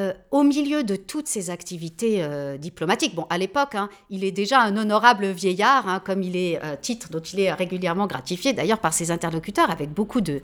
euh, 0.01 0.13
au 0.31 0.45
milieu 0.45 0.83
de 0.83 0.97
toutes 0.97 1.27
ces 1.27 1.51
activités 1.51 2.23
euh, 2.23 2.57
diplomatiques. 2.57 3.15
Bon, 3.15 3.27
à 3.29 3.37
l'époque, 3.37 3.75
hein, 3.75 3.91
il 4.09 4.25
est 4.25 4.31
déjà 4.31 4.61
un 4.61 4.77
honorable 4.79 5.27
vieillard, 5.27 5.87
hein, 5.89 6.01
comme 6.03 6.23
il 6.23 6.37
est 6.37 6.59
euh, 6.65 6.75
titre 6.81 7.11
dont 7.11 7.21
il 7.21 7.41
est 7.41 7.53
régulièrement 7.53 8.07
gratifié, 8.07 8.55
d'ailleurs 8.55 8.79
par 8.79 8.95
ses 8.95 9.11
interlocuteurs, 9.11 9.71
avec 9.71 9.93
beaucoup 9.93 10.23
de, 10.23 10.41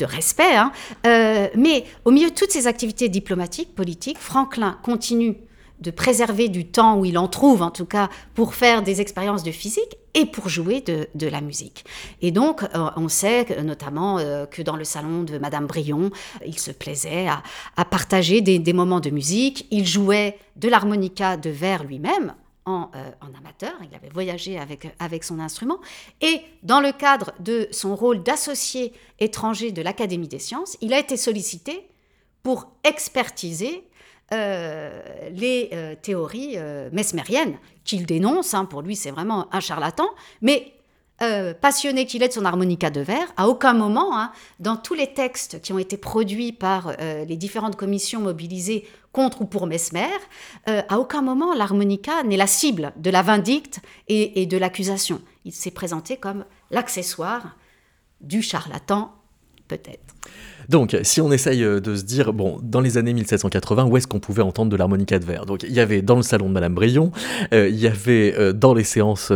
respect. 0.00 0.56
Hein. 0.56 0.72
mais 1.54 1.84
au 2.04 2.10
milieu 2.10 2.30
de 2.30 2.34
toutes 2.34 2.50
ces 2.50 2.66
activités 2.66 3.08
diplomatiques, 3.08 3.74
politiques, 3.74 4.18
Franklin 4.18 4.78
continue 4.82 5.36
de 5.80 5.90
préserver 5.90 6.48
du 6.48 6.66
temps 6.66 6.98
où 6.98 7.04
il 7.04 7.18
en 7.18 7.28
trouve, 7.28 7.62
en 7.62 7.70
tout 7.70 7.84
cas, 7.84 8.08
pour 8.34 8.54
faire 8.54 8.82
des 8.82 9.00
expériences 9.00 9.42
de 9.42 9.50
physique 9.50 9.96
et 10.14 10.24
pour 10.24 10.48
jouer 10.48 10.80
de, 10.80 11.26
la 11.26 11.40
musique. 11.40 11.84
Et 12.22 12.30
donc, 12.30 12.62
euh, 12.62 12.90
on 12.96 13.08
sait 13.08 13.62
notamment 13.62 14.18
euh, 14.18 14.46
que 14.46 14.62
dans 14.62 14.76
le 14.76 14.84
salon 14.84 15.22
de 15.22 15.36
Madame 15.36 15.66
Brion, 15.66 16.10
il 16.46 16.58
se 16.58 16.70
plaisait 16.70 17.28
à, 17.28 17.84
partager 17.84 18.40
des, 18.40 18.72
moments 18.72 19.00
de 19.00 19.10
musique. 19.10 19.66
Il 19.70 19.86
jouait 19.86 20.38
de 20.56 20.68
l'harmonica 20.68 21.36
de 21.36 21.50
verre 21.50 21.84
lui-même. 21.84 22.34
En, 22.64 22.90
euh, 22.96 23.10
en, 23.20 23.38
amateur, 23.38 23.74
il 23.88 23.94
avait 23.94 24.08
voyagé 24.08 24.58
avec, 24.58 24.92
avec 24.98 25.22
son 25.22 25.38
instrument, 25.38 25.78
et 26.20 26.40
dans 26.64 26.80
le 26.80 26.90
cadre 26.90 27.32
de 27.38 27.68
son 27.70 27.94
rôle 27.94 28.24
d'associé 28.24 28.92
étranger 29.20 29.70
de 29.70 29.82
l'Académie 29.82 30.26
des 30.26 30.40
sciences, 30.40 30.76
il 30.80 30.92
a 30.92 30.98
été 30.98 31.16
sollicité 31.16 31.86
pour 32.42 32.72
expertiser 32.82 33.84
euh, 34.32 35.00
les 35.30 35.70
euh, 35.72 35.94
théories 36.00 36.54
euh, 36.56 36.88
mesmériennes 36.92 37.56
qu'il 37.84 38.06
dénonce. 38.06 38.54
Hein, 38.54 38.64
pour 38.64 38.82
lui, 38.82 38.96
c'est 38.96 39.10
vraiment 39.10 39.46
un 39.54 39.60
charlatan. 39.60 40.08
Mais 40.42 40.72
euh, 41.22 41.54
passionné 41.54 42.06
qu'il 42.06 42.22
est 42.22 42.28
de 42.28 42.32
son 42.32 42.44
harmonica 42.44 42.90
de 42.90 43.00
verre, 43.00 43.32
à 43.36 43.48
aucun 43.48 43.72
moment, 43.72 44.18
hein, 44.18 44.32
dans 44.58 44.76
tous 44.76 44.94
les 44.94 45.12
textes 45.12 45.60
qui 45.62 45.72
ont 45.72 45.78
été 45.78 45.96
produits 45.96 46.52
par 46.52 46.94
les 46.98 47.36
différentes 47.36 47.76
commissions 47.76 48.20
mobilisées 48.20 48.86
contre 49.12 49.40
ou 49.40 49.46
pour 49.46 49.66
Mesmer, 49.66 50.10
à 50.66 50.98
aucun 50.98 51.22
moment 51.22 51.54
l'harmonica 51.54 52.22
n'est 52.22 52.36
la 52.36 52.46
cible 52.46 52.92
de 52.96 53.08
la 53.08 53.22
vindicte 53.22 53.80
et 54.08 54.44
de 54.44 54.58
l'accusation. 54.58 55.22
Il 55.46 55.54
s'est 55.54 55.70
présenté 55.70 56.18
comme 56.18 56.44
l'accessoire 56.70 57.56
du 58.20 58.42
charlatan, 58.42 59.14
peut-être. 59.68 60.14
Donc, 60.68 60.96
si 61.02 61.20
on 61.20 61.32
essaye 61.32 61.62
euh, 61.62 61.80
de 61.80 61.94
se 61.94 62.04
dire, 62.04 62.32
bon, 62.32 62.58
dans 62.62 62.80
les 62.80 62.98
années 62.98 63.12
1780, 63.12 63.84
où 63.84 63.96
est-ce 63.96 64.06
qu'on 64.06 64.20
pouvait 64.20 64.42
entendre 64.42 64.70
de 64.70 64.76
l'harmonica 64.76 65.18
de 65.18 65.24
verre? 65.24 65.46
Donc, 65.46 65.62
il 65.62 65.72
y 65.72 65.80
avait 65.80 66.02
dans 66.02 66.16
le 66.16 66.22
salon 66.22 66.48
de 66.48 66.52
Madame 66.52 66.74
Brion, 66.74 67.12
euh, 67.52 67.68
il 67.68 67.76
y 67.76 67.86
avait 67.86 68.34
euh, 68.38 68.52
dans 68.52 68.74
les 68.74 68.84
séances 68.84 69.30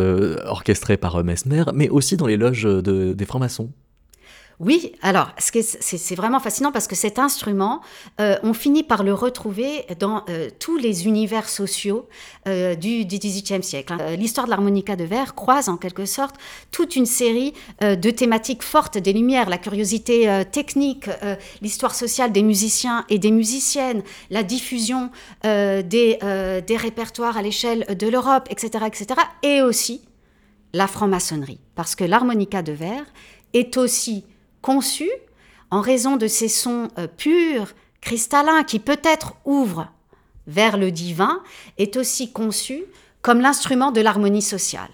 orchestrées 0.45 0.97
par 0.97 1.23
Mesmer, 1.23 1.65
mais 1.75 1.89
aussi 1.89 2.17
dans 2.17 2.27
les 2.27 2.37
loges 2.37 2.65
des 2.65 3.25
francs-maçons. 3.25 3.71
Oui, 4.61 4.93
alors 5.01 5.33
c'est 5.39 6.15
vraiment 6.15 6.39
fascinant 6.39 6.71
parce 6.71 6.87
que 6.87 6.95
cet 6.95 7.19
instrument, 7.19 7.81
euh, 8.21 8.37
on 8.43 8.53
finit 8.53 8.83
par 8.83 9.03
le 9.05 9.15
retrouver 9.15 9.87
dans 9.99 10.23
euh, 10.29 10.51
tous 10.59 10.77
les 10.77 11.07
univers 11.07 11.49
sociaux 11.49 12.07
euh, 12.47 12.75
du, 12.75 13.07
XVIIIe 13.07 13.63
siècle. 13.63 13.95
Hein. 13.95 14.17
L'histoire 14.17 14.45
de 14.45 14.51
l'harmonica 14.51 14.97
de 14.97 15.05
verre 15.05 15.35
croise 15.35 15.71
en 15.71 15.79
quelque 15.79 16.05
sorte 16.05 16.37
toute 16.73 16.95
une 16.95 17.07
série 17.07 17.55
de 17.81 18.11
thématiques 18.11 18.63
fortes 18.63 18.99
des 18.99 19.15
Lumières, 19.15 19.49
la 19.49 19.57
curiosité 19.57 20.45
technique, 20.53 21.09
l'histoire 21.63 21.95
sociale 21.95 22.31
des 22.31 22.43
musiciens 22.43 23.07
et 23.09 23.19
des 23.19 23.31
musiciennes, 23.31 24.03
la 24.29 24.43
diffusion 24.43 25.11
des, 25.43 25.83
des 25.83 26.77
répertoires 26.77 27.39
à 27.39 27.43
l'échelle 27.43 27.87
de 27.97 28.09
l'Europe, 28.09 28.47
etc., 28.51 28.85
etc., 28.87 29.21
et 29.43 29.63
aussi 29.63 30.03
la 30.75 30.87
franc-maçonnerie, 30.87 31.61
parce 31.75 31.95
que 31.95 32.05
l'harmonica 32.05 32.63
de 32.63 32.73
verre 32.73 33.07
est 33.53 33.77
aussi 33.77 34.25
conçu 34.63 35.09
en 35.71 35.81
raison 35.81 36.17
de 36.17 36.27
ces 36.27 36.49
sons 36.49 36.89
euh, 36.99 37.07
purs, 37.07 37.75
cristallins, 38.01 38.65
qui 38.65 38.79
peut-être 38.79 39.35
ouvrent 39.45 39.89
vers 40.47 40.77
le 40.77 40.91
divin, 40.91 41.43
est 41.79 41.97
aussi 41.97 42.33
conçu 42.33 42.85
comme 43.23 43.41
l'instrument 43.41 43.93
de 43.93 44.01
l'harmonie 44.01 44.43
sociale. 44.43 44.91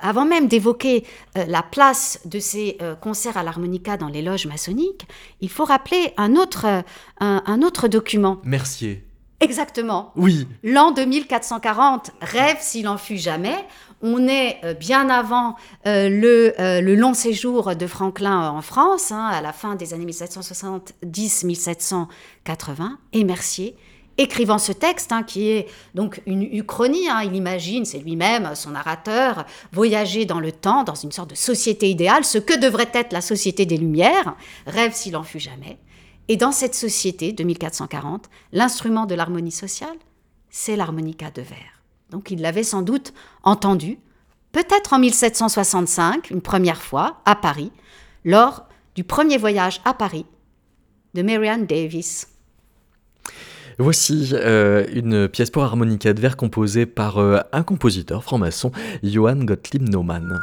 Avant 0.00 0.24
même 0.24 0.46
d'évoquer 0.46 1.04
euh, 1.36 1.44
la 1.46 1.62
place 1.62 2.20
de 2.24 2.38
ces 2.38 2.78
euh, 2.80 2.94
concerts 2.94 3.36
à 3.36 3.42
l'harmonica 3.42 3.96
dans 3.96 4.08
les 4.08 4.22
loges 4.22 4.46
maçonniques, 4.46 5.06
il 5.40 5.50
faut 5.50 5.64
rappeler 5.64 6.14
un 6.16 6.36
autre, 6.36 6.84
un 7.20 7.62
autre 7.62 7.88
document. 7.88 8.40
Mercier. 8.44 9.04
Exactement. 9.40 10.12
Oui. 10.16 10.48
L'an 10.64 10.90
2440, 10.90 12.10
rêve 12.20 12.56
s'il 12.60 12.88
en 12.88 12.98
fut 12.98 13.18
jamais. 13.18 13.66
On 14.00 14.28
est 14.28 14.58
euh, 14.64 14.74
bien 14.74 15.10
avant 15.10 15.56
euh, 15.86 16.08
le, 16.08 16.54
euh, 16.60 16.80
le, 16.80 16.94
long 16.94 17.14
séjour 17.14 17.74
de 17.74 17.86
Franklin 17.86 18.50
en 18.50 18.62
France, 18.62 19.10
hein, 19.10 19.26
à 19.26 19.40
la 19.40 19.52
fin 19.52 19.74
des 19.74 19.92
années 19.92 20.06
1770-1780, 20.06 22.06
et 23.12 23.24
Mercier 23.24 23.76
écrivant 24.18 24.58
ce 24.58 24.72
texte, 24.72 25.12
hein, 25.12 25.22
qui 25.22 25.48
est 25.48 25.68
donc 25.94 26.20
une 26.26 26.42
uchronie, 26.42 27.08
hein, 27.08 27.22
il 27.24 27.34
imagine, 27.36 27.84
c'est 27.84 27.98
lui-même, 27.98 28.54
son 28.54 28.70
narrateur, 28.70 29.46
voyager 29.72 30.26
dans 30.26 30.40
le 30.40 30.52
temps, 30.52 30.82
dans 30.82 30.96
une 30.96 31.12
sorte 31.12 31.30
de 31.30 31.36
société 31.36 31.88
idéale, 31.88 32.24
ce 32.24 32.38
que 32.38 32.58
devrait 32.58 32.90
être 32.92 33.12
la 33.12 33.20
société 33.20 33.64
des 33.64 33.76
Lumières, 33.76 34.34
rêve 34.66 34.92
s'il 34.92 35.16
en 35.16 35.22
fut 35.22 35.38
jamais. 35.38 35.78
Et 36.26 36.36
dans 36.36 36.52
cette 36.52 36.74
société 36.74 37.32
de 37.32 37.44
1440, 37.44 38.28
l'instrument 38.52 39.06
de 39.06 39.14
l'harmonie 39.14 39.52
sociale, 39.52 39.96
c'est 40.50 40.76
l'harmonica 40.76 41.30
de 41.30 41.42
verre. 41.42 41.77
Donc 42.10 42.30
il 42.30 42.40
l'avait 42.40 42.62
sans 42.62 42.82
doute 42.82 43.12
entendu, 43.42 43.98
peut-être 44.52 44.92
en 44.92 44.98
1765, 44.98 46.30
une 46.30 46.40
première 46.40 46.82
fois, 46.82 47.20
à 47.24 47.34
Paris, 47.34 47.70
lors 48.24 48.66
du 48.94 49.04
premier 49.04 49.38
voyage 49.38 49.80
à 49.84 49.94
Paris 49.94 50.26
de 51.14 51.22
Marianne 51.22 51.66
Davis. 51.66 52.28
Voici 53.78 54.30
euh, 54.32 54.84
une 54.92 55.28
pièce 55.28 55.50
pour 55.50 55.62
harmonica 55.62 56.12
de 56.12 56.20
verre 56.20 56.36
composée 56.36 56.84
par 56.84 57.18
euh, 57.18 57.38
un 57.52 57.62
compositeur 57.62 58.24
franc-maçon, 58.24 58.72
Johann 59.04 59.44
Gottlieb 59.44 59.88
Naumann. 59.88 60.36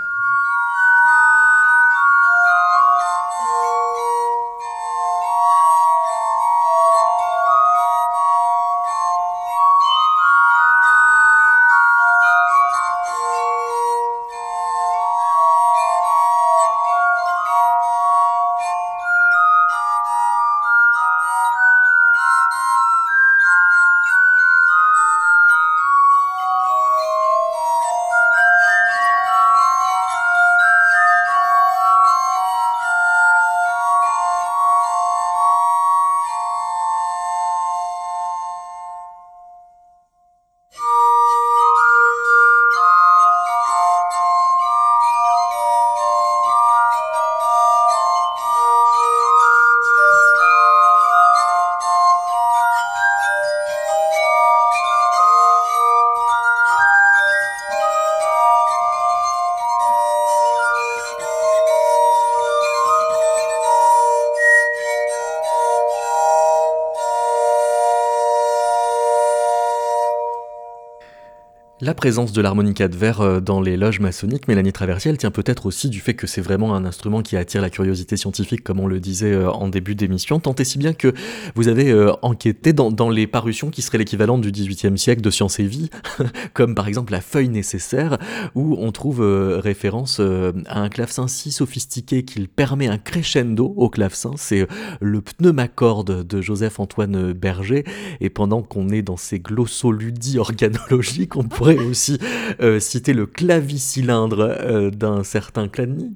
La 71.86 71.94
présence 71.94 72.32
de 72.32 72.42
l'harmonica 72.42 72.88
de 72.88 72.96
verre 72.98 73.22
euh, 73.22 73.40
dans 73.40 73.62
les 73.62 73.78
loges 73.78 74.00
maçonniques, 74.00 74.48
Mélanie 74.48 74.74
Traversiel, 74.74 75.20
tient 75.20 75.30
peut-être 75.30 75.68
aussi 75.68 75.88
du 75.88 76.00
fait 76.00 76.16
que 76.16 76.26
c'est 76.26 76.42
vraiment 76.42 76.74
un 76.74 76.84
instrument 76.84 77.22
qui 77.22 77.38
attire 77.38 77.62
la 77.62 77.70
curiosité 77.70 78.18
scientifique, 78.18 78.64
comme 78.64 78.80
on 78.80 78.88
le 78.88 79.00
disait 79.00 79.34
euh, 79.34 79.52
en 79.52 79.68
début 79.68 79.94
d'émission, 79.94 80.40
tant 80.40 80.56
et 80.56 80.64
si 80.64 80.80
bien 80.80 80.94
que 80.94 81.14
vous 81.54 81.68
avez 81.68 81.92
euh, 81.92 82.12
enquêté 82.24 82.74
dans, 82.74 83.10
les 83.12 83.28
parutions 83.28 83.70
qui 83.70 83.84
seraient 83.84 84.00
l'équivalent 84.00 84.40
du 84.40 84.52
XVIIIe 84.52 84.98
siècle 84.98 85.22
de 85.22 85.30
Science 85.30 85.60
et 85.60 85.68
Vie, 85.68 85.92
comme 86.56 86.74
par 86.74 86.88
exemple 86.88 87.12
La 87.12 87.22
Feuille 87.22 87.50
nécessaire, 87.50 88.18
où 88.56 88.78
on 88.80 88.92
trouve 88.92 89.22
référence 89.22 90.20
à 90.20 90.80
un 90.80 90.90
clavecin 90.90 91.28
si 91.28 91.52
sophistiqué 91.52 92.26
qu'il 92.26 92.48
permet 92.48 92.88
un 92.88 92.98
crescendo 92.98 93.76
au 93.78 93.90
clavecin, 93.92 94.32
c'est 94.38 94.68
le 95.02 95.22
pneumacorde 95.22 96.26
de 96.26 96.42
Joseph-Antoine 96.42 97.34
Berger, 97.34 97.84
et 98.22 98.32
pendant 98.32 98.64
qu'on 98.64 98.90
est 98.90 99.04
dans 99.04 99.18
ces 99.18 99.40
glossoludies 99.40 100.40
organologiques, 100.40 101.36
on 101.36 101.44
pourrait 101.44 101.75
aussi 101.80 102.18
euh, 102.62 102.80
citer 102.80 103.14
le 103.14 103.26
clavicylindre 103.26 104.40
euh, 104.42 104.92
d'un 104.92 105.24
certain 105.24 105.68
Cladni. 105.68 106.16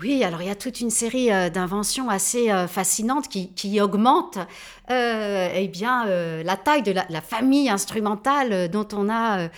Oui, 0.00 0.24
alors 0.24 0.40
il 0.40 0.48
y 0.48 0.50
a 0.50 0.54
toute 0.54 0.80
une 0.80 0.88
série 0.90 1.30
euh, 1.30 1.50
d'inventions 1.50 2.08
assez 2.08 2.48
fascinantes 2.68 3.28
qui, 3.28 3.80
augmentent 3.80 4.38
eh 4.88 5.68
bien, 5.68 6.04
la 6.42 6.56
taille 6.56 6.82
de 6.82 6.90
la, 6.92 7.20
famille 7.20 7.68
instrumentale 7.68 8.68
dont 8.68 8.88
on 8.92 9.08
a 9.08 9.48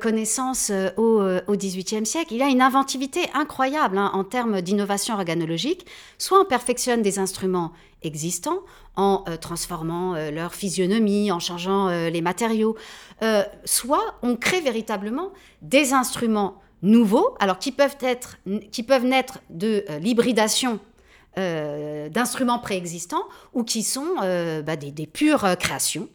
connaissance 0.00 0.72
au, 0.96 1.22
XVIIIe 1.50 2.06
siècle. 2.06 2.32
Il 2.32 2.38
y 2.38 2.42
a 2.42 2.48
une 2.48 2.62
inventivité 2.62 3.20
incroyable 3.34 3.98
hein, 3.98 4.10
en 4.14 4.24
termes 4.24 4.62
d'innovation 4.62 5.14
organologique. 5.14 5.86
Soit 6.16 6.40
on 6.40 6.44
perfectionne 6.46 7.02
des 7.02 7.18
instruments 7.18 7.72
existants 8.02 8.60
en 8.96 9.24
transformant 9.40 10.14
leur 10.30 10.54
physionomie, 10.54 11.30
en 11.30 11.38
changeant 11.38 11.88
les 11.88 12.22
matériaux, 12.22 12.76
euh, 13.22 13.44
soit 13.64 14.16
on 14.22 14.36
crée 14.36 14.60
véritablement 14.60 15.30
des 15.60 15.92
instruments 15.92 16.61
nouveaux, 16.82 17.34
alors 17.40 17.58
qui 17.58 17.72
peuvent, 17.72 17.96
être, 18.00 18.38
qui 18.70 18.82
peuvent 18.82 19.04
naître 19.04 19.38
de 19.50 19.84
euh, 19.88 19.98
l'hybridation 19.98 20.80
euh, 21.38 22.08
d'instruments 22.08 22.58
préexistants 22.58 23.24
ou 23.54 23.64
qui 23.64 23.82
sont 23.82 24.16
bah, 24.16 24.76
des, 24.76 25.06
pures 25.06 25.56
créations. 25.58 26.08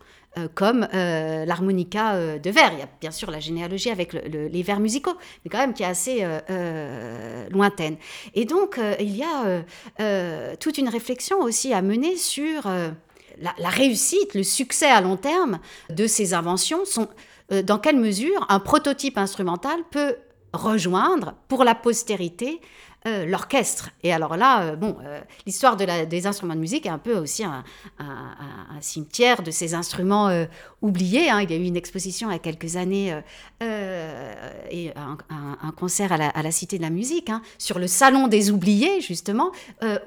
comme 0.53 0.88
l'harmonica 0.93 2.38
de 2.38 2.49
verre. 2.51 2.72
Il 2.74 2.80
y 2.80 2.84
a 2.84 2.89
bien 3.01 3.09
sûr 3.09 3.32
la 3.32 3.39
généalogie 3.39 3.89
avec 3.89 4.13
les 4.13 4.61
vers 4.61 4.80
musicaux, 4.80 5.15
mais 5.43 5.49
quand 5.49 5.57
même 5.57 5.74
qui 5.74 5.82
est 5.82 5.88
assez 5.88 6.24
lointaine. 7.49 7.97
Et 8.36 8.45
donc, 8.45 8.80
il 8.99 9.15
y 9.15 9.24
a 9.24 9.63
toute 10.57 10.78
une 10.78 10.89
réflexion 10.89 11.41
aussi 11.41 11.74
à 11.74 11.82
mener 11.82 12.15
sur 12.18 12.70
la, 13.39 13.70
réussite, 13.70 14.34
le 14.34 14.43
succès 14.43 14.88
à 14.88 15.01
long 15.01 15.18
terme 15.18 15.59
de 15.89 16.07
ces 16.07 16.34
inventions 16.34 16.84
euh, 17.51 17.61
dans 17.61 17.80
quelle 17.80 17.97
mesure 17.97 18.45
un 18.49 18.59
prototype 18.59 19.18
instrumental 19.18 19.80
peut 19.91 20.15
rejoindre 20.58 21.36
pour 21.47 21.64
la 21.64 21.76
postérité 21.76 22.60
euh, 23.08 23.26
l'orchestre. 23.26 23.89
Et 24.03 24.12
alors 24.12 24.36
là, 24.36 24.64
euh, 24.64 24.76
bon, 24.76 24.97
euh, 25.01 25.22
l'histoire 25.45 25.78
de 25.78 26.05
des 26.05 26.28
instruments 26.28 26.55
de 26.55 26.60
musique 26.60 26.86
est 26.86 26.89
un 26.89 26.97
peu 26.97 27.18
aussi 27.18 27.43
un, 27.45 27.64
cimetière 28.82 29.41
de 29.41 29.51
ces 29.51 29.74
instruments 29.74 30.30
oubliés. 30.82 31.30
Hein. 31.30 31.41
Il 31.41 31.49
y 31.49 31.53
a 31.53 31.58
eu 31.58 31.64
une 31.64 31.78
exposition 31.78 32.30
il 32.30 32.34
y 32.34 32.36
a 32.36 32.39
quelques 32.39 32.76
années 32.76 33.18
et 33.62 34.91
un, 34.95 35.72
concert 35.78 36.12
à 36.12 36.18
la, 36.18 36.51
Cité 36.51 36.78
de 36.78 36.84
la 36.84 36.89
musique 36.89 37.30
hein, 37.30 37.41
sur 37.58 37.80
le 37.80 37.88
salon 37.88 38.28
des 38.28 38.51
oubliés, 38.51 39.01
justement, 39.01 39.51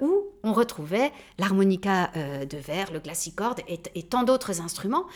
où 0.00 0.24
on 0.42 0.52
retrouvait 0.52 1.10
l'harmonica 1.38 2.10
de 2.14 2.56
verre, 2.56 2.92
le 2.92 3.00
glassicorde 3.00 3.60
et, 3.68 4.02
tant 4.04 4.22
d'autres 4.22 4.60
instruments 4.60 5.06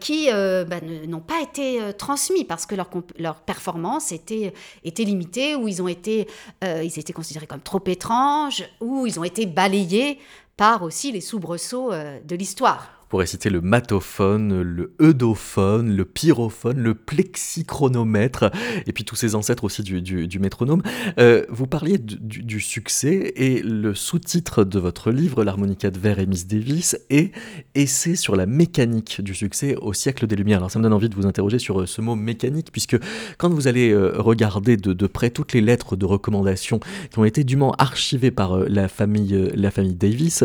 qui 0.00 0.28
bah, 0.30 0.80
n'ont 1.06 1.20
pas 1.20 1.40
été 1.40 1.80
transmis 1.98 2.44
parce 2.44 2.66
que 2.66 2.74
leur, 2.74 2.90
leur 3.18 3.40
performance 3.40 4.12
était, 4.12 4.52
était 4.84 5.04
limitée 5.04 5.56
ou 5.56 5.66
ils 5.66 5.82
ont 5.82 5.88
été, 5.88 6.28
ils 6.62 6.98
étaient 6.98 7.12
considérés 7.22 7.46
comme 7.46 7.60
trop 7.60 7.82
étranges, 7.86 8.64
ou 8.80 9.06
ils 9.06 9.20
ont 9.20 9.24
été 9.24 9.46
balayés 9.46 10.18
par 10.56 10.82
aussi 10.82 11.12
les 11.12 11.20
soubresauts 11.20 11.92
euh, 11.92 12.18
de 12.24 12.34
l'histoire 12.34 13.01
pourrait 13.12 13.26
citer 13.26 13.50
le 13.50 13.60
matophone, 13.60 14.62
le 14.62 14.94
eudophone, 14.98 15.94
le 15.94 16.06
pyrophone, 16.06 16.78
le 16.78 16.94
plexichronomètre, 16.94 18.50
et 18.86 18.92
puis 18.94 19.04
tous 19.04 19.16
ces 19.16 19.34
ancêtres 19.34 19.64
aussi 19.64 19.82
du, 19.82 20.38
métronome. 20.38 20.80
Euh, 21.18 21.44
vous 21.50 21.66
parliez 21.66 21.98
du, 21.98 22.58
succès, 22.58 23.34
et 23.36 23.60
le 23.60 23.94
sous-titre 23.94 24.64
de 24.64 24.78
votre 24.78 25.10
livre, 25.10 25.44
L'harmonica 25.44 25.90
de 25.90 25.98
verre 25.98 26.20
et 26.20 26.26
Miss 26.26 26.46
Davis, 26.46 26.96
est 27.10 27.32
Essai 27.74 28.16
sur 28.16 28.34
la 28.34 28.46
mécanique 28.46 29.20
du 29.20 29.34
succès 29.34 29.76
au 29.76 29.92
siècle 29.92 30.26
des 30.26 30.34
Lumières. 30.34 30.60
Alors 30.60 30.70
ça 30.70 30.78
me 30.78 30.84
donne 30.84 30.94
envie 30.94 31.10
de 31.10 31.14
vous 31.14 31.26
interroger 31.26 31.58
sur 31.58 31.82
euh, 31.82 31.86
ce 31.86 32.00
mot 32.00 32.16
mécanique, 32.16 32.72
puisque 32.72 32.96
quand 33.36 33.50
vous 33.50 33.68
allez 33.68 33.90
euh, 33.90 34.14
regarder 34.16 34.78
de, 34.78 35.06
près 35.06 35.28
toutes 35.28 35.52
les 35.52 35.60
lettres 35.60 35.96
de 35.96 36.06
recommandation 36.06 36.80
qui 37.10 37.18
ont 37.18 37.26
été 37.26 37.44
dûment 37.44 37.72
archivées 37.72 38.30
par 38.30 38.56
la, 38.56 38.88
famille, 38.88 39.52
la 39.54 39.70
famille 39.70 39.96
Davis, 39.96 40.44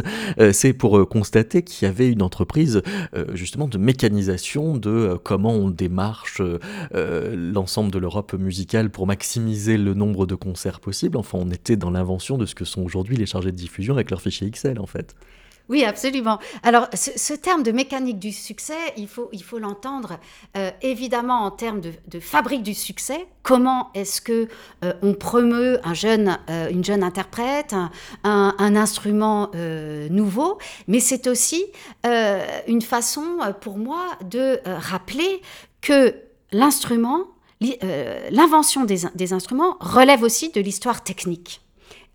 c'est 0.51 0.73
pour 0.73 1.07
constater 1.07 1.61
qu'il 1.61 1.87
y 1.87 1.89
avait 1.89 2.11
une 2.11 2.21
entreprise 2.21 2.56
euh, 2.57 3.25
justement 3.35 3.67
de 3.67 3.77
mécanisation 3.77 4.77
de 4.77 4.89
euh, 4.89 5.17
comment 5.21 5.51
on 5.51 5.69
démarche 5.69 6.41
euh, 6.41 7.35
l'ensemble 7.35 7.91
de 7.91 7.99
l'Europe 7.99 8.33
musicale 8.33 8.89
pour 8.89 9.05
maximiser 9.07 9.77
le 9.77 9.93
nombre 9.93 10.25
de 10.25 10.35
concerts 10.35 10.79
possibles. 10.79 11.17
Enfin, 11.17 11.37
on 11.39 11.51
était 11.51 11.75
dans 11.75 11.91
l'invention 11.91 12.37
de 12.37 12.45
ce 12.45 12.55
que 12.55 12.65
sont 12.65 12.81
aujourd'hui 12.81 13.15
les 13.15 13.25
chargés 13.25 13.51
de 13.51 13.57
diffusion 13.57 13.93
avec 13.93 14.09
leur 14.09 14.21
fichier 14.21 14.47
Excel 14.47 14.79
en 14.79 14.87
fait. 14.87 15.15
Oui, 15.69 15.83
absolument. 15.83 16.39
Alors, 16.63 16.87
ce, 16.93 17.33
terme 17.33 17.61
de 17.61 17.71
mécanique 17.71 18.19
du 18.19 18.31
succès, 18.31 18.77
il 18.95 19.07
faut 19.07 19.29
il 19.33 19.43
faut 19.43 19.59
l'entendre 19.59 20.17
euh, 20.55 20.71
évidemment 20.81 21.43
en 21.43 21.51
termes 21.51 21.81
de, 21.81 22.19
fabrique 22.21 22.63
du 22.63 22.73
succès. 22.73 23.27
Comment 23.43 23.89
est-ce 23.93 24.21
que 24.21 24.47
euh, 24.85 24.93
on 25.01 25.13
promeut 25.13 25.79
euh, 25.85 26.69
une 26.69 26.83
jeune 26.85 27.03
interprète, 27.03 27.73
un, 27.73 28.55
un 28.57 28.75
instrument 28.75 29.51
nouveau, 30.09 30.57
mais 30.87 30.99
c'est 30.99 31.27
aussi 31.27 31.65
une 32.03 32.81
façon 32.81 33.23
pour 33.61 33.77
moi 33.77 34.03
de 34.23 34.59
rappeler 34.65 35.41
que 35.81 36.15
l'instrument, 36.51 37.25
l'invention 37.61 38.85
des, 38.85 39.01
des, 39.15 39.33
instruments 39.33 39.77
relève 39.79 40.23
aussi 40.23 40.49
de 40.51 40.61
l'histoire 40.61 41.03
technique 41.03 41.61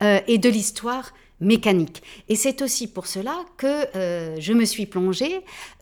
et 0.01 0.39
de 0.39 0.49
l'histoire 0.49 1.13
mécanique. 1.43 2.03
Et 2.29 2.37
c'est 2.37 2.63
aussi 2.63 2.87
pour 2.87 3.07
cela 3.07 3.37
que 3.59 3.97
euh, 3.97 4.37
je 4.39 4.53
me 4.53 4.65
suis 4.65 4.87
plongée 4.87 5.41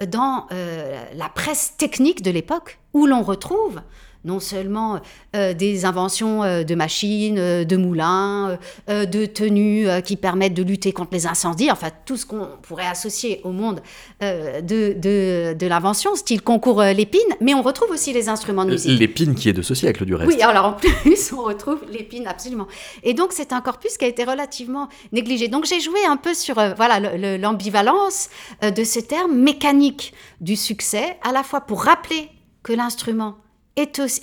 dans 0.08 0.46
euh, 0.50 1.04
la 1.14 1.28
presse 1.28 1.74
technique 1.76 2.22
de 2.22 2.30
l'époque, 2.30 2.78
où 2.92 3.06
l'on 3.06 3.22
retrouve 3.22 3.80
non 4.24 4.40
seulement 4.40 5.00
euh, 5.34 5.54
des 5.54 5.84
inventions 5.84 6.42
euh, 6.42 6.62
de 6.62 6.74
machines, 6.74 7.38
euh, 7.38 7.64
de 7.64 7.76
moulins, 7.76 8.58
de 8.88 9.26
tenues 9.26 9.86
qui 10.04 10.16
permettent 10.16 10.54
de 10.54 10.62
lutter 10.62 10.92
contre 10.92 11.10
les 11.12 11.26
incendies, 11.26 11.70
enfin 11.70 11.88
tout 12.04 12.16
ce 12.16 12.26
qu'on 12.26 12.48
pourrait 12.62 12.86
associer 12.86 13.40
au 13.44 13.50
monde 13.52 13.80
de, 14.20 15.52
de, 15.54 15.66
l'invention, 15.66 16.14
style 16.16 16.42
concours 16.42 16.82
l'épine, 16.82 17.20
mais 17.40 17.54
on 17.54 17.62
retrouve 17.62 17.90
aussi 17.90 18.12
les 18.12 18.28
instruments 18.28 18.64
de 18.64 18.70
musique. 18.70 18.98
L'épine 18.98 19.34
qui 19.34 19.48
est 19.48 19.52
de 19.52 19.62
ce 19.62 19.74
siècle 19.74 20.04
du 20.04 20.14
reste. 20.14 20.32
Oui, 20.32 20.42
alors 20.42 20.66
en 20.66 20.72
plus 20.72 21.32
on 21.32 21.42
retrouve 21.42 21.80
l'épine 21.90 22.26
absolument. 22.26 22.66
Et 23.02 23.14
donc 23.14 23.32
c'est 23.32 23.52
un 23.52 23.60
corpus 23.60 23.96
qui 23.96 24.04
a 24.04 24.08
été 24.08 24.24
relativement 24.24 24.88
négligé. 25.12 25.48
Donc 25.48 25.64
j'ai 25.64 25.80
joué 25.80 26.04
un 26.08 26.16
peu 26.16 26.34
sur 26.34 26.54
voilà 26.54 27.00
l'ambivalence 27.38 28.28
de 28.62 28.84
ce 28.84 29.00
terme 29.00 29.34
mécanique 29.34 30.12
du 30.40 30.56
succès, 30.56 31.16
à 31.22 31.32
la 31.32 31.42
fois 31.42 31.60
pour 31.60 31.84
rappeler 31.84 32.28
que 32.62 32.72
l'instrument 32.72 33.36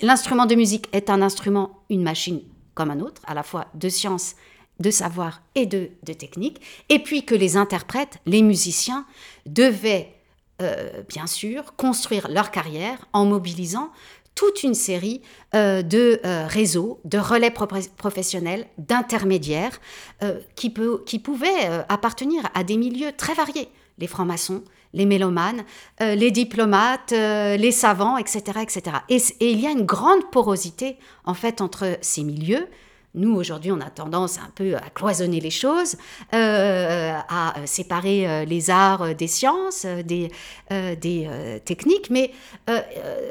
l'instrument 0.02 0.46
de 0.46 0.54
musique 0.54 0.88
est 0.92 1.10
un 1.10 1.22
instrument, 1.22 1.82
une 1.90 2.02
machine 2.02 2.40
comme 2.74 2.90
un 2.90 3.00
autre, 3.00 3.22
à 3.26 3.34
la 3.34 3.42
fois 3.42 3.66
de 3.74 3.88
science, 3.88 4.36
de 4.78 4.90
savoir 4.90 5.42
et 5.54 5.66
de, 5.66 5.90
technique, 6.12 6.60
et 6.88 7.00
puis 7.00 7.24
que 7.24 7.34
les 7.34 7.56
interprètes, 7.56 8.18
les 8.26 8.42
musiciens, 8.42 9.04
devaient 9.46 10.14
euh, 10.62 11.02
bien 11.08 11.26
sûr 11.26 11.74
construire 11.76 12.28
leur 12.28 12.50
carrière 12.50 13.06
en 13.12 13.24
mobilisant 13.24 13.90
toute 14.34 14.62
une 14.62 14.74
série 14.74 15.22
euh, 15.56 15.82
de 15.82 16.20
euh, 16.24 16.46
réseaux, 16.46 17.00
de 17.04 17.18
relais 17.18 17.50
professionnels, 17.50 18.66
d'intermédiaires 18.78 19.80
qui, 20.54 20.72
qui 21.06 21.18
pouvaient 21.18 21.84
appartenir 21.88 22.48
à 22.54 22.62
des 22.62 22.76
milieux 22.76 23.10
très 23.16 23.34
variés. 23.34 23.68
Les 23.98 24.06
francs-maçons, 24.06 24.62
les 24.94 25.06
mélomanes, 25.06 25.64
euh, 26.00 26.14
les 26.14 26.30
diplomates, 26.30 27.12
euh, 27.12 27.56
les 27.56 27.72
savants, 27.72 28.16
etc. 28.16 28.60
etc. 28.62 28.82
Et, 29.08 29.18
il 29.40 29.60
y 29.60 29.66
a 29.66 29.70
une 29.70 29.84
grande 29.84 30.30
porosité, 30.30 30.96
en 31.24 31.34
fait, 31.34 31.60
entre 31.60 31.98
ces 32.00 32.22
milieux. 32.22 32.66
Nous, 33.14 33.34
aujourd'hui, 33.34 33.72
on 33.72 33.80
a 33.80 33.90
tendance 33.90 34.38
un 34.38 34.50
peu 34.54 34.76
à 34.76 34.90
cloisonner 34.94 35.40
les 35.40 35.50
choses, 35.50 35.96
euh, 36.34 37.18
à 37.28 37.54
séparer 37.64 38.44
les 38.44 38.70
arts 38.70 39.14
des 39.14 39.26
sciences, 39.26 39.86
des, 39.86 40.30
techniques, 41.64 42.10
mais 42.10 42.30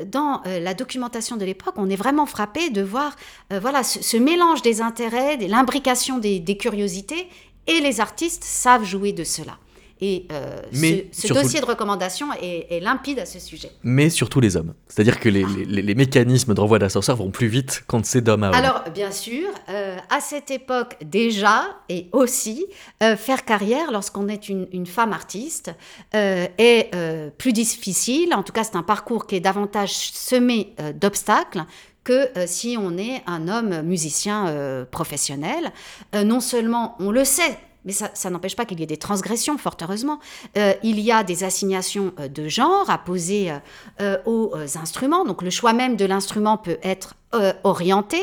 dans 0.07 0.41
la 0.45 0.74
documentation 0.74 1.38
de 1.38 1.45
l'époque, 1.45 1.76
on 1.78 1.89
est 1.89 1.95
vraiment 1.95 2.26
frappé 2.26 2.72
de 2.72 2.82
voir 2.82 3.15
voilà, 3.51 3.84
ce, 3.84 4.18
mélange 4.18 4.63
des 4.63 4.82
intérêts, 4.82 5.38
l'imbrication 5.38 6.18
des 6.18 6.57
curiosités, 6.57 7.30
et 7.68 7.80
les 7.80 8.01
artistes 8.01 8.43
savent 8.43 8.84
jouer 8.84 9.13
de 9.13 9.24
cela. 9.24 9.57
Et 10.00 10.28
euh, 10.32 10.62
ce, 10.72 11.34
dossier 11.34 11.60
de 11.60 11.66
recommandation 11.66 12.28
est, 12.41 12.80
limpide 12.82 13.20
à 13.20 13.26
ce 13.26 13.39
sujet. 13.39 13.72
Mais 13.84 14.10
surtout 14.10 14.39
les 14.39 14.56
hommes. 14.56 14.74
C'est-à-dire 14.88 15.20
que 15.20 15.30
les, 15.30 15.43
les, 15.66 15.95
mécanismes 15.95 16.54
de 16.54 16.60
renvoi 16.60 16.78
d'ascenseur 16.78 17.16
vont 17.16 17.32
plus 17.32 17.48
vite 17.48 17.84
quand 17.88 18.06
c'est 18.06 18.22
d'homme 18.22 18.43
à 18.43 18.50
homme. 18.50 18.56
Alors, 18.56 18.84
bien 18.93 19.12
sûr, 19.12 19.48
euh, 19.70 19.98
à 20.10 20.20
cette 20.20 20.52
époque 20.52 20.98
déjà, 21.04 21.64
et 21.89 22.08
aussi, 22.12 22.66
euh, 23.02 23.18
faire 23.18 23.43
carrière 23.43 23.91
lorsqu'on 23.91 24.28
est 24.28 24.50
une, 24.50 24.68
une, 24.72 24.86
femme 24.86 25.14
artiste 25.14 25.72
est 26.14 26.91
plus 27.38 27.54
difficile. 27.54 28.34
En 28.34 28.43
tout 28.43 28.54
cas, 28.54 28.64
c'est 28.64 28.76
un 28.76 28.84
parcours 28.84 29.26
qui 29.28 29.36
est 29.36 29.39
davantage 29.39 29.91
semé 29.91 30.74
d'obstacles 30.95 31.66
que 32.04 32.30
si 32.45 32.78
on 32.80 32.98
est 32.98 33.22
un 33.28 33.48
homme 33.48 33.82
musicien 33.82 34.86
professionnel. 34.91 35.72
non 36.14 36.39
seulement 36.39 36.95
on 37.00 37.12
le 37.12 37.26
sait, 37.26 37.58
mais 37.88 37.94
ça, 37.94 38.30
n'empêche 38.30 38.58
pas 38.58 38.66
qu'il 38.66 38.82
y 38.82 38.84
ait 38.84 38.86
des 38.86 38.98
transgressions, 38.98 39.58
fort 39.58 39.78
heureusement. 39.82 40.20
Euh, 40.58 40.74
il 40.84 41.00
y 41.00 41.10
a 41.10 41.24
des 41.24 41.46
assignations 41.46 42.12
euh, 42.20 42.28
de 42.28 42.50
genre 42.50 42.90
à 42.90 42.98
poser 42.98 43.54
euh, 44.02 44.18
aux 44.26 44.54
instruments. 44.76 45.24
Donc 45.24 45.42
le 45.42 45.50
choix 45.50 45.72
même 45.72 45.96
de 45.96 46.04
l'instrument 46.04 46.58
peut 46.58 46.78
être 46.84 47.16
orienté 47.63 48.21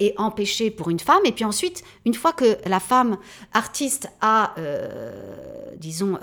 et 0.00 0.14
empêché 0.16 0.70
pour 0.70 0.90
une 0.90 1.00
femme. 1.00 1.20
Et 1.24 1.32
puis 1.32 1.44
ensuite, 1.44 1.84
une 2.06 2.14
fois 2.14 2.32
que 2.32 2.56
la 2.66 2.80
femme 2.80 3.18
artiste 3.52 4.08
a, 4.20 4.54
disons, 5.76 6.18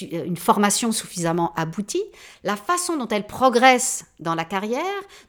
une 0.00 0.36
formation 0.36 0.92
suffisamment 0.92 1.52
aboutie, 1.54 2.02
la 2.42 2.56
façon 2.56 2.96
dont 2.96 3.08
elle 3.08 3.26
progresse 3.26 4.06
dans 4.18 4.34
la 4.34 4.44
carrière, 4.44 4.82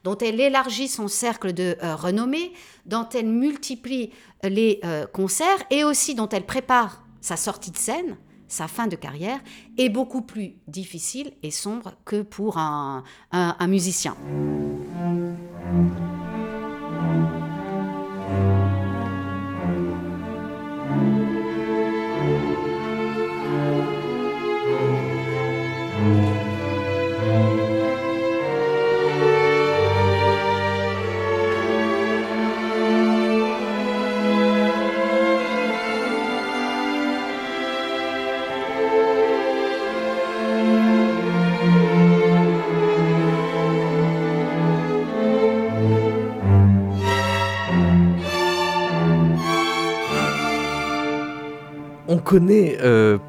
dont 0.04 0.16
elle 0.18 0.40
élargit 0.40 0.88
son 0.88 1.08
cercle 1.08 1.52
de 1.52 1.76
renommée, 1.82 2.52
dont 2.86 3.06
elle 3.14 3.26
multiplie 3.26 4.10
les 4.42 4.80
euh, 4.84 5.06
concerts 5.06 5.62
et 5.70 5.84
aussi 5.84 6.14
dont 6.14 6.28
elle 6.28 6.46
prépare 6.46 7.02
sa 7.20 7.36
sortie 7.36 7.70
de 7.70 7.76
scène, 7.76 8.16
sa 8.48 8.68
fin 8.68 8.86
de 8.86 8.96
carrière, 8.96 9.40
est 9.76 9.88
beaucoup 9.88 10.22
plus 10.22 10.54
difficile 10.66 11.32
et 11.42 11.50
sombre 11.50 11.94
que 12.04 12.22
pour 12.22 12.56
un 12.56 13.04
musicien. 13.66 14.16
Thank 15.68 15.98
you. 16.00 16.07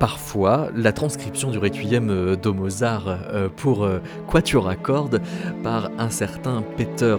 Parfois 0.09 0.69
la 0.75 0.91
transcription 0.91 1.51
du 1.51 1.59
requiem 1.59 2.09
euh, 2.09 2.35
de 2.35 2.49
Mozart 2.49 3.03
euh, 3.07 3.47
pour 3.55 3.87
quatuor 4.27 4.67
à 4.67 4.75
cordes 4.75 5.21
par 5.61 5.91
un 5.99 6.09
certain 6.09 6.63
Peter 6.77 7.15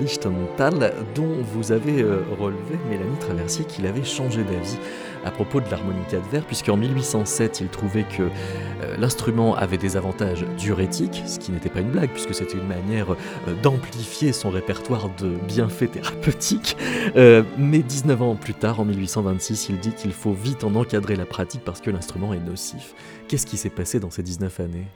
Lichtenthal, 0.00 0.92
dont 1.16 1.34
vous 1.52 1.72
avez 1.72 2.04
relevé, 2.38 2.78
Mélanie 2.88 3.18
Traversier, 3.18 3.64
qu'il 3.64 3.86
avait 3.86 4.04
changé 4.04 4.44
d'avis 4.44 4.78
à 5.24 5.30
propos 5.30 5.60
de 5.60 5.70
l'harmonica 5.70 6.18
de 6.18 6.28
verre, 6.30 6.44
puisqu'en 6.44 6.76
1807, 6.76 7.60
il 7.60 7.68
trouvait 7.68 8.04
que 8.04 8.22
euh, 8.22 8.96
l'instrument 8.98 9.54
avait 9.54 9.78
des 9.78 9.96
avantages 9.96 10.44
diurétiques, 10.56 11.22
ce 11.26 11.38
qui 11.38 11.52
n'était 11.52 11.68
pas 11.68 11.80
une 11.80 11.90
blague, 11.90 12.10
puisque 12.10 12.34
c'était 12.34 12.58
une 12.58 12.66
manière 12.66 13.12
euh, 13.12 13.54
d'amplifier 13.62 14.32
son 14.32 14.50
répertoire 14.50 15.10
de 15.18 15.36
bienfaits 15.46 15.90
thérapeutiques. 15.92 16.76
Euh, 17.16 17.42
mais 17.58 17.80
19 17.80 18.22
ans 18.22 18.34
plus 18.36 18.54
tard, 18.54 18.80
en 18.80 18.84
1826, 18.84 19.68
il 19.70 19.78
dit 19.78 19.92
qu'il 19.92 20.12
faut 20.12 20.32
vite 20.32 20.64
en 20.64 20.74
encadrer 20.74 21.16
la 21.16 21.26
pratique 21.26 21.62
parce 21.64 21.80
que 21.80 21.90
l'instrument 21.90 22.32
est 22.34 22.40
nocif. 22.40 22.94
Qu'est-ce 23.28 23.46
qui 23.46 23.56
s'est 23.56 23.70
passé 23.70 24.00
dans 24.00 24.10
ces 24.10 24.22
19 24.22 24.60
années? 24.60 24.86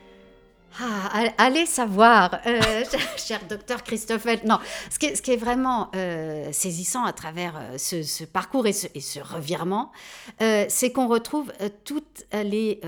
Ah, 0.81 1.31
allez 1.39 1.67
savoir, 1.67 2.41
euh, 2.47 2.61
cher 3.17 3.41
docteur 3.49 3.85
Christoffel. 3.85 4.41
Non, 4.45 4.59
ce 4.91 4.99
qui 4.99 5.31
est, 5.31 5.37
vraiment 5.37 5.91
euh, 5.95 6.51
saisissant 6.53 7.05
à 7.05 7.13
travers 7.13 7.55
euh, 7.57 7.79
ce, 7.79 8.25
parcours 8.25 8.67
et 8.67 8.73
ce, 8.73 8.89
et 8.95 9.01
ce 9.01 9.21
revirement, 9.21 9.93
c'est 10.41 10.93
qu'on 10.93 11.07
retrouve 11.07 11.53
tous 11.85 12.03
les, 12.33 12.81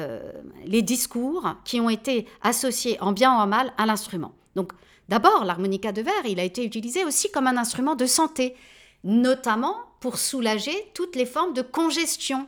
les 0.64 0.82
discours 0.82 1.54
qui 1.64 1.80
ont 1.80 1.90
été 1.90 2.26
associés 2.42 2.98
en 3.00 3.12
bien 3.12 3.32
ou 3.32 3.40
en 3.40 3.46
mal 3.46 3.72
à 3.78 3.86
l'instrument. 3.86 4.32
Donc, 4.56 4.72
d'abord, 5.08 5.44
l'harmonica 5.44 5.92
de 5.92 6.02
verre, 6.02 6.26
il 6.26 6.40
a 6.40 6.44
été 6.44 6.64
utilisé 6.64 7.04
aussi 7.04 7.30
comme 7.30 7.46
un 7.46 7.56
instrument 7.56 7.94
de 7.94 8.06
santé, 8.06 8.56
notamment 9.04 9.76
pour 10.00 10.18
soulager 10.18 10.74
toutes 10.94 11.16
les 11.16 11.26
formes 11.26 11.54
de 11.54 11.62
congestion 11.62 12.46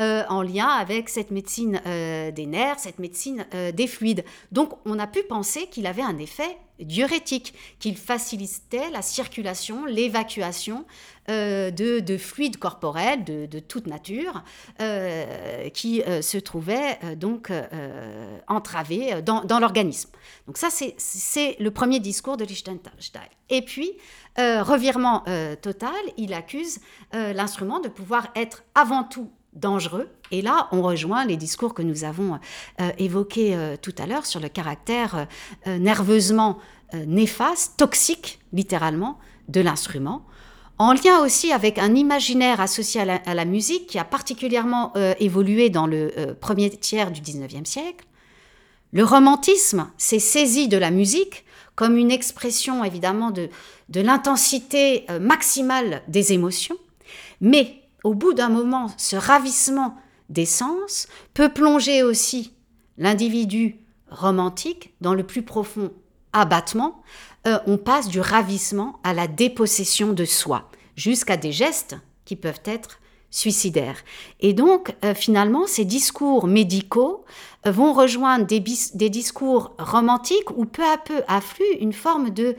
euh, 0.00 0.24
en 0.28 0.42
lien 0.42 0.68
avec 0.68 1.08
cette 1.08 1.30
médecine 1.30 1.80
euh, 1.86 2.30
des 2.30 2.46
nerfs, 2.46 2.78
cette 2.78 2.98
médecine 2.98 3.46
euh, 3.54 3.72
des 3.72 3.86
fluides. 3.86 4.24
Donc 4.52 4.72
on 4.84 4.98
a 4.98 5.06
pu 5.06 5.22
penser 5.22 5.66
qu'il 5.66 5.86
avait 5.86 6.02
un 6.02 6.18
effet 6.18 6.58
diurétique, 6.78 7.54
qu'il 7.80 7.96
facilitait 7.96 8.90
la 8.90 9.02
circulation, 9.02 9.84
l'évacuation 9.86 10.84
de, 11.26 12.16
fluides 12.16 12.56
corporels 12.56 13.24
de, 13.24 13.58
toute 13.58 13.86
nature 13.88 14.44
qui 15.74 16.02
se 16.22 16.38
trouvaient 16.38 16.98
donc 17.16 17.50
entravés 18.46 19.20
dans, 19.22 19.44
dans 19.44 19.58
l'organisme. 19.58 20.10
Donc 20.46 20.56
ça, 20.56 20.68
c'est 20.70 21.56
le 21.58 21.70
premier 21.72 21.98
discours 21.98 22.36
de 22.36 22.44
Liechtenstein. 22.44 23.28
Et 23.50 23.62
puis, 23.62 23.92
revirement 24.38 25.24
total, 25.60 25.90
il 26.16 26.32
accuse 26.32 26.78
l'instrument 27.12 27.80
de 27.80 27.88
pouvoir 27.88 28.28
être 28.36 28.62
avant 28.74 29.02
tout 29.02 29.30
dangereux. 29.58 30.08
Et 30.30 30.42
là, 30.42 30.68
on 30.72 30.82
rejoint 30.82 31.24
les 31.24 31.36
discours 31.36 31.74
que 31.74 31.82
nous 31.82 32.04
avons 32.04 32.38
euh, 32.80 32.90
évoqués 32.98 33.54
euh, 33.54 33.76
tout 33.80 33.94
à 33.98 34.06
l'heure 34.06 34.26
sur 34.26 34.40
le 34.40 34.48
caractère 34.48 35.26
euh, 35.66 35.78
nerveusement 35.78 36.58
néfaste, 37.06 37.76
toxique, 37.76 38.38
littéralement, 38.54 39.18
de 39.48 39.60
l'instrument. 39.60 40.24
En 40.78 40.94
lien 40.94 41.22
aussi 41.22 41.52
avec 41.52 41.76
un 41.76 41.94
imaginaire 41.94 42.62
associé 42.62 43.02
à 43.02 43.34
la, 43.34 43.44
musique 43.44 43.88
qui 43.88 43.98
a 43.98 44.04
particulièrement 44.04 44.94
évolué 45.20 45.68
dans 45.68 45.86
le 45.86 46.34
premier 46.40 46.70
tiers 46.70 47.10
du 47.10 47.20
19e 47.20 47.66
siècle. 47.66 48.06
Le 48.94 49.04
romantisme 49.04 49.90
s'est 49.98 50.18
saisi 50.18 50.66
de 50.66 50.78
la 50.78 50.90
musique 50.90 51.44
comme 51.74 51.98
une 51.98 52.10
expression 52.10 52.84
évidemment 52.84 53.32
de, 53.32 53.50
de 53.88 54.00
l'intensité 54.00 55.06
maximale 55.20 56.02
des 56.08 56.32
émotions, 56.32 56.76
mais 57.40 57.82
au 58.04 58.14
bout 58.14 58.32
d'un 58.32 58.48
moment, 58.48 58.88
ce 58.96 59.16
ravissement 59.16 59.96
des 60.28 60.46
sens 60.46 61.08
peut 61.34 61.48
plonger 61.48 62.02
aussi 62.02 62.52
l'individu 62.96 63.76
romantique 64.10 64.94
dans 65.00 65.14
le 65.14 65.24
plus 65.24 65.42
profond 65.42 65.90
abattement. 66.32 67.02
Euh, 67.46 67.58
on 67.66 67.78
passe 67.78 68.08
du 68.08 68.20
ravissement 68.20 68.98
à 69.04 69.14
la 69.14 69.26
dépossession 69.26 70.12
de 70.12 70.24
soi, 70.24 70.70
jusqu'à 70.96 71.36
des 71.36 71.52
gestes 71.52 71.96
qui 72.24 72.36
peuvent 72.36 72.62
être 72.64 73.00
suicidaires. 73.30 73.98
Et 74.40 74.52
donc, 74.52 74.94
euh, 75.04 75.14
finalement, 75.14 75.66
ces 75.66 75.84
discours 75.84 76.46
médicaux 76.46 77.24
euh, 77.66 77.70
vont 77.70 77.92
rejoindre 77.92 78.46
des, 78.46 78.62
des, 78.94 79.10
discours 79.10 79.72
romantiques 79.78 80.50
où 80.56 80.64
peu 80.64 80.82
à 80.82 80.98
peu 80.98 81.22
afflue 81.28 81.76
une 81.80 81.92
forme 81.92 82.30
de, 82.30 82.56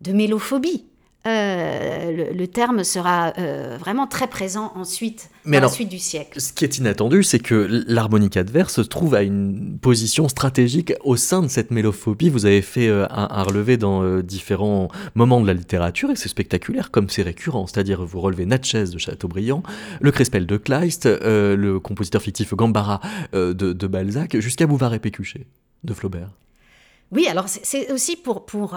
de 0.00 0.12
mélophobie. 0.12 0.84
Euh, 1.26 2.32
le, 2.32 2.46
terme 2.46 2.84
sera 2.84 3.32
euh, 3.38 3.76
vraiment 3.78 4.06
très 4.06 4.28
présent 4.28 4.72
ensuite, 4.76 5.30
dans 5.44 5.60
la 5.60 5.68
suite 5.68 5.88
du 5.88 5.98
siècle. 5.98 6.40
Ce 6.40 6.52
qui 6.52 6.64
est 6.64 6.78
inattendu, 6.78 7.22
c'est 7.22 7.40
que 7.40 7.84
l'harmonica 7.86 8.44
de 8.44 8.50
verre 8.50 8.70
se 8.70 8.80
trouve 8.80 9.14
à 9.14 9.22
une 9.22 9.78
position 9.78 10.28
stratégique 10.28 10.94
au 11.04 11.16
sein 11.16 11.42
de 11.42 11.48
cette 11.48 11.70
mélophobie. 11.70 12.30
Vous 12.30 12.46
avez 12.46 12.62
fait 12.62 12.88
euh, 12.88 13.06
un, 13.10 13.42
relevé 13.42 13.76
dans 13.76 14.20
différents 14.20 14.88
moments 15.16 15.40
de 15.40 15.46
la 15.46 15.54
littérature, 15.54 16.10
et 16.10 16.16
c'est 16.16 16.28
spectaculaire 16.28 16.90
comme 16.90 17.10
c'est 17.10 17.22
récurrent. 17.22 17.66
C'est-à-dire, 17.66 18.02
vous 18.04 18.20
relevez 18.20 18.46
Natchez 18.46 18.84
de 18.84 18.98
Chateaubriand, 18.98 19.62
le 20.00 20.12
Crespel 20.12 20.46
de 20.46 20.56
Kleist, 20.56 21.06
le 21.06 21.78
compositeur 21.78 22.22
fictif 22.22 22.54
Gambara 22.54 23.00
de, 23.32 23.52
de 23.52 23.86
Balzac, 23.86 24.38
jusqu'à 24.38 24.66
Bouvard 24.66 24.94
et 24.94 24.98
Pécuchet 24.98 25.46
de 25.84 25.92
Flaubert. 25.92 26.30
Oui, 27.10 27.26
alors 27.26 27.46
c'est 27.48 27.90
aussi 27.90 28.16
pour, 28.16 28.44
pour, 28.44 28.76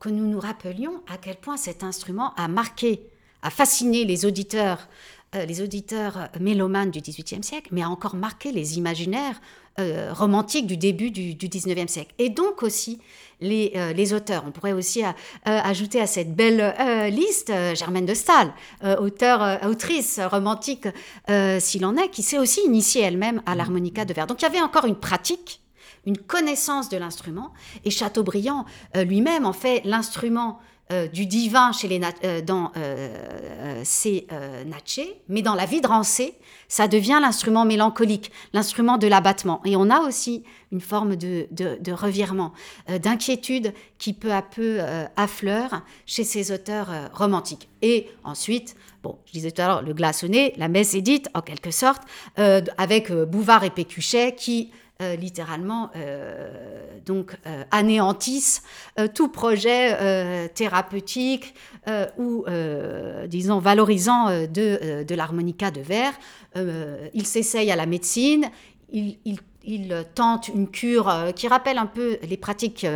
que 0.00 0.08
nous 0.08 0.26
nous 0.26 0.40
rappelions 0.40 1.02
à 1.08 1.18
quel 1.18 1.36
point 1.36 1.56
cet 1.56 1.84
instrument 1.84 2.34
a 2.34 2.48
marqué, 2.48 3.00
a 3.42 3.50
fasciné 3.50 4.04
les 4.04 4.26
auditeurs, 4.26 4.88
euh, 5.36 5.44
les 5.44 5.62
auditeurs 5.62 6.30
mélomanes 6.40 6.90
du 6.90 7.00
XVIIIe 7.00 7.44
siècle, 7.44 7.68
mais 7.70 7.82
a 7.82 7.88
encore 7.88 8.16
marqué 8.16 8.50
les 8.50 8.76
imaginaires 8.76 9.40
euh, 9.78 10.12
romantiques 10.12 10.66
du 10.66 10.76
début 10.76 11.12
du, 11.12 11.34
du, 11.36 11.48
XIXe 11.48 11.90
siècle. 11.90 12.12
Et 12.18 12.28
donc 12.28 12.64
aussi 12.64 12.98
les, 13.40 13.70
euh, 13.76 13.92
les 13.92 14.14
auteurs. 14.14 14.42
On 14.48 14.50
pourrait 14.50 14.72
aussi 14.72 15.04
ajouter 15.44 16.00
à 16.00 16.08
cette 16.08 16.34
belle 16.34 16.74
liste 17.14 17.52
Germaine 17.76 18.04
de 18.04 18.14
Staël, 18.14 18.52
auteur, 18.98 19.64
autrice 19.64 20.18
romantique 20.18 20.88
s'il 21.60 21.86
en 21.86 21.96
est, 21.96 22.10
qui 22.10 22.24
s'est 22.24 22.38
aussi 22.38 22.62
initiée 22.66 23.02
elle-même 23.02 23.42
à 23.46 23.54
l'harmonica 23.54 24.04
de 24.04 24.12
verre. 24.12 24.26
Donc 24.26 24.42
il 24.42 24.44
y 24.44 24.48
avait 24.48 24.60
encore 24.60 24.86
une 24.86 24.98
pratique 24.98 25.60
une 26.06 26.18
connaissance 26.18 26.88
de 26.88 26.96
l'instrument. 26.96 27.52
Et 27.84 27.90
Chateaubriand 27.90 28.64
euh, 28.96 29.04
lui-même 29.04 29.46
en 29.46 29.52
fait 29.52 29.82
l'instrument 29.84 30.58
euh, 30.92 31.06
du 31.06 31.26
divin 31.26 31.70
chez 31.72 31.86
les 31.86 32.00
euh, 32.24 32.40
dans 32.40 32.72
ses 33.84 34.26
Natchez, 34.66 35.22
mais 35.28 35.42
dans 35.42 35.54
la 35.54 35.64
vie 35.64 35.80
de 35.80 35.86
Rancé, 35.86 36.34
ça 36.68 36.88
devient 36.88 37.18
l'instrument 37.20 37.64
mélancolique, 37.64 38.30
l'instrument 38.52 38.98
de 38.98 39.06
l'abattement. 39.06 39.60
Et 39.64 39.76
on 39.76 39.88
a 39.90 40.00
aussi 40.00 40.44
une 40.72 40.80
forme 40.80 41.16
de, 41.16 41.48
de 41.50 41.92
revirement, 41.92 42.52
d'inquiétude 42.88 43.72
qui 43.98 44.12
peu 44.12 44.32
à 44.32 44.42
peu 44.42 44.80
affleure 45.16 45.82
chez 46.06 46.24
ces 46.24 46.52
auteurs 46.52 46.88
romantiques. 47.12 47.68
Et 47.82 48.08
ensuite, 48.22 48.76
bon, 49.02 49.18
je 49.26 49.32
disais 49.32 49.50
tout 49.50 49.62
à 49.62 49.66
l'heure, 49.66 49.82
le 49.82 49.94
glaçonné, 49.94 50.52
la 50.56 50.68
messe 50.68 50.94
est 50.94 51.02
dite 51.02 51.28
en 51.34 51.40
quelque 51.40 51.70
sorte, 51.70 52.02
avec 52.36 53.10
Bouvard 53.10 53.64
et 53.64 53.70
Pécuchet 53.70 54.34
qui 54.36 54.70
littéralement 55.18 55.90
euh, 55.96 56.48
donc 57.06 57.36
euh, 57.46 57.64
anéantissent 57.70 58.62
tout 59.14 59.28
projet 59.28 60.48
thérapeutique 60.54 61.54
ou 62.18 62.44
disons 63.26 63.58
valorisant 63.58 64.30
de, 64.30 65.02
de 65.02 65.14
l'harmonica 65.14 65.70
de 65.70 65.80
verre. 65.80 66.12
ils 67.14 67.26
s'essayent 67.26 67.70
à 67.70 67.76
la 67.76 67.86
médecine, 67.86 68.50
ils, 68.92 69.38
tentent 70.14 70.48
une 70.48 70.68
cure 70.68 71.12
qui 71.36 71.48
rappelle 71.48 71.78
un 71.78 71.86
peu 71.86 72.18
les 72.28 72.36
pratiques 72.36 72.86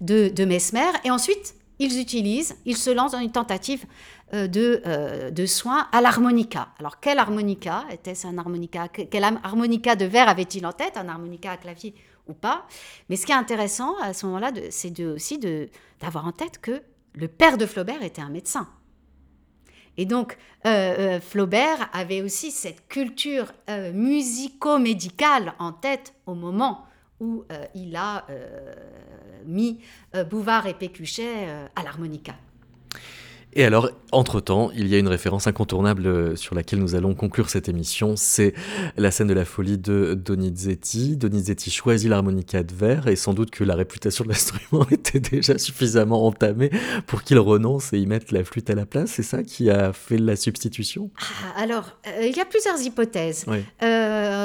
de, 0.00 0.28
de 0.28 0.44
Mesmer 0.44 0.90
et 1.04 1.10
ensuite 1.10 1.54
ils 1.78 2.00
utilisent, 2.00 2.56
ils 2.64 2.76
se 2.76 2.90
lancent 2.90 3.12
dans 3.12 3.20
une 3.20 3.30
tentative 3.30 3.84
euh, 3.84 3.86
de, 4.32 4.82
euh, 4.86 5.30
de 5.30 5.46
soins 5.46 5.88
à 5.92 6.00
l'harmonica. 6.00 6.68
Alors, 6.78 6.98
quel 7.00 7.18
harmonica 7.18 7.84
Était-ce 7.92 8.26
un 8.26 8.38
harmonica? 8.38 8.88
Quel 8.88 9.24
harmonica 9.24 9.94
de 9.94 10.04
verre 10.04 10.28
avait-il 10.28 10.66
en 10.66 10.72
tête? 10.72 10.96
Un 10.96 11.08
harmonica 11.08 11.52
à 11.52 11.56
clavier 11.56 11.94
ou 12.26 12.34
pas? 12.34 12.66
Mais 13.08 13.16
ce 13.16 13.24
qui 13.24 13.32
est 13.32 13.36
intéressant 13.36 13.96
à 14.02 14.12
ce 14.12 14.26
moment-là, 14.26 14.50
c'est 14.70 15.00
aussi 15.04 15.38
d'avoir 16.00 16.26
en 16.26 16.32
tête 16.32 16.58
que 16.58 16.82
le 17.14 17.28
père 17.28 17.56
de 17.56 17.66
Flaubert 17.66 18.02
était 18.02 18.22
un 18.22 18.30
médecin. 18.30 18.68
Et 19.96 20.04
donc, 20.04 20.36
euh, 20.66 21.20
Flaubert 21.20 21.88
avait 21.92 22.20
aussi 22.20 22.50
cette 22.50 22.86
culture 22.88 23.52
musico-médicale 23.94 25.54
en 25.58 25.72
tête 25.72 26.14
au 26.26 26.34
moment 26.34 26.84
où 27.20 27.44
il 27.74 27.96
a 27.96 28.26
mis 29.46 29.80
Bouvard 30.28 30.66
et 30.66 30.74
Pécuchet 30.74 31.48
à 31.74 31.82
l'harmonica. 31.82 32.34
Et 33.58 33.64
alors, 33.64 33.90
entre-temps, 34.12 34.70
il 34.76 34.86
y 34.86 34.94
a 34.94 34.98
une 34.98 35.08
référence 35.08 35.46
incontournable 35.46 36.06
euh, 36.06 36.36
sur 36.36 36.54
laquelle 36.54 36.78
nous 36.78 36.94
allons 36.94 37.14
conclure 37.14 37.48
cette 37.48 37.70
émission, 37.70 38.12
c'est 38.14 38.52
la 38.98 39.10
scène 39.10 39.28
de 39.28 39.32
la 39.32 39.46
folie 39.46 39.78
de 39.78 40.12
Donizetti. 40.12 41.16
Donizetti 41.16 41.70
choisit 41.70 42.10
l'harmonica 42.10 42.62
de 42.62 42.74
verre 42.74 43.08
et 43.08 43.16
sans 43.16 43.32
doute 43.32 43.50
que 43.50 43.64
la 43.64 43.74
réputation 43.74 44.24
de 44.24 44.28
l'instrument 44.28 44.86
était 44.90 45.20
déjà 45.20 45.56
suffisamment 45.56 46.26
entamée 46.26 46.70
pour 47.06 47.22
qu'il 47.22 47.38
renonce 47.38 47.94
et 47.94 47.98
y 47.98 48.06
mette 48.06 48.30
la 48.30 48.44
flûte 48.44 48.68
à 48.68 48.74
la 48.74 48.84
place. 48.84 49.12
C'est 49.12 49.22
ça 49.22 49.42
qui 49.42 49.70
a 49.70 49.94
fait 49.94 50.18
la 50.18 50.36
substitution? 50.36 51.10
Ah, 51.18 51.62
Alors, 51.62 51.96
euh, 52.08 52.26
il 52.26 52.36
y 52.36 52.40
a 52.40 52.44
plusieurs 52.44 52.78
hypothèses. 52.78 53.46
Euh, 53.48 53.64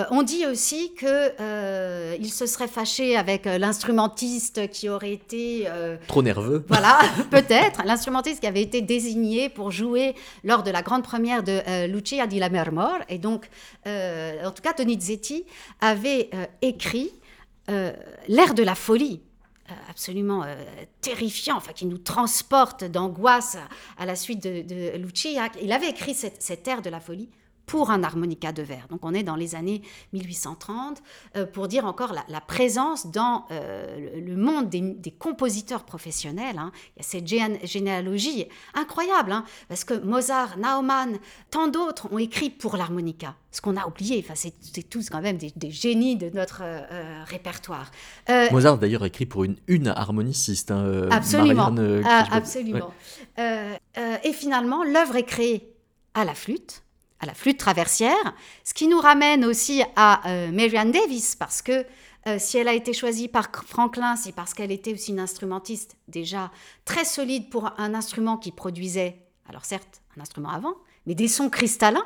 on 0.09 0.23
dit 0.23 0.45
aussi 0.45 0.93
qu'il 0.95 2.31
se 2.31 2.45
serait 2.45 2.67
fâché 2.67 3.15
avec 3.15 3.45
l'instrumentiste 3.45 4.69
qui 4.69 4.89
aurait 4.89 5.13
été... 5.13 5.67
Trop 6.07 6.23
nerveux. 6.23 6.65
Voilà, 6.67 6.99
peut-être. 7.31 7.83
L'instrumentiste 7.85 8.39
qui 8.39 8.47
avait 8.47 8.61
été 8.61 8.81
désigné 8.81 9.49
pour 9.49 9.71
jouer 9.71 10.15
lors 10.43 10.63
de 10.63 10.71
la 10.71 10.81
grande 10.81 11.03
première 11.03 11.43
de 11.43 11.87
Lucia 11.87 12.27
di 12.27 12.39
Lammermoor. 12.39 12.99
Et 13.09 13.17
donc, 13.17 13.49
en 13.85 14.51
tout 14.51 14.61
cas, 14.61 14.73
Donizetti 14.73 15.45
avait 15.79 16.29
écrit 16.61 17.11
l'air 17.67 18.53
de 18.53 18.63
la 18.63 18.75
folie 18.75 19.21
euh, 19.71 19.75
absolument 19.89 20.43
euh, 20.43 20.55
terrifiant, 21.01 21.57
enfin, 21.57 21.73
qui 21.73 21.85
nous 21.85 21.97
transporte 21.97 22.83
d'angoisse 22.83 23.57
à, 23.97 24.05
la 24.05 24.15
suite 24.15 24.41
de, 24.41 24.97
Lucia. 24.97 25.49
Il 25.61 25.71
avait 25.71 25.89
écrit 25.89 26.13
cette, 26.13 26.41
cette 26.41 26.67
ère 26.67 26.81
de 26.81 26.89
la 26.89 26.99
folie 26.99 27.29
pour 27.65 27.91
un 27.91 28.03
harmonica 28.03 28.51
de 28.51 28.61
verre. 28.61 28.87
Donc 28.89 28.99
on 29.03 29.13
est 29.13 29.23
dans 29.23 29.35
les 29.35 29.55
années 29.55 29.81
1830 30.13 31.01
euh, 31.35 31.45
pour 31.45 31.67
dire 31.67 31.85
encore 31.85 32.13
la, 32.27 32.41
présence 32.41 33.07
dans 33.07 33.45
euh, 33.51 34.19
le 34.19 34.35
monde 34.35 34.69
des, 34.69 35.11
compositeurs 35.11 35.83
professionnels. 35.83 36.57
Hein. 36.57 36.71
Il 36.95 36.99
y 36.99 37.01
a 37.01 37.03
cette 37.03 37.67
généalogie 37.67 38.47
incroyable, 38.73 39.31
hein, 39.31 39.45
parce 39.69 39.83
que 39.83 39.93
Mozart, 39.93 40.57
Naumann, 40.57 41.17
tant 41.49 41.67
d'autres 41.67 42.11
ont 42.11 42.17
écrit 42.17 42.49
pour 42.49 42.77
l'harmonica. 42.77 43.35
Ce 43.51 43.61
qu'on 43.61 43.75
a 43.75 43.85
oublié, 43.85 44.23
enfin, 44.25 44.35
c'est 44.35 44.89
tous 44.89 45.09
quand 45.09 45.21
même 45.21 45.37
des, 45.37 45.71
génies 45.71 46.15
de 46.15 46.29
notre 46.29 46.61
euh, 46.63 47.23
répertoire. 47.25 47.91
Mozart 48.51 48.77
d'ailleurs 48.77 49.05
écrit 49.05 49.25
pour 49.25 49.43
une, 49.43 49.57
une 49.67 49.87
harmoniciste. 49.87 50.71
Hein, 50.71 51.09
absolument. 51.11 51.73
Ah, 52.05 52.27
absolument. 52.31 52.91
et 53.37 54.33
finalement, 54.33 54.83
l'œuvre 54.83 55.17
est 55.17 55.23
créée 55.23 55.73
à 56.13 56.25
la 56.25 56.33
flûte 56.33 56.83
à 57.21 57.27
la 57.27 57.33
flûte 57.33 57.59
traversière, 57.59 58.33
ce 58.63 58.73
qui 58.73 58.87
nous 58.87 58.99
ramène 58.99 59.45
aussi 59.45 59.83
à 59.95 60.27
euh, 60.27 60.51
Marianne 60.51 60.91
Davis, 60.91 61.35
parce 61.35 61.61
que 61.61 61.85
euh, 62.27 62.37
si 62.39 62.57
elle 62.57 62.67
a 62.67 62.73
été 62.73 62.93
choisie 62.93 63.27
par 63.27 63.49
Franklin, 63.67 64.15
c'est 64.15 64.31
parce 64.31 64.53
qu'elle 64.53 64.71
était 64.71 64.93
aussi 64.93 65.11
une 65.11 65.19
instrumentiste 65.19 65.95
déjà 66.07 66.51
très 66.83 67.05
solide 67.05 67.49
pour 67.49 67.71
un 67.77 67.93
instrument 67.93 68.37
qui 68.37 68.51
produisait, 68.51 69.19
alors 69.47 69.65
certes, 69.65 70.01
un 70.17 70.21
instrument 70.21 70.49
avant, 70.49 70.73
mais 71.05 71.15
des 71.15 71.27
sons 71.27 71.49
cristallins. 71.49 72.05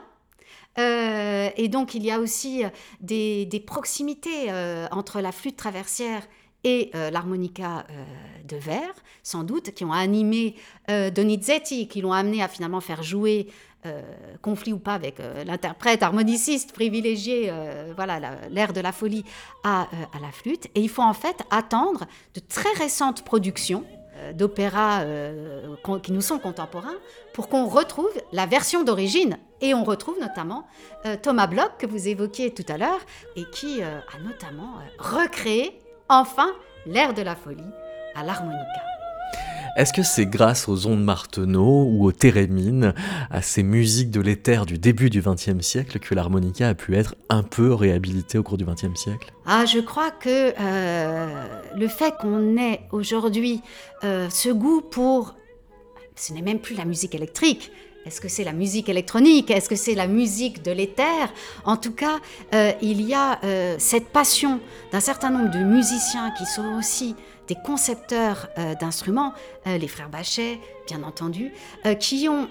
Euh, 0.77 1.49
et 1.55 1.69
donc 1.69 1.95
il 1.95 2.03
y 2.03 2.11
a 2.11 2.19
aussi 2.19 2.63
des, 2.99 3.45
des 3.45 3.61
proximités 3.61 4.51
entre 4.91 5.21
la 5.21 5.31
flûte 5.31 5.55
traversière 5.55 6.27
et 6.65 6.91
l'harmonica 6.93 7.85
de 8.43 8.57
verre, 8.57 8.93
sans 9.23 9.43
doute, 9.43 9.71
qui 9.71 9.85
ont 9.85 9.93
animé 9.93 10.55
Donizetti, 10.89 11.87
qui 11.87 12.01
l'ont 12.01 12.11
amené 12.11 12.43
à 12.43 12.49
finalement 12.49 12.81
faire 12.81 13.03
jouer 13.03 13.47
euh, 13.85 14.01
conflit 14.41 14.73
ou 14.73 14.79
pas 14.79 14.93
avec 14.93 15.19
euh, 15.19 15.43
l'interprète 15.43 16.03
harmoniciste 16.03 16.73
privilégié, 16.73 17.49
euh, 17.49 17.93
voilà, 17.95 18.19
l'air 18.49 18.73
de 18.73 18.81
la 18.81 18.91
folie 18.91 19.23
à, 19.63 19.87
la 20.21 20.31
flûte. 20.31 20.67
Et 20.75 20.81
il 20.81 20.89
faut 20.89 21.01
en 21.01 21.13
fait 21.13 21.43
attendre 21.51 22.05
de 22.33 22.39
très 22.39 22.71
récentes 22.73 23.23
productions 23.23 23.83
d'opéras 24.33 25.03
qui 26.01 26.13
nous 26.13 26.21
sont 26.21 26.39
contemporains 26.39 26.95
pour 27.33 27.49
qu'on 27.49 27.65
retrouve 27.65 28.11
la 28.31 28.45
version 28.45 28.85
d'origine. 28.85 29.37
Et 29.59 29.73
on 29.73 29.83
retrouve 29.83 30.17
notamment 30.21 30.65
Thomas 31.21 31.47
Bloch, 31.47 31.77
que 31.77 31.85
vous 31.85 32.07
évoquiez 32.07 32.53
tout 32.53 32.65
à 32.69 32.77
l'heure, 32.77 33.01
et 33.35 33.43
qui 33.51 33.83
a 33.83 34.19
notamment 34.23 34.75
recréé 34.99 35.77
enfin 36.07 36.51
l'air 36.85 37.13
de 37.13 37.23
la 37.23 37.35
folie 37.35 37.71
à 38.15 38.23
l'harmonica. 38.23 38.94
Est-ce 39.75 39.91
que 39.91 40.03
c'est 40.03 40.25
grâce 40.25 40.69
aux 40.69 40.87
ondes 40.87 41.03
Marteneau 41.03 41.83
ou 41.83 42.05
aux 42.05 42.13
thérémines, 42.13 42.93
à 43.29 43.41
ces 43.41 43.61
musiques 43.61 44.09
de 44.09 44.21
l'éther 44.21 44.65
du 44.65 44.77
début 44.77 45.09
du 45.09 45.21
XXe 45.21 45.59
siècle, 45.59 45.99
que 45.99 46.15
l'harmonica 46.15 46.69
a 46.69 46.73
pu 46.73 46.95
être 46.95 47.15
un 47.27 47.43
peu 47.43 47.73
réhabilitée 47.73 48.37
au 48.37 48.43
cours 48.43 48.57
du 48.57 48.63
XXe 48.63 48.95
siècle? 48.95 49.33
Ah, 49.45 49.65
je 49.65 49.79
crois 49.79 50.11
que 50.11 50.53
euh, 50.57 51.43
le 51.75 51.87
fait 51.89 52.15
qu'on 52.21 52.55
ait 52.55 52.83
aujourd'hui 52.93 53.61
euh, 54.05 54.29
ce 54.29 54.47
goût 54.47 54.79
pour... 54.79 55.35
Ce 56.15 56.31
n'est 56.31 56.41
même 56.41 56.59
plus 56.59 56.75
la 56.75 56.85
musique 56.85 57.13
électrique, 57.13 57.69
est-ce 58.05 58.21
que 58.21 58.29
c'est 58.29 58.45
la 58.45 58.53
musique 58.53 58.87
électronique? 58.87 59.51
Est-ce 59.51 59.67
que 59.67 59.75
c'est 59.75 59.95
la 59.95 60.07
musique 60.07 60.63
de 60.63 60.71
l'éther? 60.71 61.33
En 61.65 61.75
tout 61.75 61.91
cas, 61.91 62.19
euh, 62.53 62.71
il 62.81 63.01
y 63.01 63.15
a 63.15 63.39
cette 63.79 64.07
passion 64.09 64.61
d'un 64.91 64.99
certain 64.99 65.31
nombre 65.31 65.51
de 65.51 65.59
musiciens 65.59 66.31
qui 66.37 66.45
sont 66.45 66.77
aussi 66.77 67.15
des 67.47 67.55
concepteurs 67.55 68.47
euh, 68.57 68.75
d'instruments, 68.75 69.33
euh, 69.67 69.77
les 69.77 69.87
frères 69.87 70.09
Bachet, 70.09 70.59
bien 70.87 71.03
entendu, 71.03 71.51
euh, 71.85 71.93
qui 71.95 72.27
ont, 72.29 72.47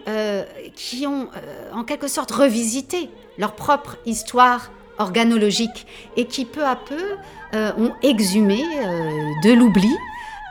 qui 0.74 1.06
ont 1.06 1.28
en 1.72 1.84
quelque 1.84 2.08
sorte 2.08 2.30
revisité 2.30 3.08
leur 3.38 3.54
propre 3.54 3.96
histoire 4.06 4.70
organologique 4.98 5.86
et 6.16 6.26
qui 6.26 6.44
peu 6.44 6.64
à 6.64 6.76
peu 6.76 7.16
ont 7.52 7.92
exhumé 8.02 8.62
de 9.42 9.52
l'oubli 9.52 9.90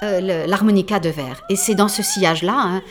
l'harmonica 0.02 1.00
de 1.00 1.10
verre. 1.10 1.44
Et 1.50 1.56
c'est 1.56 1.76
dans 1.76 1.88
ce 1.88 2.04
sillage-là, 2.04 2.56
hein, 2.56 2.82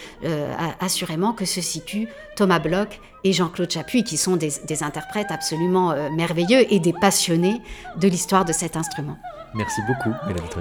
assurément, 0.81 1.33
que 1.33 1.45
se 1.45 1.61
situent 1.61 2.09
Thomas 2.37 2.59
Bloch 2.59 3.01
et 3.25 3.33
Jean-Claude 3.33 3.71
Chapuis, 3.71 4.05
qui 4.05 4.17
sont 4.17 4.37
des, 4.37 4.53
des 4.67 4.83
interprètes 4.83 5.31
absolument 5.31 5.95
merveilleux 6.11 6.73
et 6.73 6.81
des 6.81 6.93
passionnés 6.93 7.61
de 7.97 8.09
l'histoire 8.09 8.45
de 8.45 8.53
cet 8.53 8.77
instrument. 8.77 9.19
Merci 9.55 9.81
beaucoup, 9.87 10.15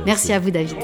Merci 0.05 0.33
à 0.33 0.39
vous, 0.39 0.51
David. 0.51 0.77